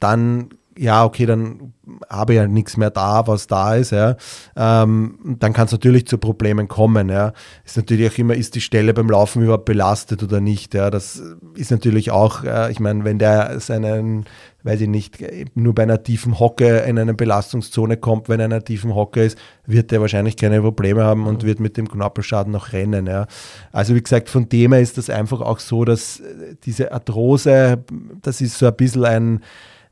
dann 0.00 0.50
ja, 0.78 1.04
okay, 1.04 1.26
dann 1.26 1.74
habe 2.08 2.32
ich 2.32 2.36
ja 2.36 2.46
nichts 2.46 2.76
mehr 2.76 2.90
da, 2.90 3.26
was 3.26 3.46
da 3.46 3.74
ist, 3.74 3.90
ja. 3.90 4.16
Ähm, 4.56 5.36
dann 5.38 5.52
kann 5.52 5.66
es 5.66 5.72
natürlich 5.72 6.06
zu 6.06 6.18
Problemen 6.18 6.68
kommen, 6.68 7.08
ja. 7.08 7.32
Ist 7.64 7.76
natürlich 7.76 8.10
auch 8.10 8.18
immer, 8.18 8.34
ist 8.34 8.54
die 8.54 8.60
Stelle 8.60 8.94
beim 8.94 9.10
Laufen 9.10 9.42
überhaupt 9.42 9.64
belastet 9.64 10.22
oder 10.22 10.40
nicht, 10.40 10.74
ja. 10.74 10.90
Das 10.90 11.22
ist 11.54 11.70
natürlich 11.70 12.10
auch, 12.10 12.44
äh, 12.44 12.70
ich 12.70 12.80
meine, 12.80 13.04
wenn 13.04 13.18
der 13.18 13.58
seinen, 13.60 14.26
weiß 14.62 14.82
ich 14.82 14.88
nicht, 14.88 15.18
nur 15.54 15.74
bei 15.74 15.82
einer 15.82 16.02
tiefen 16.02 16.38
Hocke 16.38 16.78
in 16.78 16.98
eine 16.98 17.14
Belastungszone 17.14 17.96
kommt, 17.96 18.28
wenn 18.28 18.40
er 18.40 18.46
in 18.46 18.52
einer 18.52 18.64
tiefen 18.64 18.94
Hocke 18.94 19.24
ist, 19.24 19.38
wird 19.66 19.90
der 19.90 20.00
wahrscheinlich 20.00 20.36
keine 20.36 20.60
Probleme 20.60 21.02
haben 21.02 21.26
und 21.26 21.44
wird 21.44 21.60
mit 21.60 21.76
dem 21.76 21.88
Knorpelschaden 21.88 22.52
noch 22.52 22.72
rennen, 22.72 23.06
ja. 23.06 23.26
Also 23.72 23.94
wie 23.94 24.02
gesagt, 24.02 24.28
von 24.28 24.48
dem 24.48 24.72
her 24.72 24.80
ist 24.80 24.98
das 24.98 25.10
einfach 25.10 25.40
auch 25.40 25.58
so, 25.58 25.84
dass 25.84 26.22
diese 26.64 26.92
Arthrose, 26.92 27.84
das 28.22 28.40
ist 28.40 28.58
so 28.58 28.66
ein 28.66 28.76
bisschen 28.76 29.04
ein, 29.04 29.40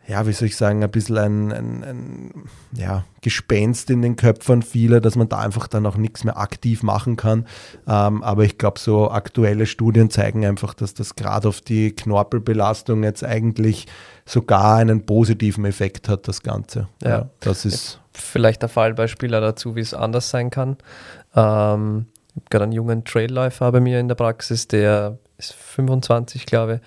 ja, 0.08 0.26
wie 0.26 0.32
soll 0.32 0.48
ich 0.48 0.56
sagen, 0.56 0.82
ein 0.82 0.90
bisschen 0.90 1.18
ein, 1.18 1.52
ein, 1.52 1.84
ein 1.84 2.44
ja, 2.72 3.04
Gespenst 3.20 3.90
in 3.90 4.00
den 4.00 4.16
Köpfen 4.16 4.62
vieler, 4.62 5.02
dass 5.02 5.16
man 5.16 5.28
da 5.28 5.38
einfach 5.38 5.68
dann 5.68 5.84
auch 5.84 5.96
nichts 5.96 6.24
mehr 6.24 6.38
aktiv 6.38 6.82
machen 6.82 7.16
kann. 7.16 7.46
Ähm, 7.86 8.22
aber 8.22 8.44
ich 8.44 8.56
glaube, 8.56 8.80
so 8.80 9.10
aktuelle 9.10 9.66
Studien 9.66 10.08
zeigen 10.08 10.46
einfach, 10.46 10.72
dass 10.72 10.94
das 10.94 11.14
gerade 11.14 11.46
auf 11.46 11.60
die 11.60 11.94
Knorpelbelastung 11.94 13.04
jetzt 13.04 13.22
eigentlich 13.22 13.86
sogar 14.24 14.76
einen 14.76 15.04
positiven 15.04 15.66
Effekt 15.66 16.08
hat, 16.08 16.26
das 16.26 16.42
Ganze. 16.42 16.88
Ja, 17.02 17.08
ja 17.10 17.30
das 17.40 17.66
ist. 17.66 18.00
Vielleicht 18.12 18.62
der 18.62 18.70
Fallbeispiel 18.70 19.30
dazu, 19.30 19.76
wie 19.76 19.80
es 19.80 19.92
anders 19.92 20.30
sein 20.30 20.48
kann. 20.48 20.78
Ähm, 21.36 22.06
ich 22.30 22.36
habe 22.36 22.46
gerade 22.48 22.62
einen 22.64 22.72
jungen 22.72 23.04
Trailläufer 23.04 23.70
bei 23.72 23.80
mir 23.80 24.00
in 24.00 24.08
der 24.08 24.14
Praxis, 24.14 24.68
der 24.68 25.18
ist 25.36 25.52
25, 25.52 26.46
glaube 26.46 26.76
ich 26.76 26.80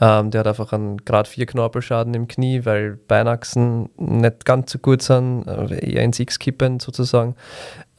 Ähm, 0.00 0.30
der 0.30 0.40
hat 0.40 0.46
einfach 0.46 0.72
einen 0.72 0.98
Grad 0.98 1.26
4 1.26 1.46
Knorpelschaden 1.46 2.12
im 2.14 2.28
Knie, 2.28 2.64
weil 2.64 2.96
Beinachsen 2.96 3.88
nicht 3.96 4.44
ganz 4.44 4.72
so 4.72 4.78
gut 4.78 5.02
sind, 5.02 5.46
äh, 5.46 5.92
eher 5.92 6.02
ins 6.02 6.20
X 6.20 6.38
kippen 6.38 6.80
sozusagen. 6.80 7.34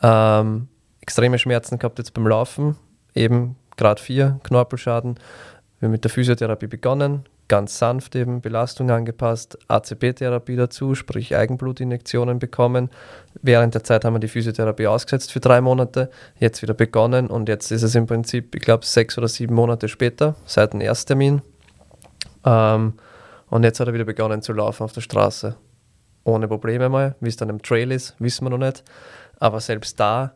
Ähm, 0.03 0.67
extreme 1.01 1.39
Schmerzen 1.39 1.79
gehabt 1.79 1.97
jetzt 1.97 2.13
beim 2.13 2.27
Laufen, 2.27 2.75
eben 3.15 3.55
Grad 3.77 3.99
4 3.99 4.39
Knorpelschaden. 4.43 5.15
Wir 5.79 5.87
haben 5.87 5.91
mit 5.91 6.03
der 6.03 6.11
Physiotherapie 6.11 6.67
begonnen, 6.67 7.23
ganz 7.47 7.79
sanft 7.79 8.15
eben 8.15 8.41
Belastung 8.41 8.91
angepasst, 8.91 9.57
ACP-Therapie 9.67 10.55
dazu, 10.55 10.93
sprich 10.93 11.35
Eigenblutinjektionen 11.35 12.39
bekommen. 12.39 12.89
Während 13.41 13.73
der 13.73 13.83
Zeit 13.83 14.05
haben 14.05 14.13
wir 14.13 14.19
die 14.19 14.27
Physiotherapie 14.27 14.87
ausgesetzt 14.87 15.31
für 15.31 15.39
drei 15.39 15.61
Monate, 15.61 16.11
jetzt 16.39 16.61
wieder 16.61 16.73
begonnen 16.73 17.27
und 17.27 17.49
jetzt 17.49 17.71
ist 17.71 17.83
es 17.83 17.95
im 17.95 18.05
Prinzip, 18.05 18.53
ich 18.55 18.61
glaube, 18.61 18.85
sechs 18.85 19.17
oder 19.17 19.27
sieben 19.27 19.55
Monate 19.55 19.87
später, 19.87 20.35
seit 20.45 20.73
dem 20.73 20.81
Ersttermin. 20.81 21.41
Ähm, 22.47 22.93
und 23.49 23.63
jetzt 23.63 23.79
hat 23.79 23.87
er 23.87 23.93
wieder 23.93 24.05
begonnen 24.05 24.41
zu 24.41 24.53
laufen 24.53 24.83
auf 24.83 24.93
der 24.93 25.01
Straße. 25.01 25.55
Ohne 26.23 26.47
Probleme 26.47 26.89
mal. 26.89 27.15
Wie 27.19 27.29
es 27.29 27.37
dann 27.37 27.49
im 27.49 27.61
Trail 27.61 27.91
ist, 27.91 28.15
wissen 28.19 28.45
wir 28.45 28.49
noch 28.49 28.57
nicht. 28.57 28.83
Aber 29.39 29.59
selbst 29.59 29.99
da 29.99 30.33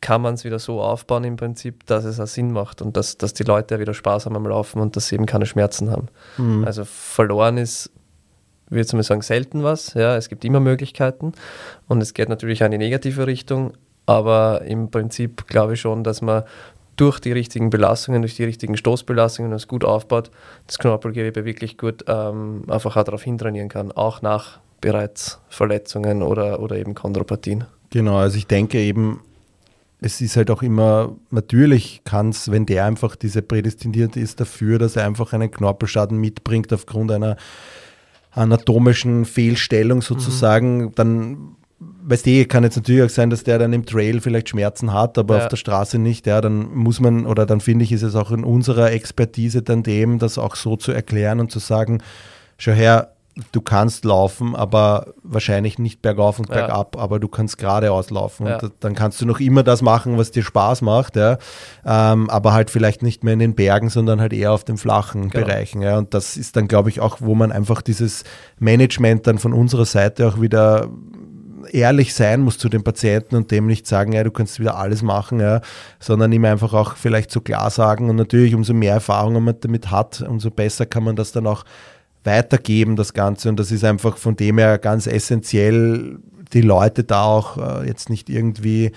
kann 0.00 0.20
man 0.20 0.34
es 0.34 0.44
wieder 0.44 0.58
so 0.58 0.82
aufbauen 0.82 1.24
im 1.24 1.36
Prinzip, 1.36 1.86
dass 1.86 2.04
es 2.04 2.20
auch 2.20 2.26
Sinn 2.26 2.52
macht 2.52 2.82
und 2.82 2.96
dass, 2.96 3.16
dass 3.16 3.32
die 3.32 3.42
Leute 3.42 3.80
wieder 3.80 3.94
Spaß 3.94 4.26
haben 4.26 4.36
am 4.36 4.46
Laufen 4.46 4.80
und 4.80 4.96
dass 4.96 5.08
sie 5.08 5.14
eben 5.14 5.24
keine 5.24 5.46
Schmerzen 5.46 5.90
haben. 5.90 6.08
Mhm. 6.36 6.64
Also 6.64 6.84
verloren 6.84 7.56
ist, 7.56 7.90
würde 8.68 8.86
ich 8.86 8.92
mal 8.92 9.02
sagen, 9.02 9.22
selten 9.22 9.62
was. 9.62 9.94
Ja, 9.94 10.16
es 10.16 10.28
gibt 10.28 10.44
immer 10.44 10.60
Möglichkeiten 10.60 11.32
und 11.88 12.02
es 12.02 12.12
geht 12.12 12.28
natürlich 12.28 12.60
in 12.60 12.70
die 12.70 12.78
negative 12.78 13.26
Richtung, 13.26 13.72
aber 14.04 14.62
im 14.62 14.90
Prinzip 14.90 15.46
glaube 15.46 15.74
ich 15.74 15.80
schon, 15.80 16.04
dass 16.04 16.20
man 16.20 16.42
durch 16.96 17.20
die 17.20 17.32
richtigen 17.32 17.70
Belastungen, 17.70 18.22
durch 18.22 18.36
die 18.36 18.44
richtigen 18.44 18.76
Stoßbelastungen, 18.76 19.50
wenn 19.50 19.56
es 19.56 19.68
gut 19.68 19.84
aufbaut, 19.84 20.30
das 20.66 20.78
Knorpelgewebe 20.78 21.44
wirklich 21.44 21.78
gut 21.78 22.04
ähm, 22.08 22.64
einfach 22.68 22.96
auch 22.96 23.04
darauf 23.04 23.22
hintrainieren 23.22 23.68
kann, 23.68 23.92
auch 23.92 24.22
nach 24.22 24.60
bereits 24.80 25.40
Verletzungen 25.48 26.22
oder, 26.22 26.60
oder 26.60 26.76
eben 26.76 26.94
Chondropathien. 26.94 27.64
Genau, 27.90 28.16
also 28.16 28.36
ich 28.36 28.46
denke 28.46 28.78
eben, 28.78 29.20
es 30.00 30.20
ist 30.20 30.36
halt 30.36 30.50
auch 30.50 30.62
immer, 30.62 31.16
natürlich 31.30 32.02
kann 32.04 32.28
es, 32.28 32.50
wenn 32.50 32.66
der 32.66 32.84
einfach 32.84 33.16
diese 33.16 33.40
prädestiniert 33.40 34.16
ist 34.16 34.40
dafür, 34.40 34.78
dass 34.78 34.96
er 34.96 35.06
einfach 35.06 35.32
einen 35.32 35.50
Knorpelschaden 35.50 36.18
mitbringt 36.18 36.72
aufgrund 36.72 37.10
einer 37.10 37.36
anatomischen 38.32 39.24
Fehlstellung 39.24 40.02
sozusagen, 40.02 40.86
mhm. 40.86 40.94
dann 40.94 41.56
weißt 42.06 42.26
du, 42.26 42.44
kann 42.46 42.64
jetzt 42.64 42.76
natürlich 42.76 43.02
auch 43.02 43.10
sein, 43.10 43.30
dass 43.30 43.44
der 43.44 43.58
dann 43.58 43.72
im 43.72 43.86
Trail 43.86 44.20
vielleicht 44.20 44.50
Schmerzen 44.50 44.92
hat, 44.92 45.18
aber 45.18 45.36
ja. 45.36 45.42
auf 45.42 45.48
der 45.48 45.56
Straße 45.56 45.98
nicht. 45.98 46.26
Ja, 46.26 46.40
dann 46.40 46.74
muss 46.74 47.00
man, 47.00 47.26
oder 47.26 47.46
dann 47.46 47.60
finde 47.60 47.84
ich, 47.84 47.92
ist 47.92 48.02
es 48.02 48.14
auch 48.14 48.30
in 48.30 48.44
unserer 48.44 48.92
Expertise 48.92 49.62
dann 49.62 49.82
dem, 49.82 50.18
das 50.18 50.38
auch 50.38 50.56
so 50.56 50.76
zu 50.76 50.92
erklären 50.92 51.40
und 51.40 51.50
zu 51.50 51.58
sagen, 51.58 52.02
schau 52.58 52.72
her, 52.72 53.14
du 53.50 53.60
kannst 53.60 54.04
laufen, 54.04 54.54
aber 54.54 55.08
wahrscheinlich 55.22 55.78
nicht 55.78 56.02
bergauf 56.02 56.38
und 56.38 56.48
bergab, 56.48 56.94
ja. 56.94 57.02
aber 57.02 57.18
du 57.18 57.26
kannst 57.26 57.58
geradeaus 57.58 58.10
laufen. 58.10 58.46
Ja. 58.46 58.60
Und 58.60 58.72
dann 58.80 58.94
kannst 58.94 59.20
du 59.20 59.26
noch 59.26 59.40
immer 59.40 59.62
das 59.62 59.82
machen, 59.82 60.18
was 60.18 60.30
dir 60.30 60.44
Spaß 60.44 60.82
macht, 60.82 61.16
ja. 61.16 61.38
Ähm, 61.84 62.30
aber 62.30 62.52
halt 62.52 62.70
vielleicht 62.70 63.02
nicht 63.02 63.24
mehr 63.24 63.32
in 63.32 63.40
den 63.40 63.54
Bergen, 63.54 63.88
sondern 63.88 64.20
halt 64.20 64.32
eher 64.32 64.52
auf 64.52 64.62
den 64.64 64.76
flachen 64.76 65.30
genau. 65.30 65.46
Bereichen. 65.46 65.82
Ja. 65.82 65.98
Und 65.98 66.14
das 66.14 66.36
ist 66.36 66.54
dann, 66.56 66.68
glaube 66.68 66.90
ich, 66.90 67.00
auch, 67.00 67.18
wo 67.20 67.34
man 67.34 67.50
einfach 67.50 67.82
dieses 67.82 68.22
Management 68.60 69.26
dann 69.26 69.38
von 69.38 69.52
unserer 69.52 69.84
Seite 69.84 70.28
auch 70.28 70.40
wieder 70.40 70.88
ehrlich 71.70 72.14
sein 72.14 72.40
muss 72.40 72.58
zu 72.58 72.68
den 72.68 72.82
Patienten 72.82 73.36
und 73.36 73.50
dem 73.50 73.66
nicht 73.66 73.86
sagen, 73.86 74.12
ja, 74.12 74.24
du 74.24 74.30
kannst 74.30 74.60
wieder 74.60 74.76
alles 74.76 75.02
machen, 75.02 75.40
ja, 75.40 75.60
sondern 76.00 76.32
ihm 76.32 76.44
einfach 76.44 76.72
auch 76.72 76.96
vielleicht 76.96 77.30
so 77.30 77.40
klar 77.40 77.70
sagen 77.70 78.10
und 78.10 78.16
natürlich 78.16 78.54
umso 78.54 78.74
mehr 78.74 78.94
Erfahrung 78.94 79.42
man 79.42 79.56
damit 79.60 79.90
hat, 79.90 80.22
umso 80.22 80.50
besser 80.50 80.86
kann 80.86 81.04
man 81.04 81.16
das 81.16 81.32
dann 81.32 81.46
auch 81.46 81.64
weitergeben, 82.24 82.96
das 82.96 83.12
Ganze. 83.12 83.48
Und 83.48 83.60
das 83.60 83.70
ist 83.70 83.84
einfach 83.84 84.16
von 84.16 84.36
dem 84.36 84.58
her 84.58 84.78
ganz 84.78 85.06
essentiell, 85.06 86.18
die 86.52 86.62
Leute 86.62 87.04
da 87.04 87.24
auch 87.24 87.58
äh, 87.58 87.86
jetzt 87.86 88.10
nicht 88.10 88.30
irgendwie, 88.30 88.86
äh, 88.86 88.92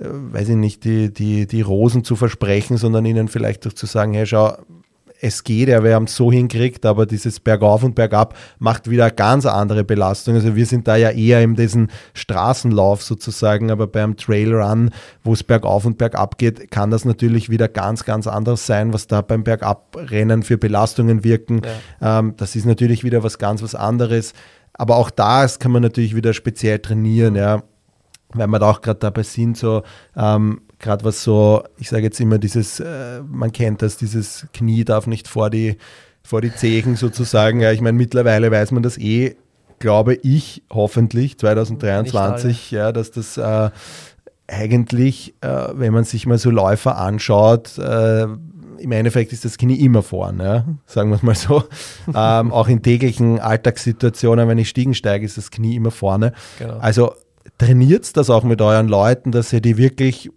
weiß 0.00 0.50
ich 0.50 0.56
nicht, 0.56 0.84
die, 0.84 1.12
die, 1.12 1.46
die 1.46 1.62
Rosen 1.62 2.04
zu 2.04 2.16
versprechen, 2.16 2.76
sondern 2.76 3.04
ihnen 3.04 3.28
vielleicht 3.28 3.66
auch 3.66 3.72
zu 3.72 3.86
sagen, 3.86 4.14
hey, 4.14 4.26
schau, 4.26 4.56
es 5.24 5.44
geht 5.44 5.68
ja, 5.68 5.84
wir 5.84 5.94
haben 5.94 6.04
es 6.04 6.16
so 6.16 6.32
hinkriegt, 6.32 6.84
aber 6.84 7.06
dieses 7.06 7.38
Bergauf 7.38 7.84
und 7.84 7.94
Bergab 7.94 8.36
macht 8.58 8.90
wieder 8.90 9.08
ganz 9.08 9.46
andere 9.46 9.84
Belastung. 9.84 10.34
Also 10.34 10.56
wir 10.56 10.66
sind 10.66 10.88
da 10.88 10.96
ja 10.96 11.10
eher 11.10 11.40
in 11.42 11.54
diesem 11.54 11.88
Straßenlauf 12.12 13.04
sozusagen, 13.04 13.70
aber 13.70 13.86
beim 13.86 14.16
Trailrun, 14.16 14.90
wo 15.22 15.32
es 15.32 15.44
bergauf 15.44 15.84
und 15.84 15.96
bergab 15.96 16.38
geht, 16.38 16.72
kann 16.72 16.90
das 16.90 17.04
natürlich 17.04 17.50
wieder 17.50 17.68
ganz, 17.68 18.04
ganz 18.04 18.26
anders 18.26 18.66
sein, 18.66 18.92
was 18.92 19.06
da 19.06 19.22
beim 19.22 19.44
Bergabrennen 19.44 20.42
für 20.42 20.58
Belastungen 20.58 21.22
wirken. 21.22 21.62
Ja. 22.00 22.18
Ähm, 22.18 22.34
das 22.36 22.56
ist 22.56 22.66
natürlich 22.66 23.04
wieder 23.04 23.22
was 23.22 23.38
ganz 23.38 23.62
was 23.62 23.76
anderes. 23.76 24.32
Aber 24.72 24.96
auch 24.96 25.10
das 25.10 25.60
kann 25.60 25.70
man 25.70 25.82
natürlich 25.82 26.16
wieder 26.16 26.32
speziell 26.34 26.80
trainieren, 26.80 27.36
ja 27.36 27.62
weil 28.34 28.46
wir 28.46 28.58
da 28.58 28.70
auch 28.70 28.80
gerade 28.80 28.98
dabei 28.98 29.22
sind, 29.22 29.56
so 29.56 29.82
ähm, 30.16 30.62
gerade 30.82 31.04
was 31.04 31.22
so, 31.22 31.62
ich 31.78 31.88
sage 31.88 32.02
jetzt 32.02 32.20
immer 32.20 32.38
dieses, 32.38 32.80
äh, 32.80 33.22
man 33.26 33.52
kennt 33.52 33.80
das, 33.80 33.96
dieses 33.96 34.46
Knie 34.52 34.84
darf 34.84 35.06
nicht 35.06 35.28
vor 35.28 35.48
die, 35.48 35.78
vor 36.22 36.42
die 36.42 36.54
Zehen 36.54 36.96
sozusagen. 36.96 37.60
Ja, 37.60 37.72
ich 37.72 37.80
meine, 37.80 37.96
mittlerweile 37.96 38.50
weiß 38.50 38.72
man 38.72 38.82
das 38.82 38.98
eh, 38.98 39.36
glaube 39.78 40.14
ich, 40.14 40.62
hoffentlich 40.70 41.38
2023, 41.38 42.70
ja, 42.70 42.92
dass 42.92 43.10
das 43.10 43.36
äh, 43.36 43.70
eigentlich, 44.46 45.34
äh, 45.40 45.68
wenn 45.72 45.92
man 45.92 46.04
sich 46.04 46.26
mal 46.26 46.38
so 46.38 46.50
Läufer 46.50 46.98
anschaut, 46.98 47.78
äh, 47.78 48.24
im 48.78 48.90
Endeffekt 48.90 49.32
ist 49.32 49.44
das 49.44 49.58
Knie 49.58 49.84
immer 49.84 50.02
vorne, 50.02 50.44
ja? 50.44 50.64
sagen 50.86 51.10
wir 51.10 51.16
es 51.16 51.22
mal 51.22 51.34
so. 51.36 51.64
ähm, 52.14 52.52
auch 52.52 52.68
in 52.68 52.82
täglichen 52.82 53.38
Alltagssituationen, 53.38 54.48
wenn 54.48 54.58
ich 54.58 54.68
Stiegen 54.68 54.94
steige, 54.94 55.24
ist 55.24 55.38
das 55.38 55.50
Knie 55.50 55.76
immer 55.76 55.92
vorne. 55.92 56.32
Genau. 56.58 56.78
Also 56.78 57.14
trainiert 57.58 58.16
das 58.16 58.30
auch 58.30 58.42
mit 58.42 58.60
euren 58.60 58.88
Leuten, 58.88 59.30
dass 59.30 59.52
ihr 59.52 59.60
die 59.60 59.76
wirklich 59.76 60.30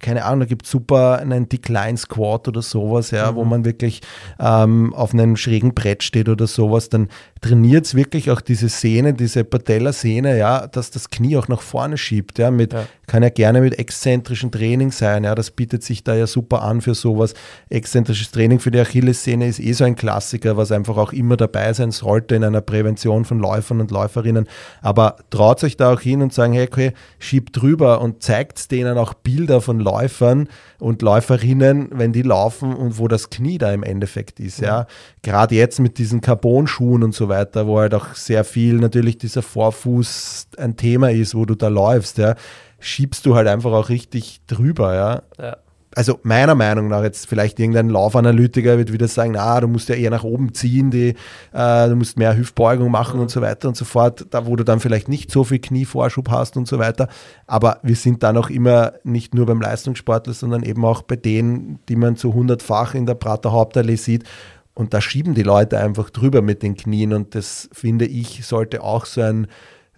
keine 0.00 0.24
Ahnung, 0.24 0.40
da 0.40 0.46
gibt 0.46 0.64
es 0.64 0.70
super 0.70 1.18
einen 1.18 1.48
Decline 1.48 1.96
Squat 1.96 2.48
oder 2.48 2.62
sowas, 2.62 3.10
ja, 3.10 3.30
mhm. 3.30 3.36
wo 3.36 3.44
man 3.44 3.64
wirklich 3.64 4.00
ähm, 4.38 4.94
auf 4.94 5.12
einem 5.12 5.36
schrägen 5.36 5.74
Brett 5.74 6.02
steht 6.02 6.28
oder 6.28 6.46
sowas, 6.46 6.88
dann 6.88 7.08
trainiert 7.40 7.86
es 7.86 7.94
wirklich 7.94 8.30
auch 8.30 8.40
diese 8.40 8.68
Sehne, 8.68 9.14
diese 9.14 9.44
Patellasehne, 9.44 10.38
ja, 10.38 10.66
dass 10.66 10.90
das 10.90 11.10
Knie 11.10 11.36
auch 11.36 11.48
nach 11.48 11.60
vorne 11.60 11.98
schiebt, 11.98 12.38
ja, 12.38 12.50
mit, 12.50 12.72
ja. 12.72 12.86
Kann 13.10 13.24
ja 13.24 13.28
gerne 13.28 13.60
mit 13.60 13.76
exzentrischen 13.76 14.52
Training 14.52 14.92
sein, 14.92 15.24
ja, 15.24 15.34
das 15.34 15.50
bietet 15.50 15.82
sich 15.82 16.04
da 16.04 16.14
ja 16.14 16.28
super 16.28 16.62
an 16.62 16.80
für 16.80 16.94
sowas. 16.94 17.34
Exzentrisches 17.68 18.30
Training 18.30 18.60
für 18.60 18.70
die 18.70 18.78
Achillessehne 18.78 19.48
ist 19.48 19.58
eh 19.58 19.72
so 19.72 19.82
ein 19.82 19.96
Klassiker, 19.96 20.56
was 20.56 20.70
einfach 20.70 20.96
auch 20.96 21.12
immer 21.12 21.36
dabei 21.36 21.72
sein 21.72 21.90
sollte 21.90 22.36
in 22.36 22.44
einer 22.44 22.60
Prävention 22.60 23.24
von 23.24 23.40
Läufern 23.40 23.80
und 23.80 23.90
Läuferinnen, 23.90 24.46
aber 24.80 25.16
traut 25.30 25.64
euch 25.64 25.76
da 25.76 25.92
auch 25.92 26.00
hin 26.00 26.22
und 26.22 26.32
sagen, 26.32 26.52
hey, 26.52 26.68
okay, 26.70 26.92
schiebt 27.18 27.60
drüber 27.60 28.00
und 28.00 28.22
zeigt 28.22 28.70
denen 28.70 28.96
auch 28.96 29.12
Bilder 29.12 29.60
von 29.60 29.80
Läufern 29.80 30.48
und 30.78 31.02
Läuferinnen, 31.02 31.88
wenn 31.90 32.12
die 32.12 32.22
laufen 32.22 32.72
und 32.72 32.96
wo 32.96 33.08
das 33.08 33.28
Knie 33.28 33.58
da 33.58 33.72
im 33.72 33.82
Endeffekt 33.82 34.38
ist, 34.38 34.60
ja. 34.60 34.68
ja. 34.68 34.86
Gerade 35.22 35.56
jetzt 35.56 35.80
mit 35.80 35.98
diesen 35.98 36.20
Carbon-Schuhen 36.20 37.02
und 37.02 37.12
so 37.12 37.28
weiter, 37.28 37.66
wo 37.66 37.80
halt 37.80 37.92
auch 37.92 38.14
sehr 38.14 38.44
viel 38.44 38.76
natürlich 38.76 39.18
dieser 39.18 39.42
Vorfuß 39.42 40.46
ein 40.58 40.76
Thema 40.76 41.10
ist, 41.10 41.34
wo 41.34 41.44
du 41.44 41.56
da 41.56 41.66
läufst, 41.66 42.18
ja, 42.18 42.36
schiebst 42.80 43.24
du 43.26 43.34
halt 43.34 43.48
einfach 43.48 43.72
auch 43.72 43.88
richtig 43.88 44.40
drüber, 44.46 44.94
ja. 44.94 45.22
ja. 45.38 45.56
Also 45.92 46.20
meiner 46.22 46.54
Meinung 46.54 46.86
nach 46.86 47.02
jetzt 47.02 47.26
vielleicht 47.26 47.58
irgendein 47.58 47.88
Laufanalytiker 47.88 48.78
wird 48.78 48.92
wieder 48.92 49.08
sagen, 49.08 49.32
na, 49.32 49.60
du 49.60 49.66
musst 49.66 49.88
ja 49.88 49.96
eher 49.96 50.10
nach 50.10 50.22
oben 50.22 50.54
ziehen, 50.54 50.92
die, 50.92 51.16
äh, 51.52 51.88
du 51.88 51.96
musst 51.96 52.16
mehr 52.16 52.36
Hüftbeugung 52.36 52.92
machen 52.92 53.16
mhm. 53.16 53.22
und 53.22 53.30
so 53.30 53.40
weiter 53.40 53.66
und 53.66 53.76
so 53.76 53.84
fort, 53.84 54.26
da 54.30 54.46
wo 54.46 54.54
du 54.54 54.62
dann 54.62 54.78
vielleicht 54.78 55.08
nicht 55.08 55.32
so 55.32 55.42
viel 55.42 55.58
Knievorschub 55.58 56.30
hast 56.30 56.56
und 56.56 56.68
so 56.68 56.78
weiter. 56.78 57.08
Aber 57.48 57.80
wir 57.82 57.96
sind 57.96 58.22
dann 58.22 58.36
auch 58.36 58.50
immer 58.50 58.92
nicht 59.02 59.34
nur 59.34 59.46
beim 59.46 59.60
Leistungssportler, 59.60 60.32
sondern 60.32 60.62
eben 60.62 60.84
auch 60.84 61.02
bei 61.02 61.16
denen, 61.16 61.80
die 61.88 61.96
man 61.96 62.16
zu 62.16 62.34
hundertfach 62.34 62.94
in 62.94 63.06
der 63.06 63.14
Prater 63.14 63.50
Hauptallee 63.50 63.96
sieht 63.96 64.24
und 64.74 64.94
da 64.94 65.00
schieben 65.00 65.34
die 65.34 65.42
Leute 65.42 65.78
einfach 65.78 66.10
drüber 66.10 66.40
mit 66.40 66.62
den 66.62 66.76
Knien 66.76 67.12
und 67.12 67.34
das 67.34 67.68
finde 67.72 68.06
ich 68.06 68.46
sollte 68.46 68.82
auch 68.82 69.04
so 69.04 69.20
ein 69.20 69.48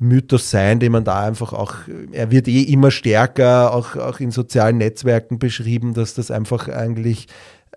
Mythos 0.02 0.50
sein, 0.50 0.80
den 0.80 0.92
man 0.92 1.04
da 1.04 1.20
einfach 1.20 1.52
auch, 1.52 1.74
er 2.10 2.30
wird 2.30 2.48
eh 2.48 2.62
immer 2.62 2.90
stärker, 2.90 3.72
auch, 3.72 3.96
auch 3.96 4.20
in 4.20 4.30
sozialen 4.30 4.78
Netzwerken 4.78 5.38
beschrieben, 5.38 5.94
dass 5.94 6.14
das 6.14 6.30
einfach 6.30 6.68
eigentlich 6.68 7.28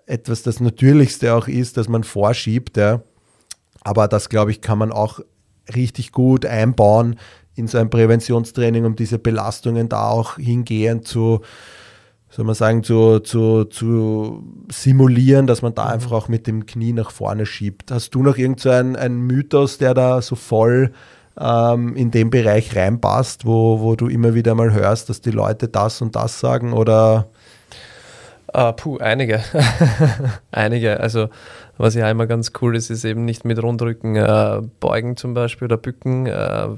etwas 0.06 0.42
das 0.42 0.60
Natürlichste 0.60 1.34
auch 1.34 1.48
ist, 1.48 1.76
dass 1.76 1.88
man 1.88 2.04
vorschiebt. 2.04 2.76
Ja. 2.76 3.02
Aber 3.82 4.08
das, 4.08 4.28
glaube 4.28 4.50
ich, 4.50 4.60
kann 4.60 4.78
man 4.78 4.92
auch 4.92 5.20
richtig 5.74 6.12
gut 6.12 6.46
einbauen 6.46 7.16
in 7.54 7.68
so 7.68 7.78
ein 7.78 7.90
Präventionstraining, 7.90 8.84
um 8.84 8.96
diese 8.96 9.18
Belastungen 9.18 9.88
da 9.88 10.10
auch 10.10 10.36
hingehend 10.36 11.06
zu, 11.06 11.40
soll 12.28 12.44
man 12.44 12.54
sagen, 12.54 12.82
zu, 12.82 13.20
zu, 13.20 13.64
zu 13.64 14.44
simulieren, 14.70 15.46
dass 15.46 15.62
man 15.62 15.74
da 15.74 15.86
mhm. 15.86 15.90
einfach 15.92 16.12
auch 16.12 16.28
mit 16.28 16.46
dem 16.46 16.66
Knie 16.66 16.92
nach 16.92 17.10
vorne 17.10 17.46
schiebt. 17.46 17.90
Hast 17.90 18.14
du 18.14 18.22
noch 18.22 18.36
irgendeinen 18.36 18.94
so 18.94 19.00
einen 19.00 19.20
Mythos, 19.20 19.78
der 19.78 19.94
da 19.94 20.20
so 20.20 20.36
voll 20.36 20.92
ähm, 21.38 21.94
in 21.96 22.10
den 22.10 22.30
Bereich 22.30 22.74
reinpasst, 22.74 23.44
wo, 23.44 23.80
wo 23.80 23.96
du 23.96 24.08
immer 24.08 24.34
wieder 24.34 24.54
mal 24.54 24.72
hörst, 24.72 25.08
dass 25.08 25.20
die 25.20 25.30
Leute 25.30 25.68
das 25.68 26.00
und 26.00 26.16
das 26.16 26.40
sagen 26.40 26.72
oder? 26.72 27.26
Uh, 28.56 28.72
puh, 28.72 28.96
einige. 28.98 29.42
einige. 30.50 30.98
Also, 31.00 31.28
was 31.76 31.94
ja 31.94 32.10
immer 32.10 32.26
ganz 32.26 32.52
cool 32.62 32.74
ist, 32.74 32.88
ist 32.88 33.04
eben 33.04 33.24
nicht 33.24 33.44
mit 33.44 33.62
Rundrücken 33.62 34.16
äh, 34.16 34.62
beugen 34.80 35.16
zum 35.16 35.34
Beispiel 35.34 35.66
oder 35.66 35.76
bücken, 35.76 36.26
äh, 36.26 36.68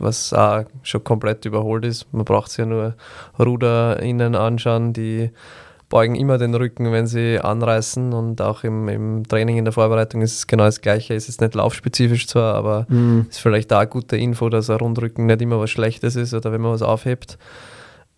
was 0.00 0.32
auch 0.32 0.64
schon 0.82 1.04
komplett 1.04 1.44
überholt 1.44 1.84
ist. 1.84 2.12
Man 2.12 2.24
braucht 2.24 2.50
sich 2.50 2.58
ja 2.58 2.66
nur 2.66 2.94
Ruder 3.38 4.00
innen 4.00 4.34
anschauen, 4.34 4.92
die 4.92 5.30
beugen 5.88 6.16
immer 6.16 6.36
den 6.36 6.54
Rücken, 6.54 6.92
wenn 6.92 7.06
sie 7.06 7.40
anreißen 7.40 8.12
und 8.12 8.42
auch 8.42 8.62
im, 8.62 8.88
im 8.88 9.26
Training 9.26 9.56
in 9.56 9.64
der 9.64 9.72
Vorbereitung 9.72 10.20
ist 10.20 10.34
es 10.34 10.46
genau 10.46 10.64
das 10.64 10.80
Gleiche. 10.80 11.14
Es 11.14 11.28
ist 11.28 11.40
nicht 11.40 11.54
laufspezifisch 11.54 12.26
zwar, 12.26 12.54
aber 12.54 12.86
mhm. 12.88 13.26
ist 13.28 13.40
vielleicht 13.40 13.70
da 13.70 13.80
eine 13.80 13.88
gute 13.88 14.16
Info, 14.16 14.48
dass 14.50 14.68
ein 14.68 14.76
Rundrücken 14.76 15.26
nicht 15.26 15.40
immer 15.40 15.58
was 15.58 15.70
Schlechtes 15.70 16.16
ist 16.16 16.34
oder 16.34 16.52
wenn 16.52 16.60
man 16.60 16.72
was 16.72 16.82
aufhebt. 16.82 17.38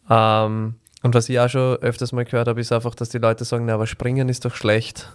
Ähm, 0.08 0.74
und 1.02 1.14
was 1.14 1.28
ich 1.28 1.38
auch 1.38 1.48
schon 1.48 1.76
öfters 1.76 2.12
mal 2.12 2.24
gehört 2.24 2.48
habe, 2.48 2.60
ist 2.60 2.72
einfach, 2.72 2.94
dass 2.94 3.08
die 3.08 3.18
Leute 3.18 3.44
sagen, 3.44 3.66
na, 3.66 3.74
aber 3.74 3.86
springen 3.86 4.28
ist 4.28 4.44
doch 4.44 4.54
schlecht. 4.54 5.12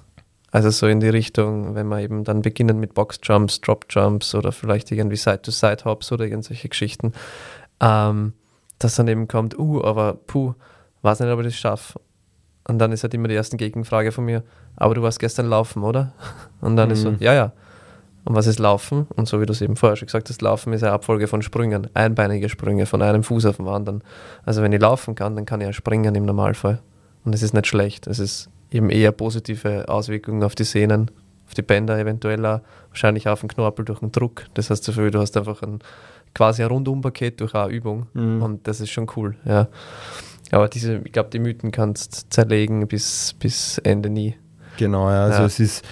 Also 0.52 0.70
so 0.70 0.88
in 0.88 1.02
die 1.02 1.10
Richtung, 1.10 1.76
wenn 1.76 1.88
wir 1.88 2.00
eben 2.00 2.24
dann 2.24 2.42
beginnen 2.42 2.80
mit 2.80 2.94
Boxjumps, 2.94 3.60
Dropjumps 3.60 4.34
oder 4.36 4.54
vielleicht 4.54 4.90
irgendwie 4.92 5.18
Side-to-Side-Hops 5.18 6.14
oder 6.14 6.24
irgendwelche 6.26 6.70
Geschichten, 6.70 7.12
ähm, 7.82 8.32
dass 8.80 8.96
dann 8.96 9.10
eben 9.10 9.28
kommt, 9.28 9.60
uh, 9.60 9.84
aber 9.84 10.14
puh, 10.14 10.54
weiß 11.02 11.20
nicht, 11.20 11.30
ob 11.30 11.42
ich 11.42 11.48
das 11.48 11.56
schaffe. 11.56 12.00
Und 12.68 12.80
dann 12.80 12.92
ist 12.92 13.04
halt 13.04 13.14
immer 13.14 13.28
die 13.28 13.36
erste 13.36 13.58
Gegenfrage 13.58 14.12
von 14.12 14.26
mir, 14.26 14.44
aber 14.76 14.96
du 14.96 15.02
warst 15.02 15.20
gestern 15.20 15.48
laufen, 15.48 15.84
oder? 15.84 16.14
Und 16.62 16.76
dann 16.76 16.90
mhm. 16.90 16.94
ist 16.94 17.02
so, 17.02 17.12
mhm. 17.12 17.18
ja, 17.20 17.34
ja. 17.34 17.52
Und 18.24 18.34
was 18.34 18.48
ist 18.48 18.58
Laufen? 18.58 19.06
Und 19.16 19.28
so 19.28 19.40
wie 19.40 19.46
du 19.46 19.54
es 19.54 19.62
eben 19.62 19.76
vorher 19.76 19.96
schon 19.96 20.08
gesagt 20.08 20.30
hast, 20.30 20.42
Laufen 20.42 20.74
ist 20.74 20.82
eine 20.82 20.94
Abfolge 20.94 21.28
von 21.28 21.44
Sprüngen, 21.44 21.88
einbeinige 21.94 22.50
Sprünge 22.50 22.88
von 22.88 23.04
einem 23.04 23.22
Fuß 23.22 23.46
auf 23.46 23.58
den 23.58 23.68
anderen. 23.68 24.04
Also 24.44 24.64
wenn 24.64 24.74
ich 24.74 24.82
laufen 24.82 25.14
kann, 25.14 25.36
dann 25.36 25.46
kann 25.46 25.62
ich 25.62 25.68
ja 25.68 25.74
springen 25.74 26.16
im 26.16 26.26
Normalfall. 26.26 26.82
Und 27.24 27.36
es 27.36 27.44
ist 27.44 27.54
nicht 27.54 27.68
schlecht. 27.68 28.08
Es 28.08 28.18
ist 28.18 28.50
eben 28.72 28.90
eher 28.90 29.12
positive 29.12 29.88
Auswirkungen 29.90 30.42
auf 30.42 30.56
die 30.56 30.64
Sehnen, 30.64 31.12
auf 31.46 31.54
die 31.54 31.62
Bänder 31.62 32.00
eventuell 32.00 32.44
auch, 32.48 32.62
wahrscheinlich 32.90 33.28
auf 33.28 33.42
den 33.42 33.50
Knorpel 33.50 33.86
durch 33.86 34.00
den 34.00 34.12
Druck. 34.12 34.46
Das 34.56 34.72
heißt, 34.72 34.88
du 34.88 35.20
hast 35.20 35.38
einfach 35.38 35.62
ein 35.62 35.82
quasi 36.36 36.62
ein 36.62 36.70
Rundumpaket 36.70 37.40
durch 37.40 37.56
eine 37.56 37.72
Übung 37.72 38.08
mhm. 38.14 38.44
und 38.44 38.68
das 38.68 38.82
ist 38.82 38.92
schon 38.92 39.08
cool, 39.16 39.36
ja. 39.46 39.68
Aber 40.52 40.68
diese, 40.68 41.02
ich 41.04 41.12
glaube, 41.12 41.30
die 41.32 41.40
Mythen 41.40 41.72
kannst 41.72 42.28
zerlegen 42.32 42.88
bis, 42.88 43.36
bis 43.40 43.78
Ende 43.80 44.10
nie. 44.10 44.36
Genau, 44.78 45.10
ja. 45.10 45.24
Also 45.26 45.40
ja. 45.40 45.46
es 45.46 45.60
ist, 45.60 45.86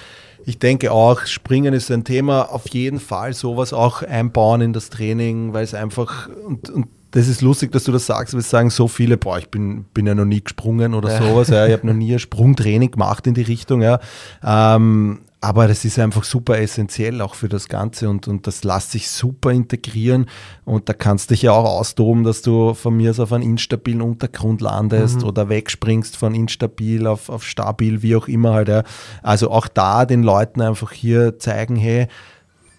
ich 0.45 0.59
denke 0.59 0.91
auch, 0.91 1.25
Springen 1.25 1.73
ist 1.73 1.91
ein 1.91 2.03
Thema, 2.03 2.43
auf 2.43 2.67
jeden 2.69 2.99
Fall 2.99 3.33
sowas 3.33 3.73
auch 3.73 4.03
einbauen 4.03 4.61
in 4.61 4.73
das 4.73 4.89
Training, 4.89 5.53
weil 5.53 5.63
es 5.63 5.73
einfach, 5.73 6.29
und, 6.45 6.69
und 6.69 6.87
das 7.11 7.27
ist 7.27 7.41
lustig, 7.41 7.71
dass 7.71 7.83
du 7.83 7.91
das 7.91 8.07
sagst, 8.07 8.33
weil 8.33 8.41
es 8.41 8.49
sagen 8.49 8.69
so 8.69 8.87
viele, 8.87 9.17
boah, 9.17 9.37
ich 9.37 9.49
bin, 9.49 9.85
bin 9.93 10.07
ja 10.07 10.15
noch 10.15 10.25
nie 10.25 10.43
gesprungen 10.43 10.95
oder 10.95 11.11
ja. 11.11 11.21
sowas, 11.21 11.49
ja, 11.49 11.67
ich 11.67 11.73
habe 11.73 11.85
noch 11.85 11.93
nie 11.93 12.13
ein 12.13 12.19
Sprungtraining 12.19 12.91
gemacht 12.91 13.27
in 13.27 13.35
die 13.35 13.43
Richtung, 13.43 13.81
ja. 13.81 13.99
Ähm, 14.43 15.21
aber 15.43 15.67
das 15.67 15.83
ist 15.83 15.99
einfach 15.99 16.23
super 16.23 16.57
essentiell 16.57 17.19
auch 17.19 17.35
für 17.35 17.49
das 17.49 17.67
Ganze 17.67 18.09
und, 18.09 18.29
und 18.29 18.47
das 18.47 18.63
lässt 18.63 18.91
sich 18.91 19.09
super 19.09 19.51
integrieren 19.51 20.27
und 20.63 20.87
da 20.87 20.93
kannst 20.93 21.29
du 21.29 21.33
dich 21.33 21.41
ja 21.41 21.51
auch 21.51 21.65
austoben, 21.65 22.23
dass 22.23 22.41
du 22.41 22.73
von 22.73 22.95
mir 22.95 23.09
aus 23.09 23.19
auf 23.19 23.33
einen 23.33 23.43
instabilen 23.43 24.01
Untergrund 24.01 24.61
landest 24.61 25.17
mhm. 25.17 25.27
oder 25.27 25.49
wegspringst 25.49 26.15
von 26.15 26.33
instabil 26.33 27.05
auf, 27.07 27.27
auf 27.27 27.43
stabil, 27.43 28.01
wie 28.01 28.15
auch 28.15 28.29
immer 28.29 28.53
halt. 28.53 28.69
Ja. 28.69 28.83
Also 29.21 29.51
auch 29.51 29.67
da 29.67 30.05
den 30.05 30.23
Leuten 30.23 30.61
einfach 30.61 30.93
hier 30.93 31.37
zeigen, 31.39 31.75
hey, 31.75 32.07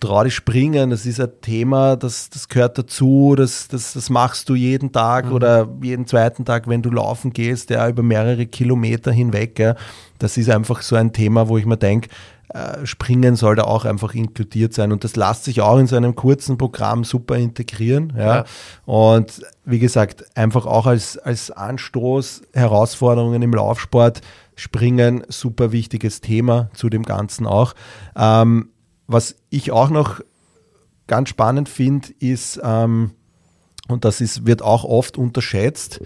trau 0.00 0.24
dich 0.24 0.34
springen, 0.34 0.88
das 0.88 1.04
ist 1.04 1.20
ein 1.20 1.32
Thema, 1.42 1.96
das, 1.96 2.30
das 2.30 2.48
gehört 2.48 2.78
dazu, 2.78 3.34
das, 3.36 3.68
das, 3.68 3.92
das 3.92 4.08
machst 4.08 4.48
du 4.48 4.54
jeden 4.54 4.90
Tag 4.90 5.26
mhm. 5.26 5.32
oder 5.32 5.68
jeden 5.82 6.06
zweiten 6.06 6.46
Tag, 6.46 6.66
wenn 6.66 6.80
du 6.80 6.90
laufen 6.90 7.34
gehst, 7.34 7.68
ja, 7.68 7.86
über 7.86 8.02
mehrere 8.02 8.46
Kilometer 8.46 9.12
hinweg. 9.12 9.58
Ja. 9.58 9.76
Das 10.18 10.38
ist 10.38 10.48
einfach 10.48 10.80
so 10.80 10.96
ein 10.96 11.12
Thema, 11.12 11.48
wo 11.48 11.58
ich 11.58 11.66
mir 11.66 11.76
denke, 11.76 12.08
Springen 12.84 13.36
soll 13.36 13.56
da 13.56 13.64
auch 13.64 13.84
einfach 13.84 14.14
inkludiert 14.14 14.74
sein. 14.74 14.92
Und 14.92 15.04
das 15.04 15.16
lässt 15.16 15.44
sich 15.44 15.60
auch 15.60 15.78
in 15.78 15.86
so 15.86 15.96
einem 15.96 16.14
kurzen 16.14 16.58
Programm 16.58 17.04
super 17.04 17.36
integrieren. 17.36 18.12
Ja. 18.16 18.36
ja. 18.36 18.44
Und 18.84 19.42
wie 19.64 19.78
gesagt, 19.78 20.36
einfach 20.36 20.66
auch 20.66 20.86
als, 20.86 21.18
als 21.18 21.50
Anstoß, 21.50 22.42
Herausforderungen 22.52 23.42
im 23.42 23.52
Laufsport, 23.52 24.20
Springen, 24.56 25.24
super 25.28 25.72
wichtiges 25.72 26.20
Thema 26.20 26.70
zu 26.74 26.88
dem 26.88 27.02
Ganzen 27.02 27.46
auch. 27.46 27.74
Ähm, 28.16 28.70
was 29.06 29.36
ich 29.50 29.72
auch 29.72 29.90
noch 29.90 30.20
ganz 31.06 31.30
spannend 31.30 31.68
finde, 31.68 32.08
ist, 32.20 32.60
ähm, 32.62 33.12
und 33.88 34.04
das 34.04 34.20
ist, 34.20 34.46
wird 34.46 34.62
auch 34.62 34.84
oft 34.84 35.18
unterschätzt, 35.18 36.00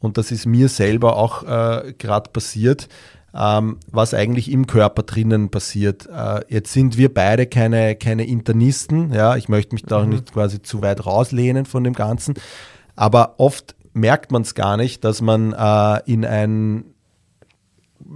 und 0.00 0.16
das 0.16 0.32
ist 0.32 0.46
mir 0.46 0.68
selber 0.68 1.16
auch 1.16 1.42
äh, 1.42 1.92
gerade 1.92 2.30
passiert, 2.30 2.88
was 3.32 4.14
eigentlich 4.14 4.50
im 4.50 4.66
Körper 4.66 5.02
drinnen 5.02 5.50
passiert. 5.50 6.08
Äh, 6.12 6.40
jetzt 6.48 6.72
sind 6.72 6.96
wir 6.96 7.12
beide 7.12 7.46
keine, 7.46 7.94
keine 7.96 8.26
Internisten, 8.26 9.12
ja, 9.12 9.36
ich 9.36 9.48
möchte 9.48 9.74
mich 9.74 9.84
da 9.84 9.98
auch 9.98 10.04
mhm. 10.04 10.10
nicht 10.10 10.32
quasi 10.32 10.62
zu 10.62 10.82
weit 10.82 11.06
rauslehnen 11.06 11.64
von 11.64 11.84
dem 11.84 11.94
Ganzen, 11.94 12.34
aber 12.96 13.34
oft 13.38 13.76
merkt 13.92 14.32
man 14.32 14.42
es 14.42 14.54
gar 14.54 14.76
nicht, 14.76 15.04
dass 15.04 15.20
man 15.20 15.52
äh, 15.52 16.00
in 16.10 16.24
ein 16.24 16.84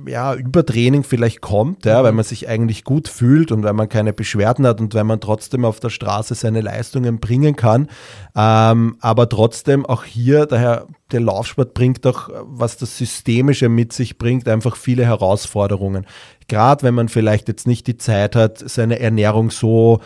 ja, 0.07 0.34
Übertraining 0.34 1.05
vielleicht 1.05 1.40
kommt, 1.40 1.84
ja, 1.84 2.01
mhm. 2.01 2.05
weil 2.05 2.12
man 2.12 2.24
sich 2.24 2.49
eigentlich 2.49 2.84
gut 2.84 3.09
fühlt 3.09 3.53
und 3.53 3.62
weil 3.62 3.72
man 3.72 3.88
keine 3.88 4.12
Beschwerden 4.12 4.66
hat 4.66 4.80
und 4.80 4.95
weil 4.95 5.05
man 5.05 5.20
trotzdem 5.20 5.64
auf 5.64 5.80
der 5.80 5.90
Straße 5.90 6.34
seine 6.34 6.61
Leistungen 6.61 7.20
bringen 7.20 7.57
kann. 7.57 7.88
Ähm, 8.34 8.97
aber 9.01 9.28
trotzdem 9.28 9.86
auch 9.86 10.05
hier, 10.05 10.47
daher 10.47 10.86
der 11.12 11.20
Laufsport 11.20 11.74
bringt 11.74 12.07
auch, 12.07 12.28
was 12.42 12.76
das 12.76 12.99
Systemische 12.99 13.68
mit 13.68 13.92
sich 13.92 14.18
bringt, 14.18 14.49
einfach 14.49 14.76
viele 14.76 15.05
Herausforderungen. 15.05 16.07
Gerade 16.49 16.82
wenn 16.82 16.95
man 16.95 17.09
vielleicht 17.09 17.49
jetzt 17.49 17.66
nicht 17.66 17.86
die 17.86 17.97
Zeit 17.97 18.36
hat, 18.36 18.59
seine 18.59 18.99
Ernährung 18.99 19.51
so 19.51 20.01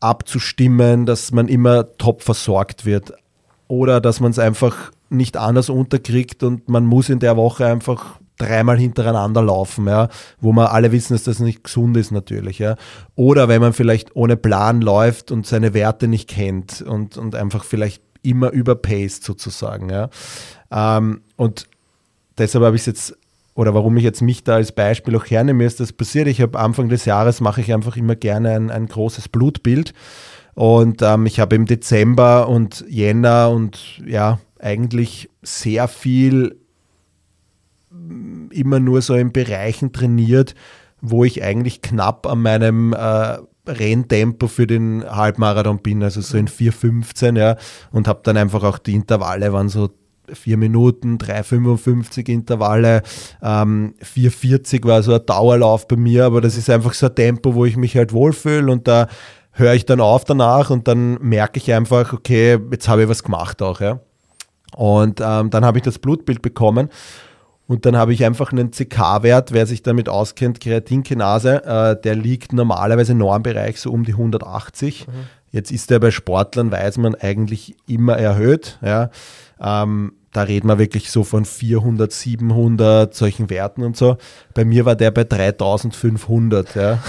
abzustimmen, 0.00 1.06
dass 1.06 1.32
man 1.32 1.48
immer 1.48 1.96
top 1.98 2.22
versorgt 2.22 2.86
wird. 2.86 3.12
Oder 3.68 4.00
dass 4.00 4.20
man 4.20 4.30
es 4.30 4.38
einfach 4.38 4.92
nicht 5.10 5.36
anders 5.36 5.70
unterkriegt 5.70 6.42
und 6.42 6.68
man 6.68 6.84
muss 6.84 7.08
in 7.08 7.18
der 7.18 7.36
Woche 7.36 7.66
einfach 7.66 8.18
dreimal 8.38 8.78
hintereinander 8.78 9.42
laufen, 9.42 9.86
ja, 9.86 10.08
wo 10.40 10.52
wir 10.52 10.72
alle 10.72 10.92
wissen, 10.92 11.14
dass 11.14 11.24
das 11.24 11.40
nicht 11.40 11.64
gesund 11.64 11.96
ist 11.96 12.12
natürlich, 12.12 12.58
ja. 12.58 12.76
Oder 13.14 13.48
wenn 13.48 13.60
man 13.60 13.72
vielleicht 13.72 14.16
ohne 14.16 14.36
Plan 14.36 14.80
läuft 14.80 15.30
und 15.30 15.46
seine 15.46 15.74
Werte 15.74 16.08
nicht 16.08 16.28
kennt 16.28 16.82
und, 16.82 17.16
und 17.18 17.34
einfach 17.34 17.64
vielleicht 17.64 18.02
immer 18.22 18.50
überpaced 18.50 19.24
sozusagen, 19.24 19.90
ja. 19.90 20.08
Ähm, 20.70 21.22
und 21.36 21.66
deshalb 22.38 22.64
habe 22.64 22.76
ich 22.76 22.82
es 22.82 22.86
jetzt, 22.86 23.16
oder 23.54 23.74
warum 23.74 23.96
ich 23.96 24.04
jetzt 24.04 24.22
mich 24.22 24.44
da 24.44 24.54
als 24.54 24.72
Beispiel 24.72 25.16
auch 25.16 25.26
hernehme, 25.26 25.64
ist 25.64 25.80
das 25.80 25.92
passiert. 25.92 26.28
Ich 26.28 26.40
habe 26.40 26.58
Anfang 26.58 26.88
des 26.88 27.04
Jahres 27.04 27.40
mache 27.40 27.60
ich 27.60 27.72
einfach 27.74 27.96
immer 27.96 28.14
gerne 28.14 28.52
ein, 28.52 28.70
ein 28.70 28.86
großes 28.86 29.28
Blutbild. 29.28 29.92
Und 30.54 31.02
ähm, 31.02 31.26
ich 31.26 31.38
habe 31.40 31.56
im 31.56 31.66
Dezember 31.66 32.48
und 32.48 32.84
Jänner 32.88 33.50
und 33.50 34.00
ja, 34.04 34.40
eigentlich 34.58 35.30
sehr 35.42 35.86
viel 35.86 36.56
immer 38.50 38.80
nur 38.80 39.02
so 39.02 39.14
in 39.14 39.32
Bereichen 39.32 39.92
trainiert, 39.92 40.54
wo 41.00 41.24
ich 41.24 41.42
eigentlich 41.42 41.82
knapp 41.82 42.26
an 42.26 42.42
meinem 42.42 42.92
äh, 42.92 43.38
Renntempo 43.66 44.48
für 44.48 44.66
den 44.66 45.04
Halbmarathon 45.04 45.78
bin, 45.78 46.02
also 46.02 46.20
so 46.20 46.38
in 46.38 46.48
4,15, 46.48 47.38
ja, 47.38 47.56
und 47.92 48.08
habe 48.08 48.20
dann 48.22 48.36
einfach 48.36 48.64
auch 48.64 48.78
die 48.78 48.94
Intervalle 48.94 49.52
waren 49.52 49.68
so 49.68 49.90
4 50.32 50.56
Minuten, 50.56 51.18
3,55 51.18 52.28
Intervalle, 52.28 53.02
ähm, 53.42 53.94
4,40 54.02 54.86
war 54.86 55.02
so 55.02 55.14
ein 55.14 55.24
Dauerlauf 55.24 55.88
bei 55.88 55.96
mir, 55.96 56.26
aber 56.26 56.40
das 56.40 56.56
ist 56.56 56.68
einfach 56.70 56.94
so 56.94 57.06
ein 57.06 57.14
Tempo, 57.14 57.54
wo 57.54 57.64
ich 57.64 57.76
mich 57.76 57.96
halt 57.96 58.12
wohlfühle 58.12 58.70
und 58.70 58.88
da 58.88 59.08
höre 59.52 59.74
ich 59.74 59.86
dann 59.86 60.00
auf 60.00 60.24
danach 60.24 60.70
und 60.70 60.86
dann 60.86 61.18
merke 61.20 61.58
ich 61.58 61.72
einfach, 61.72 62.12
okay, 62.12 62.58
jetzt 62.70 62.88
habe 62.88 63.02
ich 63.02 63.08
was 63.08 63.22
gemacht 63.22 63.62
auch, 63.62 63.80
ja. 63.80 64.00
Und 64.76 65.20
ähm, 65.20 65.50
dann 65.50 65.64
habe 65.64 65.78
ich 65.78 65.84
das 65.84 65.98
Blutbild 65.98 66.42
bekommen 66.42 66.90
und 67.68 67.84
dann 67.84 67.96
habe 67.96 68.14
ich 68.14 68.24
einfach 68.24 68.50
einen 68.50 68.70
CK-Wert, 68.70 69.52
wer 69.52 69.66
sich 69.66 69.82
damit 69.82 70.08
auskennt, 70.08 70.58
Kreatinkinase, 70.58 71.64
äh, 71.64 72.00
der 72.00 72.16
liegt 72.16 72.54
normalerweise 72.54 73.12
im 73.12 73.18
Normbereich 73.18 73.78
so 73.78 73.92
um 73.92 74.04
die 74.04 74.12
180. 74.12 75.06
Mhm. 75.06 75.12
Jetzt 75.50 75.70
ist 75.70 75.90
der 75.90 75.98
bei 75.98 76.10
Sportlern, 76.10 76.72
weiß 76.72 76.96
man, 76.96 77.14
eigentlich 77.14 77.76
immer 77.86 78.16
erhöht. 78.16 78.78
Ja. 78.80 79.10
Ähm, 79.60 80.14
da 80.32 80.42
reden 80.42 80.68
wir 80.68 80.78
wirklich 80.78 81.10
so 81.10 81.24
von 81.24 81.44
400, 81.44 82.10
700 82.10 83.14
solchen 83.14 83.50
Werten 83.50 83.82
und 83.82 83.98
so. 83.98 84.16
Bei 84.54 84.64
mir 84.64 84.86
war 84.86 84.96
der 84.96 85.10
bei 85.10 85.24
3500. 85.24 86.74
Ja. 86.74 86.98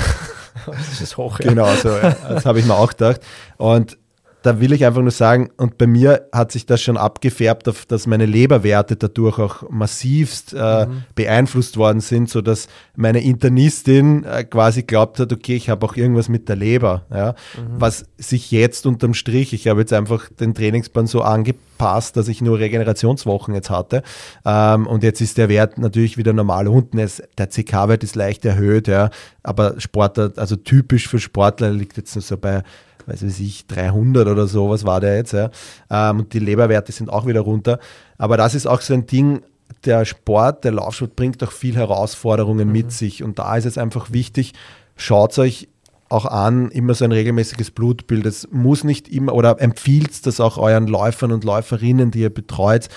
Das 0.65 0.99
ist 0.99 1.15
hoch. 1.15 1.39
Ja. 1.39 1.49
Genau, 1.49 1.73
so, 1.75 1.87
ja. 1.87 2.17
das 2.27 2.45
habe 2.45 2.59
ich 2.59 2.65
mir 2.65 2.75
auch 2.75 2.89
gedacht. 2.89 3.21
Und 3.55 3.97
da 4.41 4.61
will 4.61 4.71
ich 4.71 4.85
einfach 4.85 5.01
nur 5.01 5.11
sagen, 5.11 5.49
und 5.57 5.77
bei 5.77 5.85
mir 5.85 6.29
hat 6.31 6.53
sich 6.53 6.65
das 6.65 6.81
schon 6.81 6.95
abgefärbt, 6.95 7.67
auf, 7.67 7.85
dass 7.85 8.07
meine 8.07 8.25
Leberwerte 8.25 8.95
dadurch 8.95 9.37
auch 9.37 9.69
massivst 9.69 10.53
äh, 10.53 10.85
mhm. 10.85 11.03
beeinflusst 11.13 11.75
worden 11.75 11.99
sind, 11.99 12.29
sodass 12.29 12.67
meine 12.95 13.21
Internistin 13.21 14.23
äh, 14.23 14.45
quasi 14.45 14.83
glaubt 14.83 15.19
hat, 15.19 15.33
okay, 15.33 15.55
ich 15.55 15.69
habe 15.69 15.85
auch 15.85 15.97
irgendwas 15.97 16.29
mit 16.29 16.47
der 16.47 16.55
Leber. 16.55 17.05
Ja? 17.13 17.31
Mhm. 17.57 17.81
Was 17.81 18.05
sich 18.17 18.49
jetzt 18.51 18.85
unterm 18.85 19.13
Strich, 19.13 19.51
ich 19.51 19.67
habe 19.67 19.81
jetzt 19.81 19.91
einfach 19.91 20.29
den 20.29 20.53
Trainingsplan 20.53 21.07
so 21.07 21.21
angepasst, 21.21 22.15
dass 22.15 22.29
ich 22.29 22.41
nur 22.41 22.59
Regenerationswochen 22.59 23.53
jetzt 23.53 23.69
hatte. 23.69 24.03
Ähm, 24.45 24.87
und 24.87 25.03
jetzt 25.03 25.19
ist 25.19 25.37
der 25.37 25.49
Wert 25.49 25.77
natürlich 25.77 26.17
wieder 26.17 26.31
normal 26.31 26.69
unten. 26.69 26.97
Es, 26.99 27.21
der 27.37 27.47
CK-Wert 27.47 28.05
ist 28.05 28.15
leicht 28.15 28.45
erhöht, 28.45 28.87
ja, 28.87 29.09
aber 29.43 29.81
Sportler, 29.81 30.31
also 30.37 30.55
typisch 30.55 31.09
für 31.09 31.19
Sportler 31.19 31.71
liegt 31.71 31.97
jetzt 31.97 32.15
nur 32.15 32.21
so 32.21 32.37
bei 32.37 32.63
weiß 33.09 33.23
ich, 33.23 33.67
300 33.67 34.27
oder 34.27 34.47
so, 34.47 34.69
was 34.69 34.85
war 34.85 35.01
der 35.01 35.15
jetzt, 35.17 35.33
ja. 35.33 35.49
Ähm, 35.89 36.19
und 36.19 36.33
die 36.33 36.39
Leberwerte 36.39 36.91
sind 36.91 37.09
auch 37.09 37.25
wieder 37.25 37.41
runter. 37.41 37.79
Aber 38.17 38.37
das 38.37 38.55
ist 38.55 38.67
auch 38.67 38.81
so 38.81 38.93
ein 38.93 39.05
Ding, 39.07 39.41
der 39.85 40.05
Sport, 40.05 40.63
der 40.63 40.71
Laufsport 40.71 41.15
bringt 41.15 41.43
auch 41.43 41.51
viel 41.51 41.75
Herausforderungen 41.75 42.67
mhm. 42.67 42.73
mit 42.73 42.91
sich. 42.91 43.23
Und 43.23 43.39
da 43.39 43.55
ist 43.55 43.65
es 43.65 43.77
einfach 43.77 44.11
wichtig, 44.11 44.53
schaut 44.95 45.37
euch 45.37 45.67
auch 46.09 46.25
an, 46.25 46.71
immer 46.71 46.95
so 46.95 47.05
ein 47.05 47.11
regelmäßiges 47.11 47.71
Blutbild. 47.71 48.25
Es 48.25 48.47
muss 48.51 48.83
nicht 48.83 49.07
immer 49.09 49.33
oder 49.35 49.61
empfiehlt 49.61 50.25
das 50.25 50.39
auch 50.39 50.57
euren 50.57 50.87
Läufern 50.87 51.31
und 51.31 51.43
Läuferinnen, 51.43 52.11
die 52.11 52.21
ihr 52.21 52.33
betreut, 52.33 52.89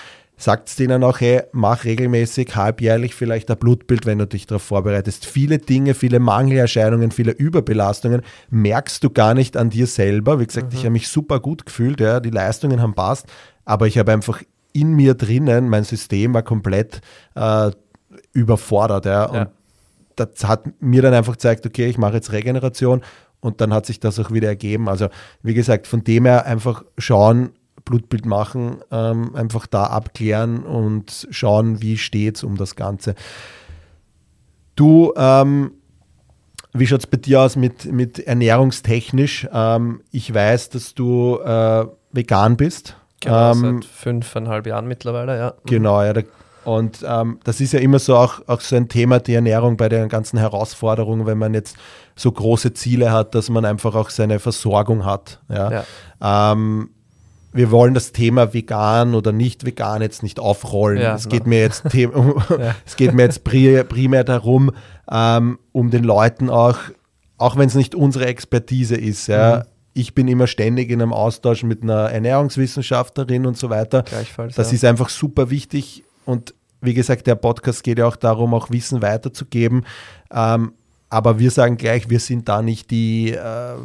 sagt 0.43 0.77
denen 0.81 1.05
auch, 1.05 1.21
hey, 1.21 1.43
mach 1.53 1.85
regelmäßig, 1.85 2.57
halbjährlich 2.57 3.15
vielleicht 3.15 3.49
ein 3.49 3.57
Blutbild, 3.59 4.07
wenn 4.07 4.19
du 4.19 4.27
dich 4.27 4.47
darauf 4.47 4.63
vorbereitest. 4.63 5.25
Viele 5.25 5.59
Dinge, 5.59 5.95
viele 5.95 6.19
Mangelerscheinungen, 6.19 7.13
viele 7.13 7.31
Überbelastungen 7.31 8.23
merkst 8.51 9.05
du 9.05 9.11
gar 9.11 9.35
nicht 9.35 9.57
an 9.57 9.71
dir 9.71 9.87
selber. 9.87 10.41
Wie 10.41 10.47
gesagt, 10.47 10.73
mhm. 10.73 10.79
ich 10.79 10.81
habe 10.81 10.91
mich 10.91 11.09
super 11.09 11.39
gut 11.39 11.65
gefühlt, 11.65 12.01
ja, 12.01 12.19
die 12.19 12.31
Leistungen 12.31 12.83
haben 12.83 12.95
passt, 12.95 13.27
aber 13.65 13.87
ich 13.87 13.99
habe 13.99 14.11
einfach 14.11 14.43
in 14.73 14.95
mir 14.95 15.15
drinnen, 15.15 15.69
mein 15.69 15.85
System 15.85 16.35
war 16.35 16.43
komplett 16.43 17.03
äh, 17.37 17.71
überfordert. 18.33 19.07
Ja, 19.07 19.27
und 19.27 19.49
das 20.17 20.45
hat 20.45 20.65
mir 20.81 21.03
dann 21.03 21.15
einfach 21.15 21.35
gezeigt, 21.35 21.67
okay, 21.67 21.87
ich 21.87 21.99
mache 21.99 22.15
jetzt 22.15 22.33
Regeneration 22.33 23.03
und 23.39 23.61
dann 23.61 23.73
hat 23.73 23.87
sich 23.87 24.01
das 24.01 24.19
auch 24.19 24.33
wieder 24.33 24.49
ergeben. 24.49 24.89
Also 24.89 25.09
wie 25.43 25.55
gesagt, 25.55 25.87
von 25.87 26.03
dem 26.03 26.25
her 26.25 26.47
einfach 26.47 26.85
schauen, 26.99 27.51
Blutbild 27.93 28.25
machen, 28.25 28.79
ähm, 28.91 29.37
einfach 29.37 29.67
da 29.67 29.85
abklären 29.85 30.63
und 30.63 31.29
schauen, 31.31 31.83
wie 31.83 31.99
steht 31.99 32.37
es 32.37 32.43
um 32.43 32.57
das 32.57 32.75
Ganze. 32.75 33.15
Du, 34.77 35.13
ähm, 35.15 35.73
wie 36.73 36.87
schaut 36.87 37.01
es 37.01 37.07
bei 37.07 37.19
dir 37.19 37.43
aus 37.43 37.57
mit, 37.57 37.85
mit 37.93 38.19
ernährungstechnisch? 38.19 39.47
Ähm, 39.53 40.01
ich 40.11 40.33
weiß, 40.33 40.71
dass 40.71 40.95
du 40.95 41.39
äh, 41.45 41.85
vegan 42.13 42.57
bist. 42.57 42.97
Genau, 43.21 43.53
ähm, 43.53 43.83
seit 43.83 43.85
fünfeinhalb 43.85 44.67
Jahren 44.67 44.89
mittlerweile, 44.89 45.37
ja. 45.37 45.55
Genau, 45.67 46.03
ja. 46.03 46.15
Da, 46.15 46.23
und 46.65 47.05
ähm, 47.07 47.41
das 47.45 47.61
ist 47.61 47.75
ja 47.75 47.81
immer 47.81 47.99
so 47.99 48.17
auch, 48.17 48.41
auch 48.47 48.63
so 48.63 48.75
ein 48.75 48.89
Thema, 48.89 49.21
die 49.21 49.35
Ernährung 49.35 49.77
bei 49.77 49.91
den 49.91 50.09
ganzen 50.09 50.39
Herausforderungen, 50.39 51.27
wenn 51.27 51.37
man 51.37 51.53
jetzt 51.53 51.77
so 52.17 52.33
große 52.33 52.73
Ziele 52.73 53.13
hat, 53.13 53.35
dass 53.35 53.51
man 53.51 53.67
einfach 53.67 53.95
auch 53.95 54.09
seine 54.09 54.39
Versorgung 54.39 55.05
hat. 55.05 55.41
Ja. 55.51 55.85
ja. 56.21 56.53
Ähm, 56.53 56.89
wir 57.53 57.71
wollen 57.71 57.95
das 57.95 58.13
Thema 58.13 58.55
vegan 58.55 59.15
oder 59.15 59.33
nicht 59.33 59.67
vegan 59.67 60.03
jetzt 60.03 60.23
nicht 60.23 60.41
aufrollen. 60.41 61.01
Ja, 61.01 61.15
es, 61.15 61.29
geht 61.29 61.47
mir 61.47 61.61
jetzt 61.61 61.85
ja. 61.93 62.75
es 62.87 62.97
geht 62.97 63.15
mir 63.15 63.23
jetzt 63.23 63.45
primär 63.45 64.25
darum, 64.25 64.73
ähm, 65.11 65.59
um 65.73 65.91
den 65.91 66.05
Leuten 66.05 66.51
auch, 66.51 66.79
auch 67.39 67.57
wenn 67.57 67.69
es 67.69 67.75
nicht 67.75 67.95
unsere 67.95 68.27
Expertise 68.27 68.97
ist, 68.97 69.27
ja, 69.27 69.59
mhm. 69.59 69.63
ich 69.95 70.15
bin 70.15 70.29
immer 70.29 70.47
ständig 70.47 70.91
in 70.91 71.03
einem 71.03 71.13
Austausch 71.13 71.63
mit 71.63 71.83
einer 71.83 72.11
Ernährungswissenschaftlerin 72.11 73.47
und 73.47 73.59
so 73.59 73.71
weiter. 73.71 74.03
Das 74.03 74.71
ja. 74.71 74.75
ist 74.75 74.85
einfach 74.85 75.09
super 75.09 75.51
wichtig 75.51 76.05
und 76.25 76.55
wie 76.81 76.95
gesagt, 76.95 77.27
der 77.27 77.37
Podcast 77.37 77.85
geht 77.85 77.99
ja 77.99 78.07
auch 78.07 78.17
darum, 78.17 78.55
auch 78.55 78.71
Wissen 78.71 79.03
weiterzugeben. 79.03 79.87
Ähm, 80.33 80.73
aber 81.13 81.39
wir 81.39 81.51
sagen 81.51 81.77
gleich, 81.77 82.09
wir 82.09 82.21
sind 82.21 82.49
da 82.49 82.63
nicht 82.63 82.91
die, 82.91 83.33
äh, 83.33 83.77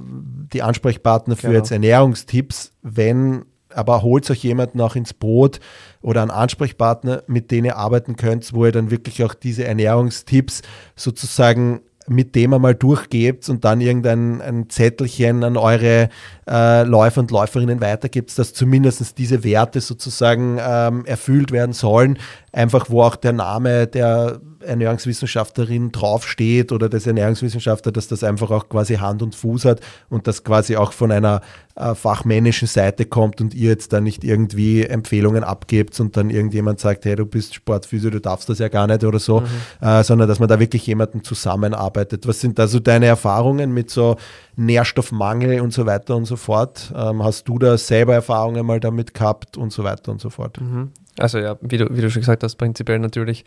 die 0.53 0.61
Ansprechpartner 0.61 1.35
für 1.35 1.47
genau. 1.47 1.59
jetzt 1.59 1.71
Ernährungstipps. 1.71 2.71
Wenn 2.81 3.43
aber 3.77 4.01
holt 4.01 4.29
euch 4.29 4.43
jemanden 4.43 4.81
auch 4.81 4.95
ins 4.95 5.13
Boot 5.13 5.59
oder 6.01 6.21
einen 6.21 6.31
Ansprechpartner, 6.31 7.23
mit 7.27 7.51
dem 7.51 7.65
ihr 7.65 7.77
arbeiten 7.77 8.15
könnt, 8.15 8.53
wo 8.53 8.65
ihr 8.65 8.71
dann 8.71 8.91
wirklich 8.91 9.23
auch 9.23 9.33
diese 9.33 9.65
Ernährungstipps 9.65 10.61
sozusagen 10.95 11.81
mit 12.07 12.35
dem 12.35 12.53
einmal 12.53 12.73
durchgebt 12.73 13.49
und 13.49 13.65
dann 13.65 13.81
irgendein 13.81 14.41
ein 14.41 14.69
Zettelchen 14.69 15.43
an 15.43 15.57
eure 15.57 16.09
äh, 16.49 16.83
Läufer 16.83 17.19
und 17.19 17.31
Läuferinnen 17.31 17.81
weitergibt, 17.81 18.37
dass 18.39 18.53
zumindest 18.53 19.17
diese 19.17 19.43
Werte 19.43 19.81
sozusagen 19.81 20.57
ähm, 20.59 21.05
erfüllt 21.05 21.51
werden 21.51 21.73
sollen. 21.73 22.17
Einfach 22.57 22.89
wo 22.89 23.03
auch 23.03 23.15
der 23.15 23.33
Name 23.33 23.85
der 23.85 24.41
Ernährungswissenschaftlerin 24.61 25.91
draufsteht 25.91 26.71
oder 26.71 26.89
des 26.89 27.05
Ernährungswissenschaftler, 27.05 27.91
dass 27.91 28.07
das 28.07 28.23
einfach 28.23 28.49
auch 28.49 28.67
quasi 28.67 28.95
Hand 28.95 29.21
und 29.21 29.35
Fuß 29.35 29.65
hat 29.65 29.81
und 30.09 30.25
das 30.25 30.43
quasi 30.43 30.75
auch 30.75 30.91
von 30.91 31.11
einer 31.11 31.41
äh, 31.75 31.93
fachmännischen 31.93 32.67
Seite 32.67 33.05
kommt 33.05 33.41
und 33.41 33.53
ihr 33.53 33.69
jetzt 33.69 33.93
dann 33.93 34.05
nicht 34.05 34.23
irgendwie 34.23 34.81
Empfehlungen 34.83 35.43
abgebt 35.43 35.99
und 35.99 36.17
dann 36.17 36.31
irgendjemand 36.31 36.79
sagt, 36.79 37.05
hey, 37.05 37.15
du 37.15 37.27
bist 37.27 37.53
Sportphysio, 37.53 38.09
du 38.09 38.19
darfst 38.19 38.49
das 38.49 38.57
ja 38.57 38.69
gar 38.69 38.87
nicht 38.87 39.03
oder 39.03 39.19
so, 39.19 39.41
mhm. 39.41 39.87
äh, 39.87 40.03
sondern 40.03 40.27
dass 40.27 40.39
man 40.39 40.49
da 40.49 40.59
wirklich 40.59 40.87
jemanden 40.87 41.23
zusammenarbeitet. 41.23 42.25
Was 42.25 42.41
sind 42.41 42.57
da 42.57 42.67
so 42.67 42.79
deine 42.79 43.05
Erfahrungen 43.05 43.71
mit 43.71 43.91
so 43.91 44.15
Nährstoffmangel 44.55 45.61
und 45.61 45.73
so 45.73 45.85
weiter 45.85 46.15
und 46.15 46.25
so 46.25 46.37
fort? 46.37 46.91
Ähm, 46.95 47.23
hast 47.23 47.47
du 47.47 47.59
da 47.59 47.77
selber 47.77 48.15
Erfahrungen 48.15 48.65
mal 48.65 48.79
damit 48.79 49.13
gehabt 49.13 49.57
und 49.57 49.71
so 49.71 49.83
weiter 49.83 50.11
und 50.11 50.21
so 50.21 50.31
fort? 50.31 50.59
Mhm. 50.59 50.89
Also 51.19 51.39
ja, 51.39 51.57
wie 51.61 51.77
du, 51.77 51.87
wie 51.95 52.01
du 52.01 52.09
schon 52.09 52.21
gesagt 52.21 52.43
hast, 52.43 52.55
prinzipiell 52.55 52.99
natürlich, 52.99 53.45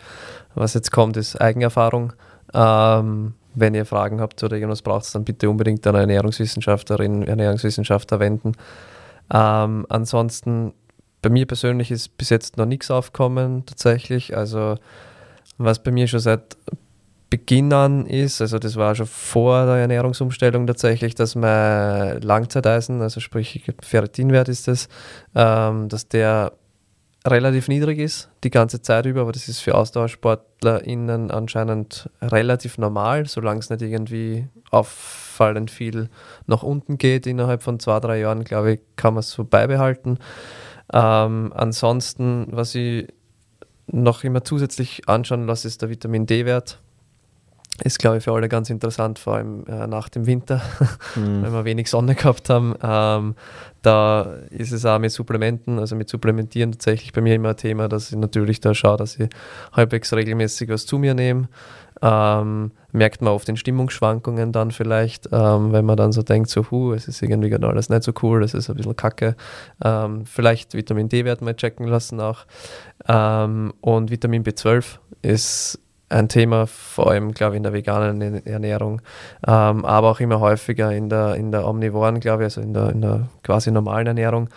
was 0.54 0.74
jetzt 0.74 0.90
kommt, 0.90 1.16
ist 1.16 1.40
Eigenerfahrung. 1.40 2.12
Ähm, 2.52 3.34
wenn 3.54 3.74
ihr 3.74 3.84
Fragen 3.84 4.20
habt 4.20 4.42
oder 4.42 4.56
irgendwas 4.56 4.82
braucht, 4.82 5.14
dann 5.14 5.24
bitte 5.24 5.50
unbedingt 5.50 5.86
an 5.86 5.94
eine 5.94 6.02
Ernährungswissenschaftlerin, 6.02 7.22
Ernährungswissenschaftler 7.22 8.20
wenden. 8.20 8.52
Ähm, 9.32 9.86
ansonsten, 9.88 10.72
bei 11.22 11.30
mir 11.30 11.46
persönlich 11.46 11.90
ist 11.90 12.16
bis 12.16 12.30
jetzt 12.30 12.56
noch 12.56 12.66
nichts 12.66 12.90
aufgekommen 12.90 13.66
tatsächlich. 13.66 14.36
Also 14.36 14.76
was 15.58 15.82
bei 15.82 15.90
mir 15.90 16.06
schon 16.06 16.20
seit 16.20 16.56
Beginn 17.28 17.72
an 17.72 18.06
ist, 18.06 18.40
also 18.40 18.58
das 18.58 18.74
war 18.74 18.94
schon 18.94 19.06
vor 19.06 19.66
der 19.66 19.76
Ernährungsumstellung 19.76 20.66
tatsächlich, 20.66 21.14
dass 21.14 21.36
mein 21.36 22.20
Langzeiteisen, 22.22 23.02
also 23.02 23.20
sprich 23.20 23.70
Ferritinwert 23.82 24.48
ist 24.48 24.66
das, 24.66 24.88
ähm, 25.36 25.88
dass 25.88 26.08
der 26.08 26.52
relativ 27.26 27.68
niedrig 27.68 27.98
ist, 27.98 28.30
die 28.44 28.50
ganze 28.50 28.80
Zeit 28.80 29.06
über, 29.06 29.22
aber 29.22 29.32
das 29.32 29.48
ist 29.48 29.60
für 29.60 29.74
AusdauersportlerInnen 29.74 31.30
anscheinend 31.30 32.08
relativ 32.22 32.78
normal, 32.78 33.26
solange 33.26 33.60
es 33.60 33.70
nicht 33.70 33.82
irgendwie 33.82 34.48
auffallend 34.70 35.70
viel 35.70 36.08
nach 36.46 36.62
unten 36.62 36.96
geht. 36.96 37.26
Innerhalb 37.26 37.62
von 37.62 37.78
zwei, 37.78 38.00
drei 38.00 38.20
Jahren, 38.20 38.44
glaube 38.44 38.74
ich, 38.74 38.80
kann 38.96 39.14
man 39.14 39.20
es 39.20 39.30
so 39.30 39.44
beibehalten. 39.44 40.18
Ähm, 40.92 41.52
ansonsten, 41.54 42.48
was 42.50 42.74
ich 42.74 43.08
noch 43.86 44.24
immer 44.24 44.44
zusätzlich 44.44 45.08
anschauen 45.08 45.46
lasse, 45.46 45.68
ist 45.68 45.82
der 45.82 45.90
Vitamin 45.90 46.26
D-Wert. 46.26 46.80
Ist, 47.82 47.98
glaube 47.98 48.18
ich, 48.18 48.24
für 48.24 48.32
alle 48.32 48.48
ganz 48.48 48.68
interessant, 48.68 49.18
vor 49.18 49.36
allem 49.36 49.64
äh, 49.66 49.86
nach 49.86 50.10
dem 50.10 50.26
Winter, 50.26 50.60
mhm. 51.16 51.42
wenn 51.42 51.52
wir 51.52 51.64
wenig 51.64 51.88
Sonne 51.88 52.14
gehabt 52.14 52.50
haben. 52.50 52.74
Ähm, 52.82 53.34
da 53.80 54.34
ist 54.50 54.72
es 54.72 54.84
auch 54.84 54.98
mit 54.98 55.12
Supplementen, 55.12 55.78
also 55.78 55.96
mit 55.96 56.10
Supplementieren 56.10 56.72
tatsächlich 56.72 57.12
bei 57.12 57.22
mir 57.22 57.34
immer 57.34 57.50
ein 57.50 57.56
Thema, 57.56 57.88
dass 57.88 58.10
ich 58.10 58.18
natürlich 58.18 58.60
da 58.60 58.74
schaue, 58.74 58.98
dass 58.98 59.18
ich 59.18 59.30
halbwegs 59.72 60.12
regelmäßig 60.12 60.68
was 60.68 60.84
zu 60.84 60.98
mir 60.98 61.14
nehme. 61.14 61.48
Ähm, 62.02 62.72
merkt 62.92 63.20
man 63.22 63.32
oft 63.32 63.48
den 63.48 63.56
Stimmungsschwankungen 63.56 64.52
dann 64.52 64.70
vielleicht, 64.70 65.28
ähm, 65.32 65.72
wenn 65.72 65.84
man 65.84 65.96
dann 65.96 66.12
so 66.12 66.22
denkt, 66.22 66.48
so, 66.48 66.70
hu, 66.70 66.92
es 66.92 67.08
ist 67.08 67.22
irgendwie 67.22 67.50
gerade 67.50 67.68
alles 67.68 67.88
nicht 67.88 68.02
so 68.02 68.12
cool, 68.22 68.42
es 68.42 68.54
ist 68.54 68.70
ein 68.70 68.76
bisschen 68.76 68.96
kacke. 68.96 69.36
Ähm, 69.82 70.24
vielleicht 70.26 70.74
Vitamin 70.74 71.08
D-Wert 71.08 71.42
mal 71.42 71.54
checken 71.54 71.86
lassen 71.86 72.20
auch. 72.20 72.46
Ähm, 73.06 73.72
und 73.80 74.10
Vitamin 74.10 74.44
B12 74.44 74.98
ist 75.22 75.78
ein 76.11 76.28
Thema, 76.28 76.66
vor 76.66 77.11
allem, 77.11 77.32
glaube 77.32 77.54
ich, 77.54 77.58
in 77.58 77.62
der 77.62 77.72
veganen 77.72 78.44
Ernährung, 78.44 79.00
ähm, 79.46 79.84
aber 79.84 80.11
auch 80.11 80.20
immer 80.20 80.40
häufiger 80.40 80.92
in 80.92 81.08
der, 81.08 81.36
in 81.36 81.52
der 81.52 81.66
omnivoren, 81.66 82.20
glaube 82.20 82.42
ich, 82.42 82.46
also 82.46 82.61
in 82.61 82.74
der, 82.74 82.90
in 82.90 83.00
der 83.00 83.28
quasi 83.42 83.70
normalen 83.70 84.08
Ernährung, 84.08 84.48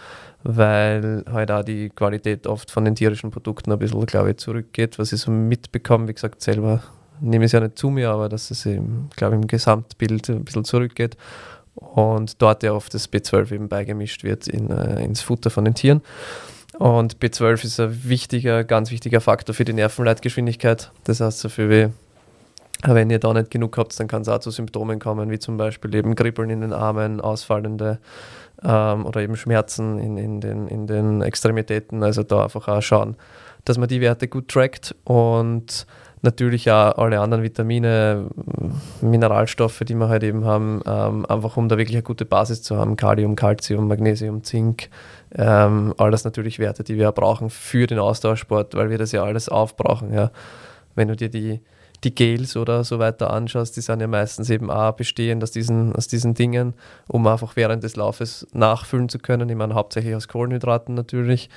weil 0.44 1.24
halt 1.32 1.52
auch 1.52 1.64
die 1.64 1.90
Qualität 1.90 2.48
oft 2.48 2.72
von 2.72 2.84
den 2.86 2.96
tierischen 2.96 3.32
Produkten 3.32 3.72
ein 3.72 3.80
bisschen, 3.80 4.06
glaube 4.06 4.32
ich, 4.32 4.38
zurückgeht, 4.38 5.00
was 5.00 5.14
ich 5.14 5.22
so 5.22 5.32
mitbekomme, 5.32 6.08
wie 6.08 6.14
gesagt, 6.14 6.42
selber 6.42 6.82
nehme 7.22 7.46
ich 7.46 7.50
es 7.50 7.52
ja 7.54 7.60
nicht 7.60 7.78
zu 7.78 7.90
mir, 7.90 8.10
aber 8.10 8.30
dass 8.30 8.52
es, 8.52 8.66
eben, 8.66 9.10
glaube 9.16 9.36
ich, 9.36 9.42
im 9.42 9.48
Gesamtbild 9.48 10.30
ein 10.30 10.44
bisschen 10.44 10.66
zurückgeht 10.66 11.18
und 11.76 12.42
dort 12.42 12.64
ja 12.64 12.74
oft 12.74 12.94
das 12.94 13.12
B12 13.12 13.54
eben 13.54 13.70
beigemischt 13.70 14.24
wird 14.24 14.48
in, 14.48 14.70
äh, 14.70 15.04
ins 15.04 15.22
Futter 15.22 15.50
von 15.50 15.66
den 15.66 15.76
Tieren. 15.76 16.02
Und 16.80 17.18
B12 17.18 17.64
ist 17.64 17.80
ein 17.80 18.04
wichtiger, 18.04 18.64
ganz 18.64 18.92
wichtiger 18.92 19.22
Faktor 19.22 19.54
für 19.54 19.66
die 19.66 19.74
Nervenleitgeschwindigkeit. 19.74 20.92
Das 21.04 21.20
heißt, 21.20 21.40
so 21.40 21.50
viel 21.50 21.70
wie 21.70 21.90
wenn 22.86 23.10
ihr 23.10 23.20
da 23.20 23.34
nicht 23.34 23.50
genug 23.50 23.78
habt, 23.78 23.98
dann 24.00 24.08
kann 24.08 24.24
es 24.24 24.28
auch 24.28 24.40
zu 24.40 24.52
Symptomen 24.52 25.00
kommen, 25.00 25.30
wie 25.32 25.40
zum 25.40 25.56
Beispiel 25.58 25.96
eben 25.96 26.16
Kribbeln 26.16 26.50
in 26.50 26.62
den 26.62 26.74
Armen, 26.74 27.22
ausfallende 27.22 28.00
ähm, 28.62 29.06
oder 29.06 29.22
eben 29.22 29.36
Schmerzen 29.36 30.00
in, 30.00 30.18
in, 30.18 30.42
den, 30.42 30.68
in 30.68 30.88
den 30.88 31.22
Extremitäten. 31.22 32.04
Also 32.04 32.24
da 32.24 32.44
einfach 32.44 32.68
auch 32.68 32.82
schauen, 32.82 33.16
dass 33.64 33.78
man 33.78 33.88
die 33.88 34.02
Werte 34.02 34.28
gut 34.28 34.50
trackt 34.50 34.96
und 35.06 35.86
natürlich 36.22 36.72
auch 36.72 36.98
alle 36.98 37.20
anderen 37.20 37.44
Vitamine, 37.44 38.30
Mineralstoffe, 39.02 39.82
die 39.86 39.94
wir 39.96 40.08
halt 40.08 40.24
eben 40.24 40.46
haben, 40.46 40.82
ähm, 40.86 41.26
einfach 41.26 41.58
um 41.58 41.68
da 41.70 41.78
wirklich 41.78 41.96
eine 41.96 42.04
gute 42.04 42.26
Basis 42.26 42.64
zu 42.64 42.78
haben. 42.78 42.96
Kalium, 42.96 43.36
Calcium, 43.36 43.88
Magnesium, 43.88 44.44
Zink, 44.44 44.90
ähm, 45.36 45.94
alles 45.98 46.24
natürlich 46.24 46.60
Werte, 46.60 46.84
die 46.84 46.98
wir 46.98 47.12
brauchen 47.12 47.50
für 47.50 47.88
den 47.88 48.00
Austauschsport, 48.00 48.76
weil 48.76 48.90
wir 48.90 48.98
das 48.98 49.12
ja 49.12 49.24
alles 49.24 49.50
aufbrauchen. 49.50 50.14
Ja. 50.14 50.32
Wenn 50.96 51.08
du 51.08 51.16
dir 51.16 51.30
die 51.30 51.62
die 52.04 52.14
Gels 52.14 52.58
oder 52.58 52.84
so 52.84 53.00
weiter 53.00 53.32
anschaust, 53.32 53.76
die 53.78 53.82
sind 53.82 54.02
ja 54.02 54.08
meistens 54.08 54.50
eben 54.50 54.70
auch 54.70 54.92
bestehend 54.94 55.44
aus 55.44 55.52
diesen, 55.52 55.96
aus 55.96 56.08
diesen 56.08 56.34
Dingen, 56.34 56.74
um 57.08 57.26
einfach 57.28 57.56
während 57.56 57.84
des 57.84 57.96
Laufes 57.96 58.48
nachfüllen 58.54 59.10
zu 59.10 59.20
können. 59.20 59.50
Ich 59.50 59.56
meine, 59.56 59.74
hauptsächlich 59.74 60.16
aus 60.16 60.28
Kohlenhydraten 60.28 60.96
natürlich, 60.96 61.50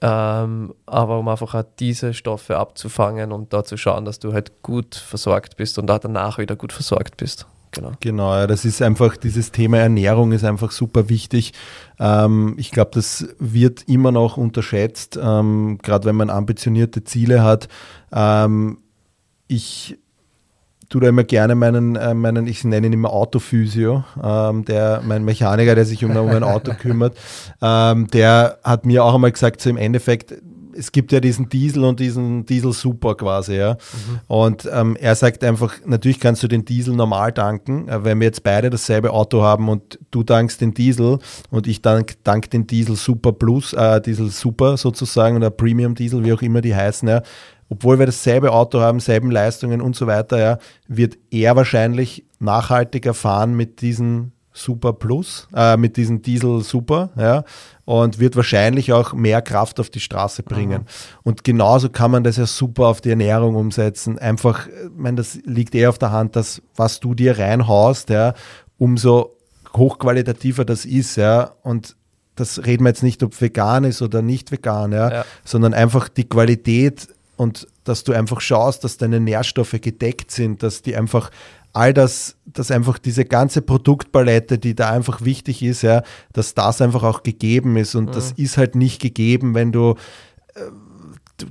ähm, 0.00 0.74
aber 0.86 1.18
um 1.18 1.28
einfach 1.28 1.54
auch 1.54 1.64
diese 1.78 2.14
Stoffe 2.14 2.56
abzufangen 2.56 3.32
und 3.32 3.52
da 3.52 3.64
zu 3.64 3.76
schauen, 3.76 4.04
dass 4.04 4.18
du 4.18 4.32
halt 4.32 4.62
gut 4.62 4.94
versorgt 4.94 5.56
bist 5.56 5.78
und 5.78 5.90
auch 5.90 5.98
danach 5.98 6.38
wieder 6.38 6.56
gut 6.56 6.72
versorgt 6.72 7.16
bist. 7.16 7.46
Genau. 7.72 7.92
genau, 8.00 8.46
das 8.46 8.64
ist 8.64 8.82
einfach, 8.82 9.16
dieses 9.16 9.52
Thema 9.52 9.78
Ernährung 9.78 10.32
ist 10.32 10.44
einfach 10.44 10.72
super 10.72 11.08
wichtig. 11.08 11.52
Ähm, 12.00 12.54
ich 12.56 12.72
glaube, 12.72 12.90
das 12.94 13.28
wird 13.38 13.84
immer 13.88 14.10
noch 14.10 14.36
unterschätzt, 14.36 15.18
ähm, 15.22 15.78
gerade 15.82 16.06
wenn 16.06 16.16
man 16.16 16.30
ambitionierte 16.30 17.04
Ziele 17.04 17.44
hat. 17.44 17.68
Ähm, 18.12 18.78
ich 19.46 19.98
tue 20.88 21.00
da 21.00 21.08
immer 21.08 21.22
gerne 21.22 21.54
meinen, 21.54 21.94
äh, 21.94 22.12
meinen 22.14 22.48
ich 22.48 22.64
nenne 22.64 22.88
ihn 22.88 22.92
immer 22.92 23.12
Autophysio, 23.12 24.02
ähm, 24.20 24.64
der, 24.64 25.02
mein 25.06 25.24
Mechaniker, 25.24 25.76
der 25.76 25.84
sich 25.84 26.04
um, 26.04 26.16
um 26.16 26.28
ein 26.28 26.42
Auto 26.42 26.72
kümmert, 26.74 27.16
der 27.62 28.58
hat 28.64 28.86
mir 28.86 29.04
auch 29.04 29.14
einmal 29.14 29.30
gesagt, 29.30 29.60
so 29.60 29.70
im 29.70 29.76
Endeffekt, 29.76 30.34
es 30.76 30.92
gibt 30.92 31.12
ja 31.12 31.20
diesen 31.20 31.48
Diesel 31.48 31.84
und 31.84 32.00
diesen 32.00 32.46
Diesel 32.46 32.72
Super 32.72 33.14
quasi, 33.14 33.56
ja. 33.56 33.74
Mhm. 33.74 34.20
Und 34.28 34.70
ähm, 34.72 34.96
er 34.96 35.14
sagt 35.14 35.44
einfach, 35.44 35.74
natürlich 35.86 36.20
kannst 36.20 36.42
du 36.42 36.48
den 36.48 36.64
Diesel 36.64 36.94
normal 36.94 37.32
tanken, 37.32 37.88
äh, 37.88 38.04
wenn 38.04 38.20
wir 38.20 38.26
jetzt 38.26 38.42
beide 38.42 38.70
dasselbe 38.70 39.12
Auto 39.12 39.42
haben 39.42 39.68
und 39.68 39.98
du 40.10 40.22
tankst 40.22 40.60
den 40.60 40.74
Diesel 40.74 41.18
und 41.50 41.66
ich 41.66 41.82
dank, 41.82 42.16
dank 42.24 42.50
den 42.50 42.66
Diesel 42.66 42.96
Super 42.96 43.32
Plus, 43.32 43.72
äh, 43.72 44.00
Diesel 44.00 44.30
Super 44.30 44.76
sozusagen 44.76 45.36
oder 45.36 45.50
Premium 45.50 45.94
Diesel, 45.94 46.24
wie 46.24 46.32
auch 46.32 46.42
immer 46.42 46.60
die 46.60 46.74
heißen, 46.74 47.08
ja, 47.08 47.22
obwohl 47.68 47.98
wir 47.98 48.06
dasselbe 48.06 48.52
Auto 48.52 48.80
haben, 48.80 49.00
selben 49.00 49.30
Leistungen 49.30 49.80
und 49.80 49.96
so 49.96 50.06
weiter, 50.06 50.38
ja, 50.38 50.58
wird 50.88 51.16
er 51.30 51.56
wahrscheinlich 51.56 52.24
nachhaltiger 52.40 53.14
fahren 53.14 53.54
mit 53.54 53.80
diesen 53.80 54.32
Super 54.52 54.92
Plus, 54.92 55.46
äh, 55.54 55.76
mit 55.76 55.96
diesem 55.96 56.22
Diesel 56.22 56.62
Super, 56.62 57.10
ja, 57.16 57.44
und 57.90 58.20
wird 58.20 58.36
wahrscheinlich 58.36 58.92
auch 58.92 59.14
mehr 59.14 59.42
Kraft 59.42 59.80
auf 59.80 59.90
die 59.90 59.98
Straße 59.98 60.44
bringen. 60.44 60.82
Mhm. 60.82 60.86
Und 61.24 61.42
genauso 61.42 61.88
kann 61.88 62.12
man 62.12 62.22
das 62.22 62.36
ja 62.36 62.46
super 62.46 62.86
auf 62.86 63.00
die 63.00 63.10
Ernährung 63.10 63.56
umsetzen. 63.56 64.16
Einfach, 64.16 64.68
ich 64.68 64.90
meine, 64.94 65.16
das 65.16 65.40
liegt 65.44 65.74
eher 65.74 65.88
auf 65.88 65.98
der 65.98 66.12
Hand, 66.12 66.36
dass 66.36 66.62
was 66.76 67.00
du 67.00 67.16
dir 67.16 67.36
reinhaust, 67.40 68.10
ja, 68.10 68.34
umso 68.78 69.36
hochqualitativer 69.76 70.64
das 70.64 70.84
ist, 70.84 71.16
ja, 71.16 71.50
und 71.64 71.96
das 72.36 72.64
reden 72.64 72.84
wir 72.84 72.90
jetzt 72.90 73.02
nicht, 73.02 73.24
ob 73.24 73.40
vegan 73.40 73.82
ist 73.82 74.02
oder 74.02 74.22
nicht 74.22 74.52
vegan, 74.52 74.92
ja, 74.92 75.10
ja. 75.10 75.24
sondern 75.44 75.74
einfach 75.74 76.08
die 76.08 76.28
Qualität 76.28 77.08
und 77.36 77.66
dass 77.82 78.04
du 78.04 78.12
einfach 78.12 78.40
schaust, 78.40 78.84
dass 78.84 78.98
deine 78.98 79.18
Nährstoffe 79.18 79.80
gedeckt 79.80 80.30
sind, 80.30 80.62
dass 80.62 80.82
die 80.82 80.94
einfach 80.94 81.32
all 81.72 81.94
das, 81.94 82.36
dass 82.46 82.70
einfach 82.70 82.98
diese 82.98 83.24
ganze 83.24 83.62
Produktpalette, 83.62 84.58
die 84.58 84.74
da 84.74 84.90
einfach 84.90 85.22
wichtig 85.22 85.62
ist, 85.62 85.82
ja, 85.82 86.02
dass 86.32 86.54
das 86.54 86.80
einfach 86.80 87.02
auch 87.02 87.22
gegeben 87.22 87.76
ist 87.76 87.94
und 87.94 88.06
mhm. 88.06 88.12
das 88.12 88.32
ist 88.32 88.56
halt 88.56 88.74
nicht 88.74 89.00
gegeben, 89.00 89.54
wenn 89.54 89.72
du, 89.72 89.94
äh, 90.54 91.44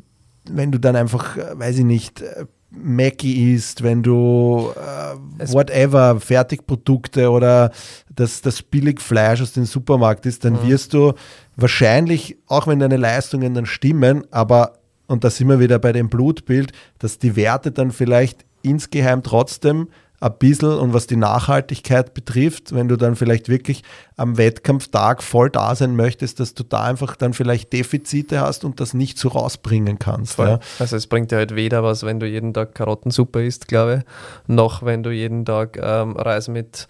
wenn 0.49 0.71
du 0.71 0.79
dann 0.79 0.95
einfach, 0.95 1.37
äh, 1.37 1.57
weiß 1.57 1.79
ich 1.79 1.85
nicht, 1.85 2.21
äh, 2.21 2.45
Mackie 2.71 3.53
isst, 3.53 3.81
wenn 3.81 4.03
du 4.03 4.71
äh, 4.75 5.47
whatever, 5.51 6.19
Fertigprodukte 6.19 7.31
oder 7.31 7.71
das, 8.13 8.41
das 8.41 8.61
Billigfleisch 8.61 9.41
aus 9.41 9.53
dem 9.53 9.65
Supermarkt 9.65 10.25
ist, 10.27 10.45
dann 10.45 10.53
mhm. 10.53 10.67
wirst 10.67 10.93
du 10.93 11.13
wahrscheinlich, 11.55 12.37
auch 12.45 12.67
wenn 12.67 12.79
deine 12.79 12.97
Leistungen 12.97 13.53
dann 13.53 13.65
stimmen, 13.65 14.25
aber 14.31 14.73
und 15.07 15.23
da 15.23 15.31
sind 15.31 15.49
wir 15.49 15.59
wieder 15.59 15.79
bei 15.79 15.91
dem 15.91 16.07
Blutbild, 16.07 16.71
dass 16.99 17.17
die 17.17 17.35
Werte 17.35 17.71
dann 17.71 17.89
vielleicht 17.89 18.45
insgeheim 18.61 19.23
trotzdem 19.23 19.87
ein 20.21 20.33
bisschen 20.37 20.73
und 20.73 20.93
was 20.93 21.07
die 21.07 21.15
Nachhaltigkeit 21.15 22.13
betrifft, 22.13 22.73
wenn 22.75 22.87
du 22.87 22.97
dann 22.97 23.15
vielleicht 23.15 23.47
wirklich 23.47 23.83
am 24.17 24.37
Wettkampftag 24.37 25.23
voll 25.23 25.49
da 25.49 25.75
sein 25.75 25.95
möchtest, 25.95 26.39
dass 26.39 26.53
du 26.53 26.63
da 26.63 26.83
einfach 26.83 27.15
dann 27.15 27.33
vielleicht 27.33 27.71
Defizite 27.71 28.41
hast 28.41 28.65
und 28.65 28.79
das 28.79 28.93
nicht 28.93 29.17
so 29.17 29.29
rausbringen 29.29 29.97
kannst. 29.97 30.37
Ja. 30.39 30.59
Also 30.77 30.97
es 30.97 31.07
bringt 31.07 31.31
dir 31.31 31.37
halt 31.37 31.55
weder 31.55 31.83
was, 31.83 32.03
wenn 32.03 32.19
du 32.19 32.27
jeden 32.27 32.53
Tag 32.53 32.75
Karottensuppe 32.75 33.45
isst, 33.45 33.67
glaube 33.67 34.03
ich, 34.03 34.53
noch 34.53 34.83
wenn 34.83 35.03
du 35.03 35.11
jeden 35.11 35.45
Tag 35.45 35.79
ähm, 35.81 36.17
Reis 36.17 36.49
mit 36.49 36.87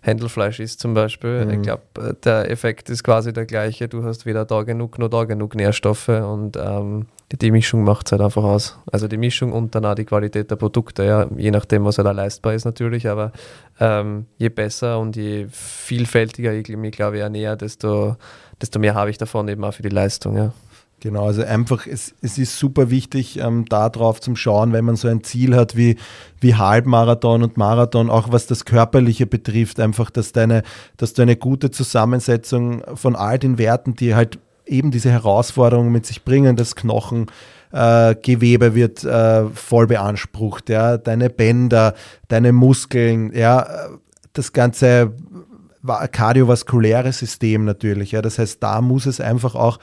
Händelfleisch 0.00 0.58
isst 0.58 0.80
zum 0.80 0.94
Beispiel. 0.94 1.44
Mhm. 1.44 1.50
Ich 1.50 1.62
glaube, 1.62 2.16
der 2.24 2.50
Effekt 2.50 2.90
ist 2.90 3.04
quasi 3.04 3.32
der 3.32 3.46
gleiche. 3.46 3.88
Du 3.88 4.02
hast 4.02 4.26
weder 4.26 4.44
da 4.44 4.62
genug 4.62 4.98
noch 4.98 5.08
da 5.08 5.24
genug 5.24 5.54
Nährstoffe 5.54 6.08
und 6.08 6.56
ähm, 6.56 7.06
die 7.40 7.50
Mischung 7.50 7.84
macht 7.84 8.06
es 8.06 8.12
halt 8.12 8.22
einfach 8.22 8.44
aus. 8.44 8.78
Also 8.90 9.08
die 9.08 9.16
Mischung 9.16 9.52
und 9.52 9.74
dann 9.74 9.84
auch 9.84 9.94
die 9.94 10.04
Qualität 10.04 10.50
der 10.50 10.56
Produkte, 10.56 11.04
ja, 11.04 11.26
je 11.36 11.50
nachdem, 11.50 11.84
was 11.84 11.98
halt 11.98 12.08
auch 12.08 12.14
leistbar 12.14 12.54
ist 12.54 12.64
natürlich, 12.64 13.08
aber 13.08 13.32
ähm, 13.80 14.26
je 14.38 14.48
besser 14.48 14.98
und 14.98 15.16
je 15.16 15.46
vielfältiger 15.50 16.52
ich 16.52 16.68
mich, 16.68 16.92
glaube 16.92 17.16
ich, 17.16 17.22
ernähre, 17.22 17.56
desto, 17.56 18.16
desto 18.60 18.78
mehr 18.78 18.94
habe 18.94 19.10
ich 19.10 19.18
davon 19.18 19.48
eben 19.48 19.64
auch 19.64 19.74
für 19.74 19.82
die 19.82 19.88
Leistung, 19.88 20.36
ja. 20.36 20.52
Genau, 21.00 21.26
also 21.26 21.42
einfach, 21.42 21.88
es, 21.88 22.14
es 22.22 22.38
ist 22.38 22.56
super 22.56 22.88
wichtig, 22.88 23.36
ähm, 23.40 23.64
da 23.68 23.88
drauf 23.88 24.20
zu 24.20 24.36
schauen, 24.36 24.72
wenn 24.72 24.84
man 24.84 24.94
so 24.94 25.08
ein 25.08 25.24
Ziel 25.24 25.56
hat 25.56 25.76
wie, 25.76 25.96
wie 26.38 26.54
Halbmarathon 26.54 27.42
und 27.42 27.56
Marathon, 27.56 28.08
auch 28.08 28.30
was 28.30 28.46
das 28.46 28.64
Körperliche 28.64 29.26
betrifft, 29.26 29.80
einfach, 29.80 30.10
dass, 30.10 30.30
deine, 30.30 30.62
dass 30.98 31.12
du 31.12 31.22
eine 31.22 31.34
gute 31.34 31.72
Zusammensetzung 31.72 32.84
von 32.94 33.16
all 33.16 33.40
den 33.40 33.58
Werten, 33.58 33.96
die 33.96 34.14
halt 34.14 34.38
eben 34.72 34.90
diese 34.90 35.10
Herausforderungen 35.10 35.92
mit 35.92 36.06
sich 36.06 36.24
bringen, 36.24 36.56
das 36.56 36.74
Knochengewebe 36.74 38.66
äh, 38.66 38.74
wird 38.74 39.04
äh, 39.04 39.48
voll 39.50 39.86
beansprucht, 39.86 40.68
ja, 40.68 40.96
deine 40.96 41.30
Bänder, 41.30 41.94
deine 42.28 42.52
Muskeln, 42.52 43.32
ja, 43.34 43.66
das 44.32 44.52
ganze 44.52 45.12
kardiovaskuläre 46.12 47.12
System 47.12 47.64
natürlich, 47.64 48.12
ja, 48.12 48.22
das 48.22 48.38
heißt, 48.38 48.62
da 48.62 48.80
muss 48.80 49.06
es 49.06 49.20
einfach 49.20 49.54
auch 49.54 49.78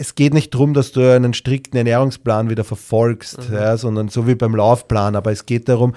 es 0.00 0.14
geht 0.14 0.32
nicht 0.32 0.54
darum, 0.54 0.74
dass 0.74 0.92
du 0.92 1.12
einen 1.12 1.34
strikten 1.34 1.76
Ernährungsplan 1.76 2.48
wieder 2.48 2.62
verfolgst, 2.62 3.50
mhm. 3.50 3.56
ja, 3.56 3.76
sondern 3.76 4.08
so 4.08 4.28
wie 4.28 4.36
beim 4.36 4.54
Laufplan, 4.54 5.16
aber 5.16 5.32
es 5.32 5.44
geht 5.44 5.68
darum, 5.68 5.94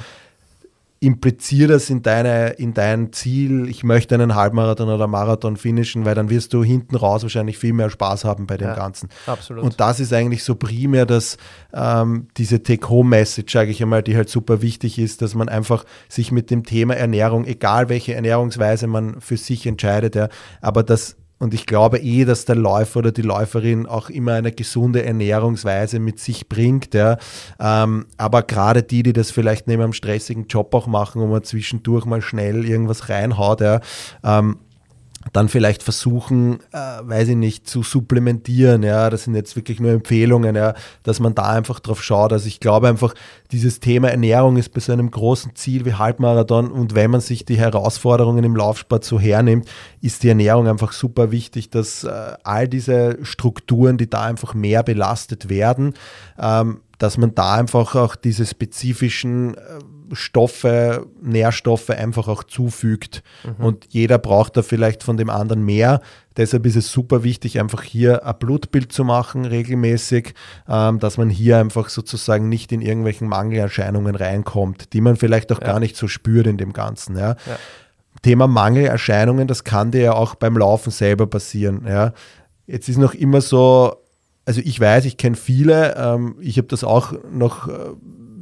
implizier 1.03 1.67
das 1.67 1.89
in, 1.89 2.03
deine, 2.03 2.49
in 2.51 2.75
dein 2.75 3.11
Ziel, 3.11 3.67
ich 3.67 3.83
möchte 3.83 4.13
einen 4.13 4.35
Halbmarathon 4.35 4.87
oder 4.87 5.07
Marathon 5.07 5.57
finishen, 5.57 6.05
weil 6.05 6.13
dann 6.13 6.29
wirst 6.29 6.53
du 6.53 6.63
hinten 6.63 6.95
raus 6.95 7.23
wahrscheinlich 7.23 7.57
viel 7.57 7.73
mehr 7.73 7.89
Spaß 7.89 8.23
haben 8.23 8.45
bei 8.45 8.55
dem 8.55 8.67
ja, 8.67 8.75
Ganzen. 8.75 9.09
Absolut. 9.25 9.63
Und 9.63 9.79
das 9.79 9.99
ist 9.99 10.13
eigentlich 10.13 10.43
so 10.43 10.53
primär, 10.53 11.07
dass 11.07 11.37
ähm, 11.73 12.27
diese 12.37 12.61
Take-Home-Message, 12.61 13.51
sage 13.51 13.71
ich 13.71 13.81
einmal, 13.81 14.03
die 14.03 14.15
halt 14.15 14.29
super 14.29 14.61
wichtig 14.61 14.99
ist, 14.99 15.23
dass 15.23 15.33
man 15.33 15.49
einfach 15.49 15.85
sich 16.07 16.31
mit 16.31 16.51
dem 16.51 16.65
Thema 16.65 16.95
Ernährung, 16.95 17.45
egal 17.45 17.89
welche 17.89 18.13
Ernährungsweise 18.13 18.85
man 18.85 19.19
für 19.21 19.37
sich 19.37 19.65
entscheidet, 19.65 20.13
ja, 20.13 20.29
aber 20.61 20.83
dass 20.83 21.17
und 21.41 21.55
ich 21.55 21.65
glaube 21.65 21.97
eh, 21.97 22.23
dass 22.23 22.45
der 22.45 22.55
Läufer 22.55 22.99
oder 22.99 23.11
die 23.11 23.23
Läuferin 23.23 23.87
auch 23.87 24.11
immer 24.11 24.33
eine 24.33 24.51
gesunde 24.51 25.03
Ernährungsweise 25.03 25.99
mit 25.99 26.19
sich 26.19 26.47
bringt. 26.47 26.93
Ja. 26.93 27.17
Ähm, 27.59 28.05
aber 28.17 28.43
gerade 28.43 28.83
die, 28.83 29.01
die 29.01 29.11
das 29.11 29.31
vielleicht 29.31 29.65
neben 29.65 29.81
einem 29.81 29.93
stressigen 29.93 30.45
Job 30.45 30.71
auch 30.75 30.85
machen, 30.85 31.19
wo 31.19 31.25
man 31.25 31.43
zwischendurch 31.43 32.05
mal 32.05 32.21
schnell 32.21 32.63
irgendwas 32.63 33.09
reinhaut, 33.09 33.61
ja, 33.61 33.81
ähm, 34.23 34.57
dann 35.33 35.49
vielleicht 35.49 35.83
versuchen, 35.83 36.59
äh, 36.71 36.77
weiß 37.01 37.29
ich 37.29 37.35
nicht, 37.35 37.67
zu 37.67 37.83
supplementieren. 37.83 38.83
Ja, 38.83 39.09
das 39.09 39.25
sind 39.25 39.35
jetzt 39.35 39.55
wirklich 39.55 39.79
nur 39.79 39.91
Empfehlungen, 39.91 40.55
ja, 40.55 40.73
dass 41.03 41.19
man 41.19 41.35
da 41.35 41.49
einfach 41.49 41.79
drauf 41.79 42.03
schaut. 42.03 42.33
Also 42.33 42.47
ich 42.47 42.59
glaube 42.59 42.87
einfach, 42.87 43.13
dieses 43.51 43.79
Thema 43.79 44.09
Ernährung 44.09 44.57
ist 44.57 44.69
bei 44.69 44.79
so 44.79 44.91
einem 44.91 45.11
großen 45.11 45.55
Ziel 45.55 45.85
wie 45.85 45.93
Halbmarathon 45.93 46.71
und 46.71 46.95
wenn 46.95 47.11
man 47.11 47.21
sich 47.21 47.45
die 47.45 47.57
Herausforderungen 47.57 48.43
im 48.43 48.55
Laufsport 48.55 49.03
so 49.03 49.19
hernimmt, 49.19 49.69
ist 50.01 50.23
die 50.23 50.29
Ernährung 50.29 50.67
einfach 50.67 50.91
super 50.91 51.31
wichtig, 51.31 51.69
dass 51.69 52.03
äh, 52.03 52.33
all 52.43 52.67
diese 52.67 53.19
Strukturen, 53.21 53.97
die 53.97 54.09
da 54.09 54.23
einfach 54.23 54.53
mehr 54.53 54.83
belastet 54.83 55.49
werden, 55.49 55.93
ähm, 56.39 56.81
dass 56.97 57.17
man 57.17 57.33
da 57.35 57.55
einfach 57.55 57.95
auch 57.95 58.15
diese 58.15 58.45
spezifischen 58.45 59.55
äh, 59.55 59.59
Stoffe, 60.13 61.07
Nährstoffe 61.21 61.89
einfach 61.89 62.27
auch 62.27 62.43
zufügt. 62.43 63.23
Mhm. 63.43 63.65
Und 63.65 63.85
jeder 63.89 64.17
braucht 64.17 64.57
da 64.57 64.61
vielleicht 64.61 65.03
von 65.03 65.17
dem 65.17 65.29
anderen 65.29 65.63
mehr. 65.63 66.01
Deshalb 66.37 66.65
ist 66.65 66.77
es 66.77 66.91
super 66.91 67.23
wichtig, 67.23 67.59
einfach 67.59 67.83
hier 67.83 68.25
ein 68.25 68.35
Blutbild 68.39 68.91
zu 68.91 69.03
machen 69.03 69.45
regelmäßig, 69.45 70.33
ähm, 70.69 70.99
dass 70.99 71.17
man 71.17 71.29
hier 71.29 71.57
einfach 71.57 71.89
sozusagen 71.89 72.47
nicht 72.47 72.71
in 72.71 72.81
irgendwelchen 72.81 73.27
Mangelerscheinungen 73.27 74.15
reinkommt, 74.15 74.93
die 74.93 75.01
man 75.01 75.17
vielleicht 75.17 75.51
auch 75.51 75.59
ja. 75.59 75.67
gar 75.67 75.79
nicht 75.79 75.97
so 75.97 76.07
spürt 76.07 76.47
in 76.47 76.57
dem 76.57 76.73
Ganzen. 76.73 77.17
Ja. 77.17 77.31
ja. 77.31 77.57
Thema 78.21 78.47
Mangelerscheinungen, 78.47 79.47
das 79.47 79.63
kann 79.63 79.91
dir 79.91 80.01
ja 80.01 80.13
auch 80.13 80.35
beim 80.35 80.57
Laufen 80.57 80.91
selber 80.91 81.27
passieren. 81.27 81.85
Ja. 81.87 82.13
Jetzt 82.67 82.87
ist 82.87 82.97
noch 82.97 83.13
immer 83.13 83.41
so, 83.41 83.95
also 84.45 84.61
ich 84.63 84.79
weiß, 84.79 85.05
ich 85.05 85.17
kenne 85.17 85.35
viele, 85.35 85.95
ähm, 85.97 86.35
ich 86.39 86.57
habe 86.57 86.67
das 86.67 86.83
auch 86.83 87.13
noch 87.29 87.67
äh, 87.67 87.91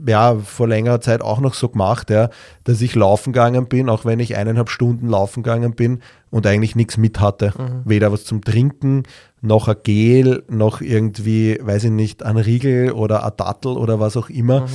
ja, 0.09 0.35
vor 0.35 0.67
längerer 0.67 0.99
Zeit 0.99 1.21
auch 1.21 1.39
noch 1.39 1.53
so 1.53 1.69
gemacht, 1.69 2.09
ja, 2.09 2.29
dass 2.65 2.81
ich 2.81 2.95
laufen 2.95 3.31
gegangen 3.31 3.67
bin, 3.67 3.89
auch 3.89 4.03
wenn 4.03 4.19
ich 4.19 4.35
eineinhalb 4.35 4.69
Stunden 4.69 5.07
laufen 5.07 5.43
gegangen 5.43 5.73
bin 5.75 6.01
und 6.31 6.45
eigentlich 6.45 6.75
nichts 6.75 6.97
mit 6.97 7.19
hatte. 7.19 7.53
Mhm. 7.57 7.81
Weder 7.85 8.11
was 8.11 8.25
zum 8.25 8.43
Trinken, 8.43 9.03
noch 9.41 9.67
ein 9.67 9.77
Gel, 9.83 10.43
noch 10.49 10.81
irgendwie, 10.81 11.57
weiß 11.61 11.85
ich 11.85 11.91
nicht, 11.91 12.23
ein 12.23 12.37
Riegel 12.37 12.91
oder 12.91 13.23
ein 13.23 13.31
Dattel 13.37 13.77
oder 13.77 13.99
was 13.99 14.17
auch 14.17 14.29
immer. 14.29 14.61
Mhm. 14.61 14.67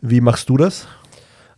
Wie 0.00 0.20
machst 0.20 0.48
du 0.48 0.56
das? 0.56 0.86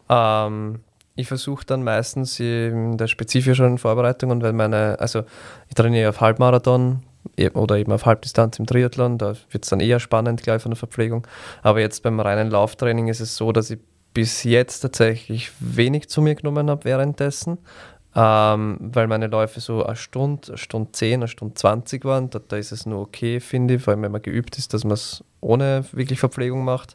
Ähm, 0.09 0.81
ich 1.17 1.29
versuche 1.29 1.65
dann 1.67 1.85
meistens 1.85 2.41
in 2.41 2.97
der 2.97 3.07
spezifischen 3.07 3.79
Vorbereitung 3.79 4.31
und 4.31 4.43
wenn 4.43 4.57
meine, 4.57 4.99
also 4.99 5.23
ich 5.69 5.75
trainiere 5.75 6.11
auf 6.11 6.21
Halbmarathon, 6.21 7.03
oder 7.55 7.77
eben 7.77 7.93
auf 7.93 8.07
Halbdistanz 8.07 8.59
im 8.59 8.67
Triathlon, 8.67 9.19
da 9.19 9.35
wird 9.51 9.65
es 9.65 9.71
dann 9.71 9.81
eher 9.81 10.01
spannend 10.01 10.43
gleich 10.43 10.63
von 10.63 10.71
der 10.71 10.77
Verpflegung. 10.77 11.27
Aber 11.63 11.81
jetzt 11.81 12.03
beim 12.03 12.21
reinen 12.21 12.51
Lauftraining 12.51 13.09
ist 13.09 13.21
es 13.21 13.37
so, 13.37 13.53
dass 13.53 13.71
ich 13.71 13.79
bis 14.15 14.45
jetzt 14.45 14.81
tatsächlich 14.81 15.51
wenig 15.59 16.09
zu 16.09 16.23
mir 16.23 16.37
genommen 16.37 16.71
habe 16.71 16.85
währenddessen, 16.85 17.59
ähm, 18.15 18.79
weil 18.81 19.09
meine 19.09 19.27
Läufe 19.27 19.61
so 19.61 19.85
eine 19.85 19.97
Stunde, 19.97 20.49
eine 20.49 20.59
Stunde 20.59 20.93
10, 20.93 21.15
eine 21.15 21.29
Stunde 21.29 21.55
20 21.55 22.05
waren. 22.05 22.31
Da, 22.31 22.39
da 22.47 22.57
ist 22.57 22.71
es 22.71 22.87
nur 22.87 23.01
okay, 23.01 23.41
finde 23.41 23.75
ich, 23.75 23.83
vor 23.83 23.93
allem 23.93 24.03
wenn 24.03 24.13
man 24.13 24.23
geübt 24.23 24.57
ist, 24.57 24.73
dass 24.73 24.85
man 24.85 24.93
es 24.93 25.25
ohne 25.41 25.85
wirklich 25.93 26.21
Verpflegung 26.21 26.65
macht. 26.65 26.95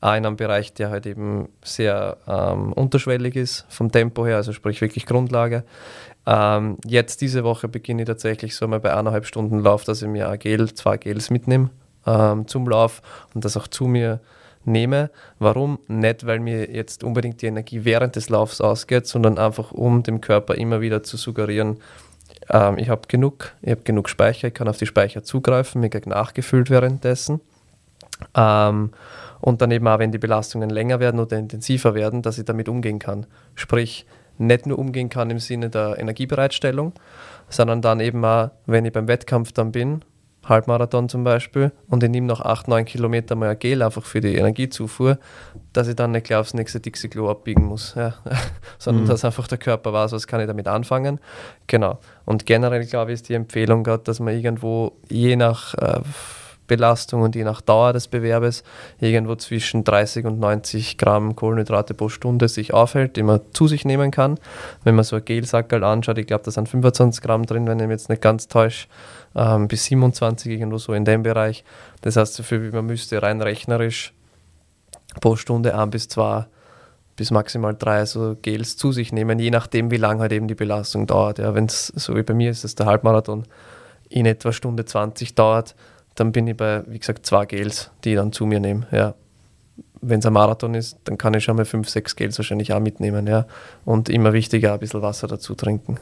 Auch 0.00 0.14
in 0.14 0.24
einem 0.24 0.36
Bereich, 0.36 0.72
der 0.72 0.88
halt 0.88 1.04
eben 1.04 1.50
sehr 1.62 2.16
ähm, 2.26 2.72
unterschwellig 2.72 3.36
ist 3.36 3.66
vom 3.68 3.92
Tempo 3.92 4.24
her, 4.24 4.36
also 4.36 4.52
sprich 4.52 4.80
wirklich 4.80 5.04
Grundlage. 5.04 5.64
Ähm, 6.26 6.76
jetzt 6.84 7.20
diese 7.20 7.44
Woche 7.44 7.68
beginne 7.68 8.02
ich 8.02 8.06
tatsächlich 8.06 8.54
so 8.54 8.68
mal 8.68 8.80
bei 8.80 8.94
eineinhalb 8.94 9.26
Stunden 9.26 9.60
Lauf, 9.60 9.84
dass 9.84 10.02
ich 10.02 10.08
mir 10.08 10.28
ein 10.28 10.38
Gel, 10.38 10.72
zwei 10.74 10.96
Gels 10.96 11.30
mitnehme 11.30 11.70
ähm, 12.06 12.46
zum 12.46 12.68
Lauf 12.68 13.02
und 13.34 13.44
das 13.44 13.56
auch 13.56 13.68
zu 13.68 13.86
mir 13.86 14.20
nehme. 14.64 15.10
Warum? 15.38 15.78
Nicht, 15.88 16.26
weil 16.26 16.40
mir 16.40 16.70
jetzt 16.70 17.02
unbedingt 17.02 17.40
die 17.42 17.46
Energie 17.46 17.84
während 17.84 18.16
des 18.16 18.28
Laufs 18.28 18.60
ausgeht, 18.60 19.06
sondern 19.06 19.38
einfach 19.38 19.72
um 19.72 20.02
dem 20.02 20.20
Körper 20.20 20.54
immer 20.54 20.80
wieder 20.80 21.02
zu 21.02 21.16
suggerieren, 21.16 21.78
ähm, 22.48 22.78
ich 22.78 22.88
habe 22.88 23.02
genug, 23.08 23.52
ich 23.62 23.70
habe 23.70 23.82
genug 23.82 24.08
Speicher, 24.08 24.48
ich 24.48 24.54
kann 24.54 24.68
auf 24.68 24.78
die 24.78 24.86
Speicher 24.86 25.22
zugreifen, 25.22 25.80
mir 25.80 25.90
kriege 25.90 26.10
nachgefüllt 26.10 26.70
währenddessen. 26.70 27.40
Ähm, 28.34 28.90
und 29.40 29.62
dann 29.62 29.70
eben 29.70 29.88
auch, 29.88 29.98
wenn 29.98 30.12
die 30.12 30.18
Belastungen 30.18 30.68
länger 30.68 31.00
werden 31.00 31.20
oder 31.20 31.38
intensiver 31.38 31.94
werden, 31.94 32.22
dass 32.22 32.38
ich 32.38 32.44
damit 32.44 32.68
umgehen 32.68 32.98
kann. 32.98 33.26
Sprich, 33.54 34.04
nicht 34.40 34.66
nur 34.66 34.78
umgehen 34.78 35.08
kann 35.08 35.30
im 35.30 35.38
Sinne 35.38 35.70
der 35.70 35.98
Energiebereitstellung, 35.98 36.94
sondern 37.48 37.82
dann 37.82 38.00
eben 38.00 38.24
auch, 38.24 38.50
wenn 38.66 38.84
ich 38.84 38.92
beim 38.92 39.08
Wettkampf 39.08 39.52
dann 39.52 39.72
bin, 39.72 40.04
Halbmarathon 40.48 41.08
zum 41.10 41.22
Beispiel, 41.22 41.70
und 41.88 42.02
ich 42.02 42.08
nehme 42.08 42.26
noch 42.26 42.40
8, 42.40 42.66
9 42.66 42.86
Kilometer 42.86 43.36
mal 43.36 43.50
ein 43.50 43.58
Gel 43.58 43.82
einfach 43.82 44.04
für 44.04 44.20
die 44.20 44.36
Energiezufuhr, 44.36 45.18
dass 45.74 45.86
ich 45.86 45.96
dann 45.96 46.12
nicht 46.12 46.26
gleich 46.26 46.38
aufs 46.38 46.54
nächste 46.54 46.80
Dixie-Klo 46.80 47.28
abbiegen 47.28 47.64
muss, 47.64 47.94
ja. 47.94 48.14
sondern 48.78 49.04
mhm. 49.04 49.08
dass 49.08 49.24
einfach 49.24 49.46
der 49.48 49.58
Körper 49.58 49.92
weiß, 49.92 50.12
was 50.12 50.26
kann 50.26 50.40
ich 50.40 50.46
damit 50.46 50.66
anfangen. 50.66 51.20
Genau. 51.66 51.98
Und 52.24 52.46
generell, 52.46 52.84
glaube 52.86 53.12
ich, 53.12 53.16
ist 53.16 53.28
die 53.28 53.34
Empfehlung 53.34 53.84
gerade, 53.84 54.02
dass 54.04 54.18
man 54.18 54.34
irgendwo 54.34 54.92
je 55.08 55.36
nach 55.36 55.74
äh, 55.74 56.00
Belastung 56.70 57.22
und 57.22 57.34
je 57.34 57.42
nach 57.42 57.60
Dauer 57.60 57.92
des 57.92 58.06
Bewerbes 58.06 58.62
irgendwo 59.00 59.34
zwischen 59.34 59.82
30 59.82 60.24
und 60.24 60.38
90 60.38 60.98
Gramm 60.98 61.34
Kohlenhydrate 61.34 61.94
pro 61.94 62.08
Stunde 62.08 62.48
sich 62.48 62.72
aufhält, 62.72 63.16
die 63.16 63.24
man 63.24 63.40
zu 63.52 63.66
sich 63.66 63.84
nehmen 63.84 64.12
kann. 64.12 64.38
Wenn 64.84 64.94
man 64.94 65.04
so 65.04 65.16
ein 65.16 65.24
Gelsackerl 65.24 65.82
anschaut, 65.82 66.16
ich 66.18 66.28
glaube, 66.28 66.44
da 66.44 66.52
sind 66.52 66.68
25 66.68 67.22
Gramm 67.22 67.44
drin, 67.44 67.66
wenn 67.66 67.80
ich 67.80 67.86
mich 67.86 67.94
jetzt 67.94 68.08
nicht 68.08 68.22
ganz 68.22 68.46
täusche, 68.46 68.86
ähm, 69.34 69.66
bis 69.66 69.86
27 69.86 70.52
irgendwo 70.52 70.78
so 70.78 70.92
in 70.92 71.04
dem 71.04 71.24
Bereich. 71.24 71.64
Das 72.02 72.14
heißt, 72.14 72.34
so 72.34 72.44
viel 72.44 72.62
wie 72.62 72.74
man 72.74 72.86
müsste 72.86 73.20
rein 73.20 73.42
rechnerisch 73.42 74.14
pro 75.20 75.34
Stunde 75.34 75.76
ein 75.76 75.90
bis 75.90 76.08
zwei 76.08 76.46
bis 77.16 77.32
maximal 77.32 77.74
drei 77.78 78.06
so 78.06 78.36
Gels 78.40 78.76
zu 78.76 78.92
sich 78.92 79.12
nehmen, 79.12 79.38
je 79.40 79.50
nachdem, 79.50 79.90
wie 79.90 79.98
lange 79.98 80.20
halt 80.20 80.32
eben 80.32 80.48
die 80.48 80.54
Belastung 80.54 81.06
dauert. 81.06 81.38
Ja, 81.38 81.54
Wenn 81.54 81.66
es 81.66 81.88
so 81.88 82.16
wie 82.16 82.22
bei 82.22 82.32
mir 82.32 82.50
ist, 82.50 82.64
dass 82.64 82.76
der 82.76 82.86
Halbmarathon 82.86 83.44
in 84.08 84.26
etwa 84.26 84.52
Stunde 84.52 84.84
20 84.84 85.34
dauert, 85.34 85.74
dann 86.20 86.32
bin 86.32 86.46
ich 86.46 86.56
bei, 86.56 86.82
wie 86.86 86.98
gesagt, 86.98 87.24
zwei 87.24 87.46
Gels, 87.46 87.90
die 88.04 88.10
ich 88.10 88.16
dann 88.16 88.32
zu 88.32 88.46
mir 88.46 88.60
nehme. 88.60 88.86
Ja. 88.92 89.14
Wenn 90.02 90.20
es 90.20 90.26
ein 90.26 90.32
Marathon 90.32 90.74
ist, 90.74 90.98
dann 91.04 91.18
kann 91.18 91.34
ich 91.34 91.44
schon 91.44 91.56
mal 91.56 91.64
fünf, 91.64 91.88
sechs 91.88 92.14
Gels 92.16 92.38
wahrscheinlich 92.38 92.72
auch 92.72 92.80
mitnehmen. 92.80 93.26
Ja. 93.26 93.46
Und 93.84 94.08
immer 94.08 94.32
wichtiger, 94.32 94.74
ein 94.74 94.80
bisschen 94.80 95.02
Wasser 95.02 95.26
dazu 95.26 95.54
trinken. 95.54 95.98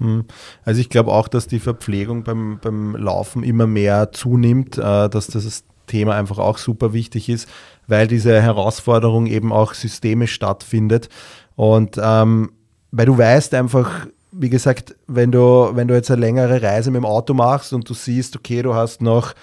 Hm. 0.00 0.24
Also 0.64 0.80
ich 0.80 0.90
glaube 0.90 1.12
auch, 1.12 1.28
dass 1.28 1.46
die 1.46 1.60
Verpflegung 1.60 2.24
beim, 2.24 2.58
beim 2.60 2.96
Laufen 2.96 3.42
immer 3.42 3.66
mehr 3.66 4.12
zunimmt, 4.12 4.76
äh, 4.76 5.08
dass 5.08 5.28
das 5.28 5.64
Thema 5.86 6.14
einfach 6.14 6.38
auch 6.38 6.58
super 6.58 6.92
wichtig 6.92 7.28
ist, 7.28 7.48
weil 7.86 8.06
diese 8.06 8.40
Herausforderung 8.40 9.26
eben 9.26 9.52
auch 9.52 9.74
systemisch 9.74 10.32
stattfindet. 10.32 11.08
Und 11.56 11.98
ähm, 12.02 12.52
weil 12.90 13.06
du 13.06 13.16
weißt 13.16 13.54
einfach, 13.54 14.06
wie 14.36 14.50
gesagt, 14.50 14.96
wenn 15.06 15.30
du, 15.32 15.70
wenn 15.74 15.88
du 15.88 15.94
jetzt 15.94 16.10
eine 16.10 16.20
längere 16.20 16.62
Reise 16.62 16.90
mit 16.90 16.98
dem 16.98 17.06
Auto 17.06 17.34
machst 17.34 17.72
und 17.72 17.88
du 17.88 17.94
siehst, 17.94 18.36
okay, 18.36 18.62
du 18.62 18.74
hast 18.74 19.00
noch 19.00 19.34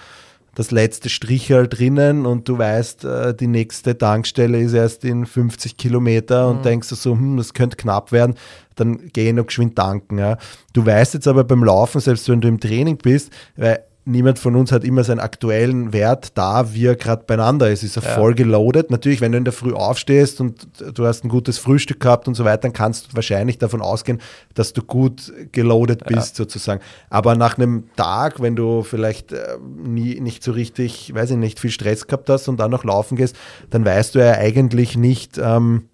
das 0.54 0.70
letzte 0.70 1.08
Strichel 1.08 1.66
drinnen 1.66 2.26
und 2.26 2.46
du 2.46 2.58
weißt, 2.58 3.04
äh, 3.04 3.34
die 3.34 3.46
nächste 3.46 3.96
Tankstelle 3.96 4.60
ist 4.60 4.74
erst 4.74 5.04
in 5.04 5.24
50 5.24 5.78
Kilometer 5.78 6.48
und 6.48 6.58
mhm. 6.58 6.62
denkst 6.62 6.90
du 6.90 6.94
so, 6.94 7.12
hm, 7.12 7.38
das 7.38 7.54
könnte 7.54 7.76
knapp 7.76 8.12
werden, 8.12 8.34
dann 8.76 9.10
geh 9.12 9.32
noch 9.32 9.46
geschwind 9.46 9.76
tanken. 9.76 10.18
Ja. 10.18 10.36
Du 10.74 10.84
weißt 10.84 11.14
jetzt 11.14 11.26
aber 11.26 11.44
beim 11.44 11.64
Laufen, 11.64 12.00
selbst 12.00 12.28
wenn 12.28 12.42
du 12.42 12.48
im 12.48 12.60
Training 12.60 12.98
bist, 12.98 13.32
weil 13.56 13.82
niemand 14.04 14.38
von 14.38 14.56
uns 14.56 14.72
hat 14.72 14.84
immer 14.84 15.04
seinen 15.04 15.20
aktuellen 15.20 15.92
Wert 15.92 16.36
da, 16.36 16.74
wie 16.74 16.86
er 16.86 16.96
gerade 16.96 17.24
beieinander 17.24 17.70
ist. 17.70 17.82
Ist 17.82 17.96
er 17.96 18.02
ja. 18.02 18.10
voll 18.10 18.34
geloadet? 18.34 18.90
Natürlich, 18.90 19.20
wenn 19.20 19.32
du 19.32 19.38
in 19.38 19.44
der 19.44 19.52
Früh 19.52 19.72
aufstehst 19.72 20.40
und 20.40 20.66
du 20.94 21.06
hast 21.06 21.24
ein 21.24 21.28
gutes 21.28 21.58
Frühstück 21.58 22.00
gehabt 22.00 22.26
und 22.26 22.34
so 22.34 22.44
weiter, 22.44 22.62
dann 22.62 22.72
kannst 22.72 23.12
du 23.12 23.16
wahrscheinlich 23.16 23.58
davon 23.58 23.80
ausgehen, 23.80 24.20
dass 24.54 24.72
du 24.72 24.82
gut 24.82 25.32
geloadet 25.52 26.04
bist, 26.04 26.38
ja. 26.38 26.44
sozusagen. 26.44 26.80
Aber 27.10 27.36
nach 27.36 27.58
einem 27.58 27.84
Tag, 27.96 28.40
wenn 28.40 28.56
du 28.56 28.82
vielleicht 28.82 29.32
äh, 29.32 29.58
nie 29.62 30.20
nicht 30.20 30.42
so 30.42 30.52
richtig, 30.52 31.14
weiß 31.14 31.30
ich 31.32 31.36
nicht, 31.36 31.60
viel 31.60 31.70
Stress 31.70 32.06
gehabt 32.06 32.28
hast 32.28 32.48
und 32.48 32.58
dann 32.58 32.70
noch 32.70 32.84
laufen 32.84 33.16
gehst, 33.16 33.36
dann 33.70 33.84
weißt 33.84 34.14
du 34.14 34.18
ja 34.18 34.32
eigentlich 34.32 34.96
nicht, 34.96 35.38
ähm, 35.38 35.88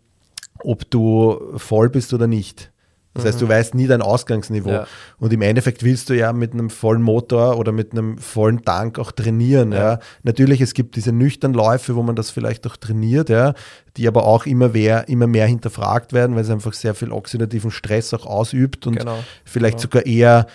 ob 0.61 0.91
du 0.91 1.39
voll 1.57 1.91
bist 1.91 2.15
oder 2.15 2.27
nicht. 2.27 2.73
Das 3.15 3.25
heißt, 3.25 3.41
du 3.41 3.47
mhm. 3.47 3.51
weißt 3.51 3.75
nie 3.75 3.87
dein 3.87 4.03
Ausgangsniveau. 4.03 4.71
Ja. 4.71 4.87
Und 5.19 5.33
im 5.33 5.43
Endeffekt 5.43 5.83
willst 5.83 6.09
du 6.09 6.15
ja 6.15 6.33
mit 6.33 6.53
einem 6.53 6.71
vollen 6.71 7.03
Motor 7.03 7.59
oder 7.59 7.73
mit 7.73 7.93
einem 7.93 8.19
vollen 8.19 8.63
Tank 8.63 8.99
auch 8.99 9.11
trainieren. 9.11 9.73
Ja. 9.73 9.79
ja. 9.79 9.99
Natürlich, 10.23 10.61
es 10.61 10.73
gibt 10.75 10.95
diese 10.95 11.13
nüchternen 11.13 11.57
Läufe, 11.57 11.97
wo 11.97 12.03
man 12.03 12.15
das 12.15 12.31
vielleicht 12.31 12.67
auch 12.67 12.77
trainiert, 12.77 13.29
ja, 13.29 13.55
die 13.97 14.07
aber 14.07 14.25
auch 14.25 14.47
immer 14.47 14.69
mehr, 14.69 15.09
immer 15.09 15.27
mehr 15.27 15.47
hinterfragt 15.47 16.13
werden, 16.13 16.37
weil 16.37 16.43
es 16.43 16.51
einfach 16.51 16.73
sehr 16.73 16.95
viel 16.95 17.11
oxidativen 17.11 17.71
Stress 17.71 18.15
auch 18.15 18.27
ausübt 18.27 18.87
und 18.87 18.97
genau. 18.97 19.19
vielleicht 19.45 19.79
genau. 19.79 19.83
sogar 19.83 20.07
eher 20.07 20.47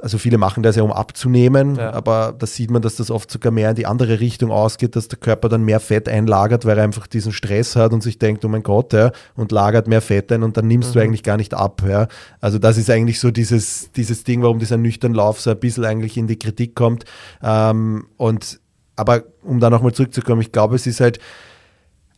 also 0.00 0.18
viele 0.18 0.38
machen 0.38 0.62
das 0.62 0.76
ja, 0.76 0.82
um 0.82 0.92
abzunehmen, 0.92 1.76
ja. 1.76 1.92
aber 1.92 2.34
da 2.38 2.46
sieht 2.46 2.70
man, 2.70 2.82
dass 2.82 2.96
das 2.96 3.10
oft 3.10 3.30
sogar 3.30 3.52
mehr 3.52 3.70
in 3.70 3.76
die 3.76 3.86
andere 3.86 4.20
Richtung 4.20 4.50
ausgeht, 4.50 4.96
dass 4.96 5.08
der 5.08 5.18
Körper 5.18 5.48
dann 5.48 5.62
mehr 5.62 5.80
Fett 5.80 6.08
einlagert, 6.08 6.64
weil 6.64 6.78
er 6.78 6.84
einfach 6.84 7.06
diesen 7.06 7.32
Stress 7.32 7.76
hat 7.76 7.92
und 7.92 8.02
sich 8.02 8.18
denkt, 8.18 8.44
oh 8.44 8.48
mein 8.48 8.62
Gott, 8.62 8.92
ja, 8.92 9.12
und 9.34 9.52
lagert 9.52 9.88
mehr 9.88 10.00
Fett 10.00 10.32
ein 10.32 10.42
und 10.42 10.56
dann 10.56 10.66
nimmst 10.66 10.90
mhm. 10.90 10.92
du 10.94 11.00
eigentlich 11.00 11.22
gar 11.22 11.36
nicht 11.36 11.54
ab. 11.54 11.82
Ja. 11.86 12.08
Also 12.40 12.58
das 12.58 12.78
ist 12.78 12.90
eigentlich 12.90 13.20
so 13.20 13.30
dieses, 13.30 13.90
dieses 13.92 14.24
Ding, 14.24 14.42
warum 14.42 14.58
dieser 14.58 14.76
nüchtern 14.76 15.14
Lauf 15.14 15.40
so 15.40 15.50
ein 15.50 15.58
bisschen 15.58 15.84
eigentlich 15.84 16.16
in 16.16 16.26
die 16.26 16.38
Kritik 16.38 16.74
kommt. 16.74 17.04
Ähm, 17.42 18.06
und 18.16 18.60
aber 18.96 19.22
um 19.42 19.60
da 19.60 19.70
nochmal 19.70 19.92
zurückzukommen, 19.92 20.42
ich 20.42 20.52
glaube, 20.52 20.76
es 20.76 20.86
ist 20.86 21.00
halt, 21.00 21.18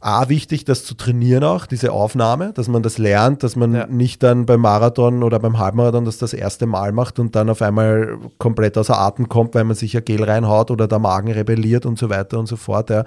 A, 0.05 0.29
wichtig, 0.29 0.67
das 0.67 0.85
zu 0.85 0.95
trainieren 0.95 1.45
auch, 1.45 1.65
diese 1.65 1.91
Aufnahme, 1.91 2.53
dass 2.53 2.69
man 2.69 2.83
das 2.83 2.99
lernt, 2.99 3.43
dass 3.43 3.57
man 3.57 3.75
ja. 3.75 3.87
nicht 3.87 4.23
dann 4.23 4.45
beim 4.45 4.61
Marathon 4.61 5.23
oder 5.23 5.39
beim 5.39 5.57
Halbmarathon 5.57 6.05
das 6.05 6.19
das 6.19 6.35
erste 6.35 6.67
Mal 6.67 6.93
macht 6.93 7.19
und 7.19 7.35
dann 7.35 7.49
auf 7.49 7.63
einmal 7.63 8.19
komplett 8.37 8.77
außer 8.77 8.99
Atem 8.99 9.31
kommt, 9.31 9.55
weil 9.55 9.65
man 9.65 9.75
sich 9.75 9.95
ja 9.95 10.01
Gel 10.01 10.23
reinhaut 10.23 10.71
oder 10.71 10.89
der 10.89 10.99
Magen 10.99 11.33
rebelliert 11.33 11.87
und 11.87 11.99
so 11.99 12.11
weiter 12.11 12.39
und 12.39 12.47
so 12.47 12.57
fort. 12.57 12.91
Ja. 12.91 13.05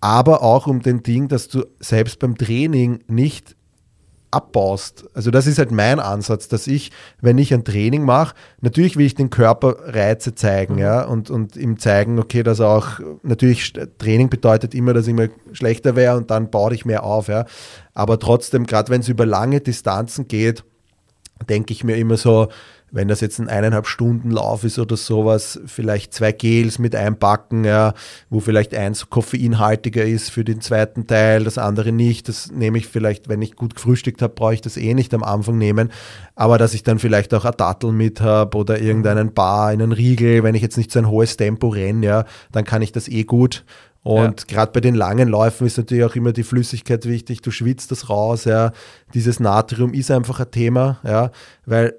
Aber 0.00 0.42
auch 0.42 0.66
um 0.66 0.80
den 0.80 1.02
Ding, 1.02 1.28
dass 1.28 1.48
du 1.48 1.66
selbst 1.78 2.18
beim 2.20 2.38
Training 2.38 3.00
nicht 3.06 3.54
abbaust. 4.30 5.04
Also 5.14 5.30
das 5.30 5.46
ist 5.46 5.58
halt 5.58 5.72
mein 5.72 5.98
Ansatz, 5.98 6.48
dass 6.48 6.66
ich, 6.66 6.92
wenn 7.20 7.38
ich 7.38 7.52
ein 7.52 7.64
Training 7.64 8.04
mache, 8.04 8.34
natürlich 8.60 8.96
will 8.96 9.06
ich 9.06 9.14
den 9.14 9.30
Körper 9.30 9.76
Reize 9.86 10.34
zeigen, 10.34 10.74
mhm. 10.74 10.80
ja, 10.80 11.02
und, 11.04 11.30
und 11.30 11.56
ihm 11.56 11.78
zeigen, 11.78 12.18
okay, 12.18 12.42
dass 12.42 12.60
auch, 12.60 13.00
natürlich 13.22 13.72
Training 13.98 14.30
bedeutet 14.30 14.74
immer, 14.74 14.94
dass 14.94 15.06
ich 15.06 15.10
immer 15.10 15.28
schlechter 15.52 15.96
wäre 15.96 16.16
und 16.16 16.30
dann 16.30 16.50
baue 16.50 16.74
ich 16.74 16.84
mehr 16.84 17.04
auf, 17.04 17.28
ja. 17.28 17.44
Aber 17.94 18.18
trotzdem, 18.18 18.66
gerade 18.66 18.90
wenn 18.90 19.00
es 19.00 19.08
über 19.08 19.26
lange 19.26 19.60
Distanzen 19.60 20.28
geht, 20.28 20.64
denke 21.48 21.72
ich 21.72 21.84
mir 21.84 21.96
immer 21.96 22.16
so, 22.16 22.48
wenn 22.92 23.08
das 23.08 23.20
jetzt 23.20 23.38
ein 23.38 23.48
eineinhalb 23.48 23.86
Stunden 23.86 24.30
Lauf 24.30 24.64
ist 24.64 24.78
oder 24.78 24.96
sowas, 24.96 25.60
vielleicht 25.66 26.12
zwei 26.12 26.32
Gels 26.32 26.78
mit 26.78 26.94
einpacken, 26.94 27.64
ja, 27.64 27.94
wo 28.28 28.40
vielleicht 28.40 28.74
eins 28.74 29.10
koffeinhaltiger 29.10 30.04
ist 30.04 30.30
für 30.30 30.44
den 30.44 30.60
zweiten 30.60 31.06
Teil, 31.06 31.44
das 31.44 31.58
andere 31.58 31.92
nicht. 31.92 32.28
Das 32.28 32.50
nehme 32.50 32.78
ich 32.78 32.86
vielleicht, 32.88 33.28
wenn 33.28 33.42
ich 33.42 33.56
gut 33.56 33.74
gefrühstückt 33.74 34.22
habe, 34.22 34.34
brauche 34.34 34.54
ich 34.54 34.60
das 34.60 34.76
eh 34.76 34.94
nicht 34.94 35.14
am 35.14 35.22
Anfang 35.22 35.58
nehmen. 35.58 35.90
Aber 36.34 36.58
dass 36.58 36.74
ich 36.74 36.82
dann 36.82 36.98
vielleicht 36.98 37.32
auch 37.34 37.44
ein 37.44 37.54
Dattel 37.56 37.92
mit 37.92 38.20
habe 38.20 38.56
oder 38.56 38.80
irgendeinen 38.80 39.32
Bar, 39.32 39.68
einen 39.68 39.92
Riegel, 39.92 40.42
wenn 40.42 40.54
ich 40.54 40.62
jetzt 40.62 40.76
nicht 40.76 40.90
so 40.90 40.98
ein 40.98 41.08
hohes 41.08 41.36
Tempo 41.36 41.68
renne, 41.68 42.04
ja, 42.04 42.24
dann 42.52 42.64
kann 42.64 42.82
ich 42.82 42.92
das 42.92 43.08
eh 43.08 43.24
gut. 43.24 43.64
Und 44.02 44.40
ja. 44.40 44.46
gerade 44.48 44.72
bei 44.72 44.80
den 44.80 44.94
langen 44.94 45.28
Läufen 45.28 45.66
ist 45.66 45.76
natürlich 45.76 46.04
auch 46.04 46.16
immer 46.16 46.32
die 46.32 46.42
Flüssigkeit 46.42 47.06
wichtig. 47.06 47.42
Du 47.42 47.50
schwitzt 47.50 47.90
das 47.90 48.08
raus, 48.08 48.44
ja. 48.44 48.72
Dieses 49.12 49.40
Natrium 49.40 49.92
ist 49.92 50.10
einfach 50.10 50.40
ein 50.40 50.50
Thema, 50.50 50.98
ja, 51.04 51.30
weil 51.66 51.94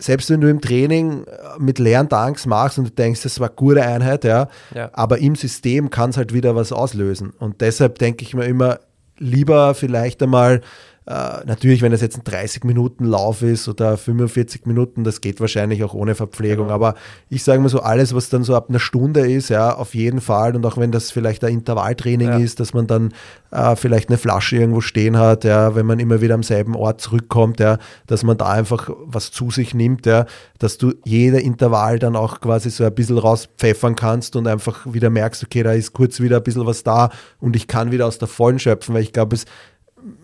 selbst 0.00 0.30
wenn 0.30 0.40
du 0.40 0.48
im 0.48 0.60
Training 0.60 1.24
äh, 1.24 1.58
mit 1.58 1.78
leeren 1.78 2.08
Tanks 2.08 2.46
machst 2.46 2.78
und 2.78 2.84
du 2.88 2.90
denkst, 2.90 3.22
das 3.22 3.40
war 3.40 3.48
eine 3.48 3.56
gute 3.56 3.82
Einheit, 3.82 4.24
ja, 4.24 4.48
ja. 4.74 4.90
aber 4.92 5.18
im 5.18 5.34
System 5.34 5.90
kann 5.90 6.10
es 6.10 6.16
halt 6.16 6.32
wieder 6.32 6.56
was 6.56 6.72
auslösen. 6.72 7.32
Und 7.38 7.60
deshalb 7.60 7.98
denke 7.98 8.24
ich 8.24 8.34
mir 8.34 8.44
immer, 8.46 8.80
lieber 9.18 9.74
vielleicht 9.74 10.22
einmal 10.22 10.62
äh, 11.10 11.44
natürlich, 11.44 11.82
wenn 11.82 11.92
es 11.92 12.02
jetzt 12.02 12.18
ein 12.18 12.22
30 12.22 12.62
Minuten 12.62 13.04
Lauf 13.04 13.42
ist 13.42 13.66
oder 13.68 13.96
45 13.96 14.64
Minuten, 14.66 15.02
das 15.02 15.20
geht 15.20 15.40
wahrscheinlich 15.40 15.82
auch 15.82 15.92
ohne 15.92 16.14
Verpflegung. 16.14 16.66
Genau. 16.66 16.74
Aber 16.76 16.94
ich 17.28 17.42
sage 17.42 17.60
mal 17.60 17.68
so, 17.68 17.80
alles, 17.80 18.14
was 18.14 18.28
dann 18.28 18.44
so 18.44 18.54
ab 18.54 18.66
einer 18.68 18.78
Stunde 18.78 19.28
ist, 19.28 19.48
ja, 19.48 19.74
auf 19.74 19.96
jeden 19.96 20.20
Fall. 20.20 20.54
Und 20.54 20.64
auch 20.64 20.78
wenn 20.78 20.92
das 20.92 21.10
vielleicht 21.10 21.42
ein 21.42 21.52
Intervalltraining 21.52 22.28
ja. 22.28 22.38
ist, 22.38 22.60
dass 22.60 22.74
man 22.74 22.86
dann 22.86 23.12
äh, 23.50 23.74
vielleicht 23.74 24.08
eine 24.08 24.18
Flasche 24.18 24.58
irgendwo 24.58 24.80
stehen 24.80 25.18
hat, 25.18 25.42
ja, 25.42 25.74
wenn 25.74 25.84
man 25.84 25.98
immer 25.98 26.20
wieder 26.20 26.34
am 26.34 26.44
selben 26.44 26.76
Ort 26.76 27.00
zurückkommt, 27.00 27.58
ja, 27.58 27.78
dass 28.06 28.22
man 28.22 28.38
da 28.38 28.48
einfach 28.48 28.88
was 29.00 29.32
zu 29.32 29.50
sich 29.50 29.74
nimmt, 29.74 30.06
ja, 30.06 30.26
dass 30.60 30.78
du 30.78 30.92
jeder 31.04 31.40
Intervall 31.40 31.98
dann 31.98 32.14
auch 32.14 32.40
quasi 32.40 32.70
so 32.70 32.84
ein 32.84 32.94
bisschen 32.94 33.18
rauspfeffern 33.18 33.96
kannst 33.96 34.36
und 34.36 34.46
einfach 34.46 34.86
wieder 34.86 35.10
merkst, 35.10 35.42
okay, 35.42 35.64
da 35.64 35.72
ist 35.72 35.92
kurz 35.92 36.20
wieder 36.20 36.36
ein 36.36 36.44
bisschen 36.44 36.66
was 36.66 36.84
da 36.84 37.10
und 37.40 37.56
ich 37.56 37.66
kann 37.66 37.90
wieder 37.90 38.06
aus 38.06 38.18
der 38.18 38.28
Vollen 38.28 38.60
schöpfen, 38.60 38.94
weil 38.94 39.02
ich 39.02 39.12
glaube, 39.12 39.34
es 39.34 39.44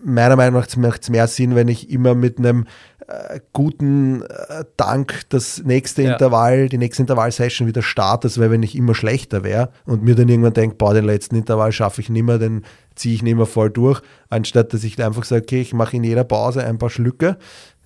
meiner 0.03 0.35
Meinung 0.35 0.59
nach 0.59 0.75
macht 0.77 1.03
es 1.03 1.09
mehr 1.09 1.27
Sinn, 1.27 1.55
wenn 1.55 1.67
ich 1.67 1.89
immer 1.89 2.15
mit 2.15 2.39
einem 2.39 2.65
äh, 3.07 3.39
guten 3.53 4.21
äh, 4.23 4.65
Dank 4.75 5.21
das 5.29 5.63
nächste 5.63 6.03
ja. 6.03 6.13
Intervall, 6.13 6.67
die 6.67 6.77
nächste 6.77 7.03
Intervallsession 7.03 7.67
wieder 7.67 7.81
starte, 7.81 8.27
als 8.27 8.39
wenn 8.39 8.63
ich 8.63 8.75
immer 8.75 8.95
schlechter 8.95 9.43
wäre 9.43 9.69
und 9.85 10.03
mir 10.03 10.15
dann 10.15 10.27
irgendwann 10.27 10.53
denke, 10.53 10.75
boah, 10.75 10.93
den 10.93 11.05
letzten 11.05 11.35
Intervall 11.35 11.71
schaffe 11.71 12.01
ich 12.01 12.09
nicht 12.09 12.23
mehr, 12.23 12.37
den 12.37 12.63
ziehe 12.95 13.15
ich 13.15 13.23
nicht 13.23 13.37
mehr 13.37 13.45
voll 13.45 13.69
durch, 13.69 14.01
anstatt 14.29 14.73
dass 14.73 14.83
ich 14.83 15.01
einfach 15.01 15.23
sage, 15.23 15.43
okay, 15.43 15.61
ich 15.61 15.73
mache 15.73 15.95
in 15.95 16.03
jeder 16.03 16.25
Pause 16.25 16.65
ein 16.65 16.79
paar 16.79 16.89
Schlücke, 16.89 17.37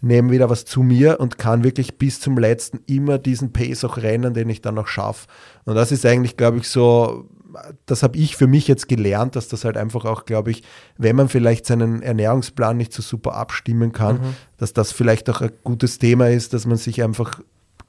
nehme 0.01 0.31
wieder 0.31 0.49
was 0.49 0.65
zu 0.65 0.81
mir 0.81 1.19
und 1.19 1.37
kann 1.37 1.63
wirklich 1.63 1.99
bis 1.99 2.19
zum 2.19 2.37
letzten 2.37 2.79
immer 2.87 3.19
diesen 3.19 3.53
Pace 3.53 3.83
auch 3.85 3.97
rennen, 3.97 4.33
den 4.33 4.49
ich 4.49 4.61
dann 4.61 4.75
noch 4.75 4.87
schaffe. 4.87 5.27
Und 5.65 5.75
das 5.75 5.91
ist 5.91 6.05
eigentlich, 6.05 6.35
glaube 6.35 6.57
ich, 6.57 6.67
so 6.67 7.29
das 7.85 8.03
habe 8.03 8.17
ich 8.17 8.35
für 8.35 8.47
mich 8.47 8.67
jetzt 8.67 8.87
gelernt, 8.87 9.35
dass 9.35 9.47
das 9.47 9.65
halt 9.65 9.77
einfach 9.77 10.05
auch, 10.05 10.25
glaube 10.25 10.51
ich, 10.51 10.63
wenn 10.97 11.15
man 11.15 11.29
vielleicht 11.29 11.65
seinen 11.65 12.01
Ernährungsplan 12.01 12.77
nicht 12.77 12.93
so 12.93 13.01
super 13.01 13.35
abstimmen 13.35 13.91
kann, 13.91 14.17
mhm. 14.17 14.35
dass 14.57 14.73
das 14.73 14.91
vielleicht 14.91 15.29
auch 15.29 15.41
ein 15.41 15.51
gutes 15.63 15.97
Thema 15.97 16.29
ist, 16.29 16.53
dass 16.53 16.65
man 16.65 16.77
sich 16.77 17.03
einfach 17.03 17.41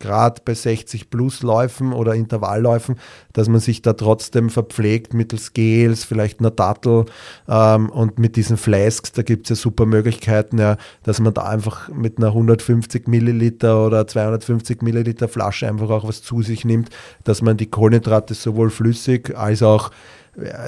gerade 0.02 0.42
bei 0.44 0.52
60 0.52 1.08
plus 1.08 1.42
Läufen 1.42 1.94
oder 1.94 2.14
Intervallläufen, 2.14 2.96
dass 3.32 3.48
man 3.48 3.60
sich 3.60 3.80
da 3.80 3.94
trotzdem 3.94 4.50
verpflegt 4.50 5.14
mittels 5.14 5.54
Gels, 5.54 6.04
vielleicht 6.04 6.40
einer 6.40 6.50
Dattel 6.50 7.06
ähm, 7.48 7.88
und 7.88 8.18
mit 8.18 8.36
diesen 8.36 8.58
Flasks, 8.58 9.12
da 9.12 9.22
gibt 9.22 9.46
es 9.46 9.50
ja 9.50 9.56
super 9.56 9.86
Möglichkeiten, 9.86 10.58
ja, 10.58 10.76
dass 11.04 11.20
man 11.20 11.32
da 11.32 11.44
einfach 11.44 11.88
mit 11.88 12.18
einer 12.18 12.28
150 12.28 13.08
Milliliter 13.08 13.86
oder 13.86 14.06
250 14.06 14.82
Milliliter 14.82 15.28
Flasche 15.28 15.66
einfach 15.66 15.88
auch 15.88 16.06
was 16.06 16.22
zu 16.22 16.42
sich 16.42 16.64
nimmt, 16.66 16.90
dass 17.24 17.40
man 17.40 17.56
die 17.56 17.70
Kohlenhydrate 17.70 18.34
sowohl 18.34 18.70
flüssig 18.70 19.36
als 19.36 19.62
auch 19.62 19.90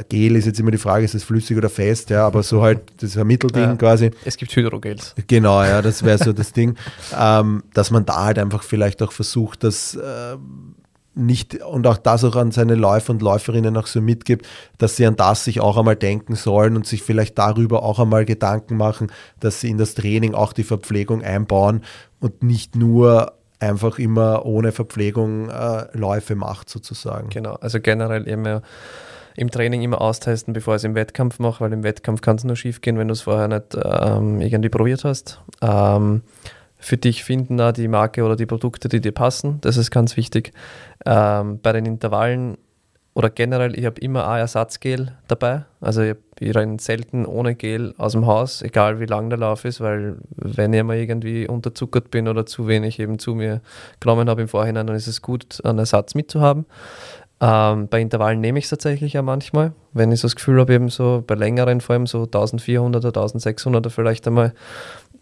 Gel 0.09 0.37
ist 0.37 0.45
jetzt 0.45 0.61
immer 0.61 0.71
die 0.71 0.79
Frage, 0.79 1.05
ist 1.05 1.15
es 1.15 1.25
flüssig 1.25 1.57
oder 1.57 1.71
fest, 1.71 2.11
ja, 2.11 2.27
aber 2.27 2.43
so 2.43 2.63
halt, 2.63 2.83
das 3.01 3.17
Mittelding 3.17 3.63
ja, 3.63 3.77
quasi. 3.77 4.11
Es 4.25 4.37
gibt 4.37 4.55
Hydrogels. 4.55 5.15
Genau, 5.27 5.63
ja, 5.63 5.81
das 5.81 6.03
wäre 6.03 6.19
so 6.19 6.33
das 6.33 6.53
Ding, 6.53 6.77
ähm, 7.19 7.63
dass 7.73 7.91
man 7.91 8.05
da 8.05 8.25
halt 8.25 8.39
einfach 8.39 8.63
vielleicht 8.63 9.03
auch 9.03 9.13
versucht, 9.13 9.65
das 9.65 9.95
äh, 9.95 10.37
nicht 11.15 11.63
und 11.63 11.87
auch 11.87 11.97
das 11.97 12.25
auch 12.25 12.37
an 12.37 12.51
seine 12.51 12.75
Läufer 12.75 13.13
und 13.13 13.23
Läuferinnen 13.23 13.77
auch 13.77 13.87
so 13.87 14.01
mitgibt, 14.01 14.47
dass 14.79 14.97
sie 14.97 15.07
an 15.07 15.17
das 15.17 15.45
sich 15.45 15.61
auch 15.61 15.77
einmal 15.77 15.97
denken 15.97 16.35
sollen 16.35 16.77
und 16.77 16.87
sich 16.87 17.03
vielleicht 17.03 17.39
darüber 17.39 17.85
auch 17.85 17.99
einmal 17.99 18.25
Gedanken 18.25 18.77
machen, 18.77 19.11
dass 19.41 19.61
sie 19.61 19.71
in 19.71 19.79
das 19.79 19.95
Training 19.95 20.35
auch 20.35 20.53
die 20.53 20.65
Verpflegung 20.65 21.23
einbauen 21.23 21.83
und 22.21 22.43
nicht 22.43 22.77
nur 22.77 23.33
einfach 23.61 23.99
immer 23.99 24.45
ohne 24.45 24.73
Verpflegung 24.73 25.49
äh, 25.49 25.87
Läufe 25.97 26.35
macht 26.35 26.69
sozusagen. 26.69 27.31
Genau, 27.31 27.55
also 27.55 27.81
generell 27.81 28.25
immer 28.25 28.63
im 29.37 29.51
Training 29.51 29.83
immer 29.83 30.01
austesten, 30.01 30.53
bevor 30.53 30.75
ich 30.75 30.81
es 30.81 30.85
im 30.85 30.95
Wettkampf 30.95 31.39
mache, 31.39 31.65
weil 31.65 31.73
im 31.73 31.83
Wettkampf 31.83 32.21
kann 32.21 32.37
es 32.37 32.45
nur 32.45 32.57
schief 32.57 32.81
gehen, 32.81 32.99
wenn 32.99 33.09
du 33.09 33.13
es 33.13 33.23
vorher 33.23 33.49
nicht 33.49 33.77
ähm, 33.83 34.41
irgendwie 34.41 34.69
probiert 34.69 35.05
hast. 35.05 35.41
Ähm, 35.61 36.23
für 36.77 36.97
dich 36.99 37.25
finden 37.25 37.57
da 37.57 37.73
die 37.73 37.89
Marke 37.89 38.25
oder 38.25 38.37
die 38.37 38.47
Produkte, 38.47 38.89
die 38.89 39.01
dir 39.01 39.13
passen. 39.13 39.59
Das 39.63 39.77
ist 39.77 39.91
ganz 39.91 40.17
wichtig. 40.17 40.53
Ähm, 41.07 41.59
bei 41.63 41.73
den 41.73 41.87
Intervallen 41.87 42.59
oder 43.15 43.31
generell, 43.31 43.79
ich 43.79 43.87
habe 43.87 44.01
immer 44.01 44.29
ein 44.29 44.41
Ersatzgel 44.41 45.13
dabei. 45.29 45.65
Also 45.81 46.03
ich, 46.03 46.17
ich 46.41 46.55
renne 46.55 46.79
selten 46.81 47.25
ohne 47.27 47.55
Gel 47.55 47.95
aus 47.97 48.13
dem 48.13 48.27
Haus, 48.27 48.61
egal 48.61 48.99
wie 48.99 49.07
lang 49.07 49.31
der 49.31 49.39
Lauf 49.39 49.65
ist, 49.65 49.81
weil 49.81 50.17
wenn 50.35 50.73
ich 50.73 50.83
mal 50.83 50.97
irgendwie 50.97 51.47
unterzuckert 51.47 52.11
bin 52.11 52.27
oder 52.27 52.45
zu 52.45 52.67
wenig 52.67 52.99
eben 52.99 53.21
zu 53.21 53.37
mir 53.37 53.61
genommen 54.01 54.29
habe 54.29 54.43
im 54.43 54.49
Vorhinein, 54.49 54.89
dann 54.89 54.97
ist 54.97 55.07
es 55.07 55.23
gut, 55.23 55.65
einen 55.65 55.79
Ersatz 55.79 56.17
mitzuhaben. 56.17 56.67
Ähm, 57.47 57.89
bei 57.89 58.01
Intervallen 58.01 58.41
nehme 58.41 58.59
ich 58.59 58.65
es 58.65 58.71
tatsächlich 58.71 59.13
ja 59.13 59.21
manchmal, 59.21 59.73
wenn 59.93 60.11
ich 60.11 60.21
so 60.21 60.29
das 60.29 60.37
Gefühl 60.37 60.61
habe, 60.61 60.73
eben 60.73 60.89
so 60.89 61.23
bei 61.27 61.35
längeren, 61.35 61.83
vor 61.83 61.93
allem 61.93 62.07
so 62.07 62.23
1400er, 62.23 63.13
1600er 63.13 63.91
vielleicht 63.91 64.27
einmal, 64.27 64.55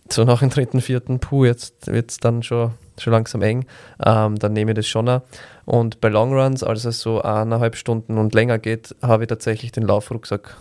so 0.08 0.22
nach 0.22 0.38
dem 0.38 0.50
dritten, 0.50 0.80
vierten, 0.80 1.18
puh, 1.18 1.46
jetzt 1.46 1.88
wird 1.88 2.12
es 2.12 2.18
dann 2.18 2.44
schon, 2.44 2.74
schon 2.96 3.12
langsam 3.12 3.42
eng, 3.42 3.66
ähm, 4.04 4.38
dann 4.38 4.52
nehme 4.52 4.70
ich 4.70 4.76
das 4.76 4.86
schon 4.86 5.08
auch. 5.08 5.22
Und 5.64 6.00
bei 6.00 6.10
Longruns, 6.10 6.62
als 6.62 6.84
es 6.84 7.00
so 7.00 7.22
eineinhalb 7.22 7.74
Stunden 7.74 8.16
und 8.18 8.34
länger 8.34 8.60
geht, 8.60 8.94
habe 9.02 9.24
ich 9.24 9.28
tatsächlich 9.28 9.72
den 9.72 9.82
Laufrucksack 9.82 10.56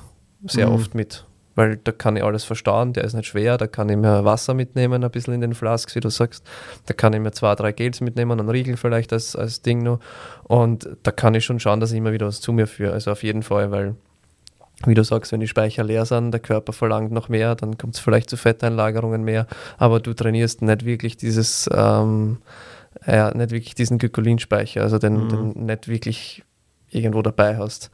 sehr 0.47 0.67
mhm. 0.67 0.73
oft 0.73 0.95
mit 0.95 1.25
weil 1.55 1.77
da 1.77 1.91
kann 1.91 2.15
ich 2.15 2.23
alles 2.23 2.43
verstauen, 2.43 2.93
der 2.93 3.03
ist 3.03 3.13
nicht 3.13 3.27
schwer, 3.27 3.57
da 3.57 3.67
kann 3.67 3.89
ich 3.89 3.97
mir 3.97 4.23
Wasser 4.25 4.53
mitnehmen, 4.53 5.03
ein 5.03 5.11
bisschen 5.11 5.33
in 5.33 5.41
den 5.41 5.53
Flasks, 5.53 5.95
wie 5.95 5.99
du 5.99 6.09
sagst, 6.09 6.45
da 6.85 6.93
kann 6.93 7.13
ich 7.13 7.19
mir 7.19 7.31
zwei, 7.31 7.55
drei 7.55 7.71
Gels 7.71 8.01
mitnehmen, 8.01 8.39
einen 8.39 8.49
Riegel 8.49 8.77
vielleicht 8.77 9.13
als, 9.13 9.35
als 9.35 9.61
Ding 9.61 9.83
noch 9.83 9.99
und 10.43 10.89
da 11.03 11.11
kann 11.11 11.35
ich 11.35 11.45
schon 11.45 11.59
schauen, 11.59 11.79
dass 11.79 11.91
ich 11.91 11.97
immer 11.97 12.13
wieder 12.13 12.27
was 12.27 12.41
zu 12.41 12.53
mir 12.53 12.67
führe, 12.67 12.93
also 12.93 13.11
auf 13.11 13.23
jeden 13.23 13.43
Fall, 13.43 13.71
weil 13.71 13.95
wie 14.85 14.93
du 14.95 15.03
sagst, 15.03 15.31
wenn 15.31 15.39
die 15.39 15.47
Speicher 15.47 15.83
leer 15.83 16.05
sind, 16.05 16.31
der 16.31 16.39
Körper 16.39 16.73
verlangt 16.73 17.11
noch 17.11 17.29
mehr, 17.29 17.55
dann 17.55 17.77
kommt 17.77 17.95
es 17.95 17.99
vielleicht 17.99 18.29
zu 18.29 18.37
Fetteinlagerungen 18.37 19.23
mehr, 19.23 19.45
aber 19.77 19.99
du 19.99 20.13
trainierst 20.13 20.61
nicht 20.61 20.85
wirklich 20.85 21.17
dieses, 21.17 21.69
ähm, 21.73 22.39
ja, 23.05 23.31
nicht 23.35 23.51
wirklich 23.51 23.75
diesen 23.75 23.97
Glykolinspeicher, 23.97 24.81
also 24.81 24.97
den, 24.97 25.25
mhm. 25.25 25.29
den 25.29 25.65
nicht 25.65 25.87
wirklich 25.87 26.43
irgendwo 26.89 27.21
dabei 27.21 27.57
hast. 27.57 27.89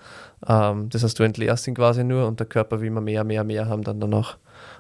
Ähm, 0.46 0.90
das 0.90 1.04
heißt, 1.04 1.18
du 1.18 1.24
entleerst 1.24 1.68
ihn 1.68 1.76
quasi 1.76 2.04
nur 2.04 2.28
und 2.28 2.40
der 2.40 2.48
Körper 2.48 2.80
will 2.80 2.88
immer 2.88 3.02
mehr, 3.02 3.24
mehr, 3.24 3.44
mehr 3.44 3.68
haben 3.68 3.84
dann 3.84 4.00
danach. 4.00 4.38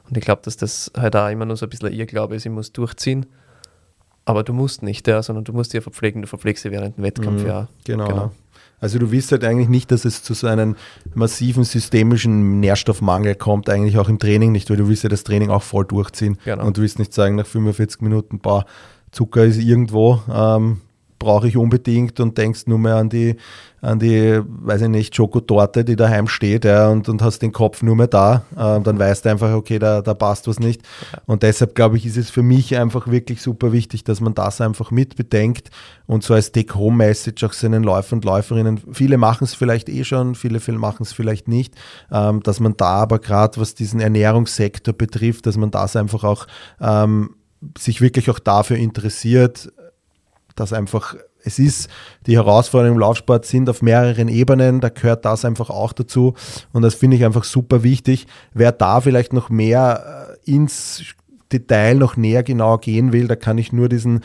Und 0.08 0.18
ich 0.18 0.24
glaube, 0.24 0.41
dass 0.43 0.58
das 0.58 0.91
halt 0.95 1.16
auch 1.16 1.30
immer 1.30 1.45
nur 1.45 1.58
so 1.58 1.66
ein 1.66 1.70
bisschen 1.70 1.88
ein 1.88 1.93
Irrglaube 1.93 2.36
ist, 2.36 2.45
ich 2.45 2.51
muss 2.51 2.72
durchziehen. 2.72 3.26
Aber 4.26 4.43
du 4.43 4.53
musst 4.53 4.84
nicht, 4.84 5.08
ja, 5.08 5.24
sondern 5.24 5.45
du 5.45 5.53
musst 5.53 5.72
dich 5.72 5.80
ja 5.80 5.82
verpflegen, 5.82 6.22
du 6.22 6.28
verpflegst 6.28 6.66
dich 6.66 6.72
während 6.72 6.97
dem 6.97 7.03
Wettkampf, 7.03 7.41
mhm, 7.41 7.47
ja. 7.47 7.68
Genau. 7.86 8.08
genau. 8.08 8.32
Also 8.80 8.99
du 8.99 9.10
willst 9.12 9.32
halt 9.32 9.43
eigentlich 9.43 9.70
nicht, 9.70 9.89
dass 9.91 10.05
es 10.05 10.22
zu 10.22 10.34
so 10.34 10.47
einem 10.47 10.76
massiven 11.16 11.64
systemischen 11.64 12.60
Nährstoffmangel 12.60 13.36
kommt, 13.36 13.70
eigentlich 13.70 13.97
auch 13.97 14.10
im 14.10 14.20
Training 14.20 14.51
nicht, 14.51 14.70
weil 14.70 14.78
du 14.78 14.88
willst 14.88 15.03
ja 15.03 15.10
das 15.10 15.24
Training 15.24 15.49
auch 15.49 15.64
voll 15.64 15.86
durchziehen. 15.86 16.38
Genau. 16.45 16.66
Und 16.66 16.78
du 16.78 16.82
willst 16.82 16.99
nicht 16.99 17.14
sagen, 17.14 17.36
nach 17.36 17.47
45 17.47 18.01
Minuten, 18.01 18.39
boah, 18.39 18.66
Zucker 19.12 19.45
ist 19.45 19.58
irgendwo, 19.58 20.22
ähm, 20.32 20.82
brauche 21.20 21.47
ich 21.47 21.57
unbedingt 21.57 22.20
und 22.20 22.38
denkst 22.38 22.68
nur 22.68 22.80
mehr 22.80 22.95
an 22.95 23.09
die, 23.09 23.36
an 23.82 23.99
die, 23.99 24.41
weiß 24.45 24.84
ich 24.84 24.88
nicht, 24.89 25.15
Schokotorte, 25.15 25.86
die 25.86 25.95
daheim 25.95 26.28
steht 26.28 26.65
ja, 26.65 26.89
und, 26.89 27.09
und 27.09 27.22
hast 27.22 27.39
den 27.39 27.51
Kopf 27.51 27.82
nur 27.84 27.95
mehr 27.95 28.07
da, 28.07 28.43
äh, 28.55 28.82
dann 28.82 28.99
weißt 28.99 29.26
du 29.26 29.30
einfach, 29.30 29.53
okay, 29.53 29.80
da, 29.80 30.01
da 30.01 30.13
passt 30.13 30.47
was 30.47 30.59
nicht. 30.59 30.82
Und 31.26 31.43
deshalb 31.43 31.76
glaube 31.76 31.97
ich, 31.97 32.05
ist 32.05 32.18
es 32.18 32.30
für 32.30 32.43
mich 32.43 32.76
einfach 32.76 33.07
wirklich 33.07 33.41
super 33.41 33.72
wichtig, 33.72 34.03
dass 34.03 34.22
man 34.22 34.34
das 34.34 34.61
einfach 34.61 34.91
mit 34.91 35.15
bedenkt 35.15 35.70
und 36.05 36.24
so 36.24 36.34
als 36.34 36.51
Take-Home-Message 36.51 37.43
auch 37.43 37.53
seinen 37.53 37.84
Läufer 37.84 38.15
und 38.15 38.26
Läuferinnen, 38.26 38.82
viele 38.91 39.18
machen 39.18 39.43
es 39.43 39.53
vielleicht 39.53 39.89
eh 39.89 40.03
schon, 40.03 40.36
viele, 40.36 40.59
viele 40.59 40.80
machen 40.80 41.03
es 41.03 41.13
vielleicht 41.13 41.47
nicht, 41.47 41.76
ähm, 42.11 42.41
dass 42.43 42.59
man 42.59 42.76
da 42.78 43.01
aber 43.01 43.20
gerade, 43.20 43.59
was 43.59 43.76
diesen 43.76 43.99
Ernährungssektor 43.99 44.93
betrifft, 44.93 45.45
dass 45.45 45.57
man 45.57 45.72
das 45.72 45.95
einfach 45.95 46.24
auch 46.24 46.47
ähm, 46.80 47.36
sich 47.78 48.01
wirklich 48.01 48.30
auch 48.30 48.39
dafür 48.39 48.78
interessiert, 48.78 49.72
dass 50.60 50.74
einfach 50.74 51.16
es 51.43 51.60
ist, 51.60 51.89
die 52.26 52.36
Herausforderungen 52.36 52.95
im 52.95 52.99
Laufsport 52.99 53.45
sind 53.45 53.70
auf 53.70 53.82
mehreren 53.82 54.28
Ebenen, 54.28 54.82
da 54.82 54.89
gehört 54.89 55.24
das 55.24 55.45
einfach 55.45 55.70
auch 55.70 55.93
dazu 55.93 56.34
und 56.74 56.82
das 56.82 56.95
finde 56.95 57.16
ich 57.16 57.26
einfach 57.26 57.45
super 57.45 57.84
wichtig. 57.84 58.28
Wer 58.53 58.72
da 58.72 58.99
vielleicht 59.01 59.34
noch 59.34 59.49
mehr 59.49 60.38
äh, 60.45 60.51
ins 60.51 61.03
Detail 61.51 61.95
noch 61.95 62.18
näher 62.18 62.43
genau 62.43 62.78
gehen 62.78 63.14
will, 63.14 63.28
da 63.28 63.36
kann 63.36 63.58
ich 63.58 63.72
nur 63.72 63.88
diesen 63.88 64.22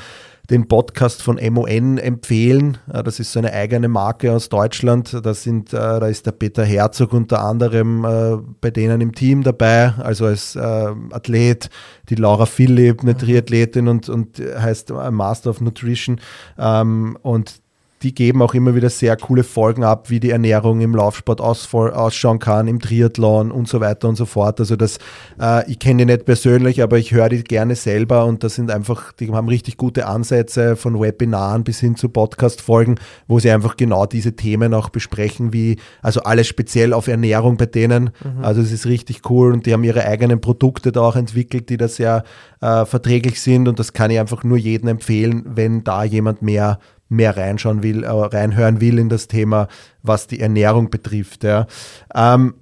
den 0.51 0.69
Podcast 0.69 1.23
von 1.23 1.39
MON 1.53 1.99
empfehlen. 1.99 2.79
Äh, 2.93 3.03
das 3.03 3.21
ist 3.21 3.33
so 3.33 3.39
eine 3.39 3.53
eigene 3.53 3.89
Marke 3.89 4.33
aus 4.33 4.49
Deutschland. 4.49 5.19
Da, 5.23 5.35
sind, 5.35 5.73
äh, 5.73 5.77
da 5.77 6.07
ist 6.07 6.27
der 6.27 6.33
Peter 6.33 6.65
Herzog 6.65 7.13
unter 7.13 7.45
anderem 7.45 8.05
äh, 8.05 8.37
bei 8.61 8.71
denen 8.71 9.01
im 9.01 9.15
Team 9.15 9.43
dabei, 9.43 9.95
also 9.99 10.27
als 10.27 10.57
Athlet, 10.57 11.71
die 12.09 12.15
Laura 12.15 12.47
Philipp, 12.47 13.03
eine 13.03 13.13
mhm. 13.13 13.19
Triathletin 13.19 13.89
und, 13.89 14.09
und 14.09 14.39
heißt 14.39 14.93
Master 15.11 15.51
of 15.51 15.61
Nutrition. 15.61 16.21
Ähm, 16.59 17.17
und 17.23 17.63
die 18.03 18.15
geben 18.15 18.43
auch 18.43 18.55
immer 18.55 18.75
wieder 18.75 18.91
sehr 18.91 19.17
coole 19.17 19.45
Folgen 19.45 19.85
ab, 19.85 20.11
wie 20.11 20.21
die 20.21 20.31
Ernährung 20.31 20.81
im 20.81 20.95
Laufsport 20.95 21.41
ausschauen 21.41 22.39
kann, 22.39 22.67
im 22.67 22.81
Triathlon 22.81 23.51
und 23.53 23.69
so 23.69 23.81
weiter 23.81 24.09
und 24.09 24.17
so 24.17 24.27
fort. 24.27 24.59
Also 24.61 24.77
das, 24.77 24.99
äh, 25.41 25.71
ich 25.71 25.79
kenne 25.79 26.05
die 26.05 26.13
nicht 26.13 26.25
persönlich, 26.25 26.83
aber 26.83 26.99
ich 26.99 27.13
höre 27.13 27.29
die 27.29 27.45
gerne 27.45 27.77
selber 27.77 28.27
und 28.27 28.43
das 28.43 28.57
sind 28.57 28.71
einfach, 28.71 29.13
die 29.13 29.31
haben 29.31 29.49
richtig 29.49 29.77
gute 29.77 30.07
Ansätze 30.07 30.77
von 30.77 31.01
Webinaren 31.01 31.65
bis 31.65 31.81
hin 31.81 31.97
zu 31.97 32.09
Podcast-Folgen, 32.09 32.97
wo 33.29 33.39
sie 33.39 33.51
einfach 33.51 33.77
genau 33.77 34.07
diese 34.07 34.35
Themen 34.35 34.75
auch 34.75 34.89
besprechen, 34.89 35.53
wie, 35.53 35.77
also 36.03 36.23
alles 36.23 36.49
speziell 36.49 36.93
auf 36.93 37.07
Ernährung 37.07 37.57
bei 37.57 37.67
denen. 37.67 38.11
Mhm. 38.25 38.45
Also 38.45 38.61
es 38.61 38.73
ist 38.73 38.87
richtig 38.87 39.31
cool 39.31 39.53
und 39.53 39.67
die 39.67 39.73
haben 39.73 39.85
ihre 39.85 40.05
eigenen 40.05 40.41
Produkte 40.41 40.91
da 40.91 41.03
auch 41.03 41.17
entwickelt, 41.17 41.69
die 41.69 41.77
da 41.77 41.87
sehr 41.89 42.25
äh, 42.61 42.85
verträglich 42.85 43.41
sind 43.41 43.69
und 43.69 43.79
das 43.79 43.93
kann 43.93 44.11
ich 44.11 44.19
einfach 44.19 44.43
nur 44.43 44.59
jedem 44.59 44.89
empfehlen, 44.89 45.45
wenn 45.47 45.85
da 45.85 46.05
jemand 46.05 46.43
mehr 46.43 46.79
mehr 47.13 47.37
reinschauen 47.37 47.83
will, 47.83 48.05
äh, 48.05 48.09
reinhören 48.09 48.81
will 48.81 48.99
in 48.99 49.09
das 49.09 49.29
Thema, 49.29 49.69
was 50.03 50.27
die 50.27 50.41
Ernährung 50.41 50.91
betrifft. 50.91 51.45
Ja. 51.45 51.67
Ähm, 52.15 52.55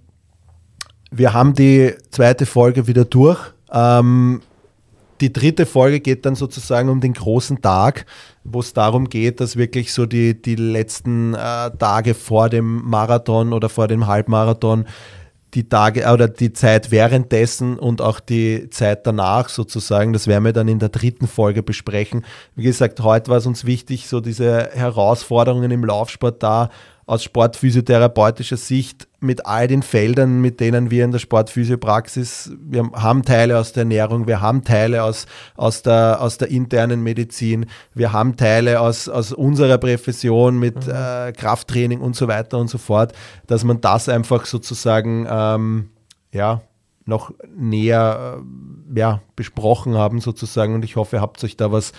wir 1.11 1.33
haben 1.33 1.55
die 1.55 1.95
zweite 2.11 2.47
Folge 2.47 2.87
wieder 2.87 3.05
durch. 3.05 3.41
Ähm, 3.73 4.43
die 5.21 5.33
dritte 5.33 5.67
Folge 5.67 6.01
geht 6.01 6.25
dann 6.25 6.35
sozusagen 6.35 6.89
um 6.89 7.01
den 7.01 7.13
großen 7.13 7.61
Tag, 7.61 8.07
wo 8.43 8.61
es 8.61 8.73
darum 8.73 9.09
geht, 9.09 9.41
dass 9.41 9.57
wirklich 9.57 9.93
so 9.93 10.07
die, 10.07 10.41
die 10.41 10.55
letzten 10.55 11.35
äh, 11.35 11.71
Tage 11.79 12.15
vor 12.15 12.49
dem 12.49 12.89
Marathon 12.89 13.53
oder 13.53 13.69
vor 13.69 13.87
dem 13.87 14.07
Halbmarathon 14.07 14.87
die 15.55 15.69
Tage 15.69 16.11
oder 16.13 16.29
die 16.29 16.53
Zeit 16.53 16.91
währenddessen 16.91 17.79
und 17.79 18.01
auch 18.01 18.21
die 18.21 18.71
Zeit 18.71 19.07
danach 19.07 19.49
sozusagen, 19.49 20.13
das 20.13 20.27
werden 20.27 20.45
wir 20.45 20.53
dann 20.53 20.69
in 20.69 20.79
der 20.79 20.89
dritten 20.89 21.27
Folge 21.27 21.63
besprechen. 21.63 22.25
Wie 22.55 22.63
gesagt, 22.63 23.01
heute 23.01 23.31
war 23.31 23.39
es 23.39 23.47
uns 23.47 23.65
wichtig, 23.65 24.09
so 24.09 24.21
diese 24.21 24.71
Herausforderungen 24.73 25.71
im 25.71 25.85
Laufsport 25.85 26.43
da 26.43 26.71
aus 27.07 27.25
sportphysiotherapeutischer 27.25 28.57
Sicht 28.57 29.09
mit 29.21 29.47
all 29.47 29.69
den 29.69 29.83
Feldern, 29.83 30.41
mit 30.41 30.61
denen 30.61 30.91
wir 30.91 31.05
in 31.05 31.13
der 31.13 31.19
Sportphysiopraxis, 31.19 32.53
wir 32.59 32.91
haben 32.95 33.23
Teile 33.23 33.59
aus 33.59 33.73
der 33.73 33.83
Ernährung, 33.83 34.27
wir 34.27 34.41
haben 34.41 34.65
Teile 34.65 35.05
aus, 35.05 35.27
aus, 35.57 35.83
der, 35.83 36.19
aus 36.21 36.39
der 36.39 36.49
internen 36.49 37.03
Medizin, 37.03 37.67
wir 37.95 38.13
haben 38.13 38.37
Teile 38.37 38.81
aus, 38.81 39.09
aus 39.09 39.33
unserer 39.33 39.79
Profession 39.79 40.59
mit 40.59 40.87
mhm. 40.87 40.93
äh, 40.93 41.33
Krafttraining 41.33 42.01
und 42.01 42.17
so 42.17 42.29
weiter 42.29 42.59
und 42.59 42.69
so 42.69 42.79
fort, 42.79 43.13
dass 43.47 43.63
man 43.63 43.81
das 43.81 44.09
einfach 44.09 44.47
sozusagen 44.47 45.27
ähm, 45.31 45.91
ja, 46.33 46.63
noch 47.05 47.33
näher 47.55 48.41
äh, 48.95 48.99
ja, 48.99 49.21
besprochen 49.37 49.97
haben 49.97 50.21
sozusagen 50.21 50.75
und 50.75 50.85
ich 50.85 50.97
hoffe, 50.97 51.17
ihr 51.17 51.23
habt 51.23 51.45
euch 51.45 51.57
da 51.57 51.71
was 51.71 51.93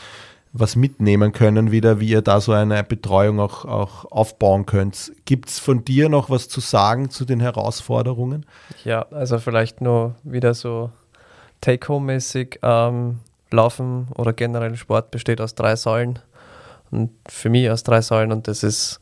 was 0.54 0.76
mitnehmen 0.76 1.32
können, 1.32 1.72
wieder, 1.72 2.00
wie 2.00 2.10
ihr 2.10 2.22
da 2.22 2.42
so 2.42 2.52
eine 2.52 2.84
Betreuung 2.84 3.40
auch, 3.40 3.66
auch 3.66 4.06
aufbauen 4.12 4.66
könnt. 4.66 5.14
Gibt 5.26 5.50
es 5.50 5.60
von 5.60 5.86
dir 5.86 6.10
noch 6.10 6.30
was 6.30 6.50
zu 6.50 6.60
sagen 6.60 7.10
zu 7.10 7.24
den 7.24 7.40
Herausforderungen? 7.40 8.46
Ja, 8.84 9.04
also 9.12 9.40
vielleicht 9.40 9.82
nur 9.82 10.16
wieder 10.24 10.54
so 10.54 10.92
Take-Home-mäßig. 11.62 12.60
Ähm, 12.64 13.20
Laufen 13.52 14.08
oder 14.16 14.34
generell 14.34 14.76
Sport 14.76 15.12
besteht 15.12 15.42
aus 15.42 15.56
drei 15.56 15.76
Säulen 15.76 16.20
und 16.90 17.12
für 17.28 17.50
mich 17.50 17.70
aus 17.70 17.84
drei 17.84 18.02
Säulen 18.02 18.32
und 18.32 18.48
das 18.48 18.64
ist 18.64 19.00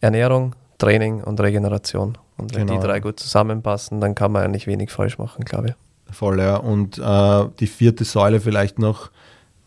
Ernährung, 0.00 0.54
Training 0.78 1.22
und 1.22 1.40
Regeneration. 1.40 2.18
Und 2.36 2.54
wenn 2.54 2.66
genau. 2.66 2.80
die 2.80 2.86
drei 2.86 3.00
gut 3.00 3.18
zusammenpassen, 3.18 4.00
dann 4.00 4.14
kann 4.14 4.32
man 4.32 4.44
eigentlich 4.44 4.66
wenig 4.66 4.90
falsch 4.90 5.18
machen, 5.18 5.44
glaube 5.44 5.68
ich. 5.68 6.14
Voll, 6.14 6.38
ja. 6.38 6.56
Und 6.56 6.98
äh, 6.98 7.48
die 7.58 7.66
vierte 7.66 8.04
Säule 8.04 8.40
vielleicht 8.40 8.78
noch 8.78 9.10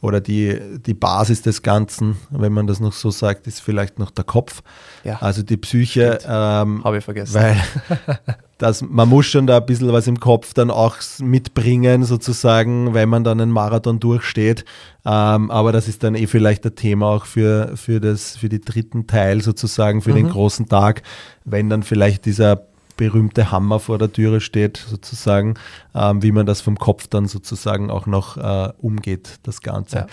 oder 0.02 0.22
die, 0.22 0.58
die 0.86 0.94
Basis 0.94 1.42
des 1.42 1.62
Ganzen, 1.62 2.18
wenn 2.30 2.54
man 2.54 2.68
das 2.68 2.80
noch 2.80 2.94
so 2.94 3.12
sagt, 3.12 3.48
ist 3.48 3.60
vielleicht 3.60 4.00
noch 4.00 4.12
der 4.12 4.24
Kopf. 4.24 4.62
Ja. 5.04 5.18
Also 5.22 5.44
die 5.44 5.58
Psyche. 5.58 6.20
Ähm, 6.26 6.84
Habe 6.84 7.00
ich 7.00 7.04
vergessen. 7.04 7.36
Weil 7.36 7.62
das, 8.58 8.82
man 8.82 9.10
muss 9.10 9.26
schon 9.26 9.46
da 9.46 9.58
ein 9.58 9.66
bisschen 9.66 9.92
was 9.92 10.08
im 10.08 10.20
Kopf 10.20 10.54
dann 10.54 10.72
auch 10.72 10.96
mitbringen, 11.20 12.04
sozusagen, 12.06 12.94
wenn 12.94 13.10
man 13.10 13.26
dann 13.26 13.42
einen 13.42 13.52
Marathon 13.52 14.00
durchsteht. 14.00 14.64
Ähm, 15.06 15.52
aber 15.52 15.74
das 15.74 15.90
ist 15.90 16.04
dann 16.04 16.16
eh 16.16 16.28
vielleicht 16.28 16.66
ein 16.66 16.76
Thema 16.76 17.08
auch 17.08 17.26
für, 17.26 17.76
für, 17.76 18.00
das, 18.00 18.38
für 18.38 18.48
den 18.48 18.62
dritten 18.62 19.06
Teil 19.06 19.42
sozusagen, 19.42 20.02
für 20.02 20.12
mhm. 20.12 20.16
den 20.16 20.30
großen 20.30 20.68
Tag, 20.68 21.02
wenn 21.44 21.70
dann 21.70 21.84
vielleicht 21.84 22.26
dieser 22.26 22.69
berühmte 23.00 23.50
Hammer 23.50 23.80
vor 23.80 23.98
der 23.98 24.12
Türe 24.12 24.42
steht, 24.42 24.76
sozusagen, 24.76 25.54
ähm, 25.96 26.22
wie 26.22 26.34
man 26.34 26.46
das 26.46 26.60
vom 26.60 26.78
Kopf 26.78 27.08
dann 27.08 27.28
sozusagen 27.28 27.90
auch 27.90 28.06
noch 28.08 28.36
äh, 28.36 28.74
umgeht, 28.78 29.40
das 29.44 29.62
Ganze. 29.62 29.96
Ja. 30.00 30.08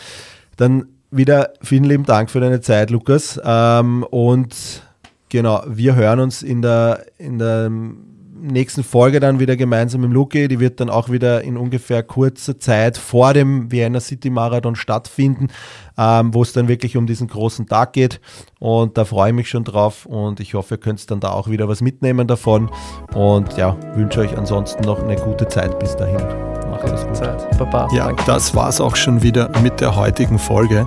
Dann 0.57 0.87
wieder 1.11 1.53
vielen 1.63 1.83
lieben 1.83 2.05
Dank 2.05 2.31
für 2.31 2.39
deine 2.39 2.61
Zeit, 2.61 2.91
Lukas. 2.91 3.41
Ähm, 3.45 4.05
und 4.05 4.83
genau, 5.29 5.65
wir 5.67 5.97
hören 5.97 6.21
uns 6.21 6.45
in 6.45 6.63
der, 6.63 7.07
in 7.19 7.41
der 7.41 7.71
nächsten 8.41 8.85
Folge 8.85 9.21
dann 9.21 9.41
wieder 9.41 9.57
gemeinsam 9.57 10.03
mit 10.03 10.11
Luki. 10.11 10.49
Die 10.49 10.61
wird 10.61 10.81
dann 10.81 10.91
auch 10.91 11.11
wieder 11.11 11.43
in 11.43 11.57
ungefähr 11.57 12.03
kurzer 12.03 12.59
Zeit 12.59 12.97
vor 12.99 13.35
dem 13.35 13.71
Vienna 13.71 14.01
City 14.01 14.31
Marathon 14.31 14.77
stattfinden, 14.77 15.49
ähm, 15.99 16.33
wo 16.35 16.43
es 16.43 16.53
dann 16.53 16.69
wirklich 16.69 16.97
um 16.97 17.07
diesen 17.07 17.29
großen 17.29 17.67
Tag 17.67 17.93
geht. 17.93 18.21
Und 18.59 18.99
da 18.99 19.05
freue 19.05 19.31
ich 19.31 19.35
mich 19.37 19.49
schon 19.49 19.65
drauf 19.65 20.07
und 20.07 20.41
ich 20.41 20.55
hoffe, 20.55 20.75
ihr 20.75 20.79
könnt 20.79 21.11
dann 21.11 21.21
da 21.21 21.31
auch 21.31 21.49
wieder 21.49 21.69
was 21.69 21.81
mitnehmen 21.81 22.27
davon. 22.27 22.71
Und 23.15 23.57
ja, 23.57 23.77
wünsche 23.95 24.21
euch 24.21 24.37
ansonsten 24.37 24.85
noch 24.85 25.03
eine 25.03 25.17
gute 25.17 25.49
Zeit 25.49 25.79
bis 25.79 25.97
dahin. 25.97 26.21
Macht 26.71 26.85
es 26.85 27.07
gut. 27.07 27.17
Zeit. 27.17 27.59
Baba. 27.59 27.89
Ja, 27.93 28.07
Danke. 28.07 28.25
das 28.27 28.55
war's 28.55 28.81
auch 28.81 28.97
schon 28.97 29.23
wieder 29.23 29.51
mit 29.63 29.81
der 29.81 29.97
heutigen 29.97 30.39
Folge. 30.39 30.87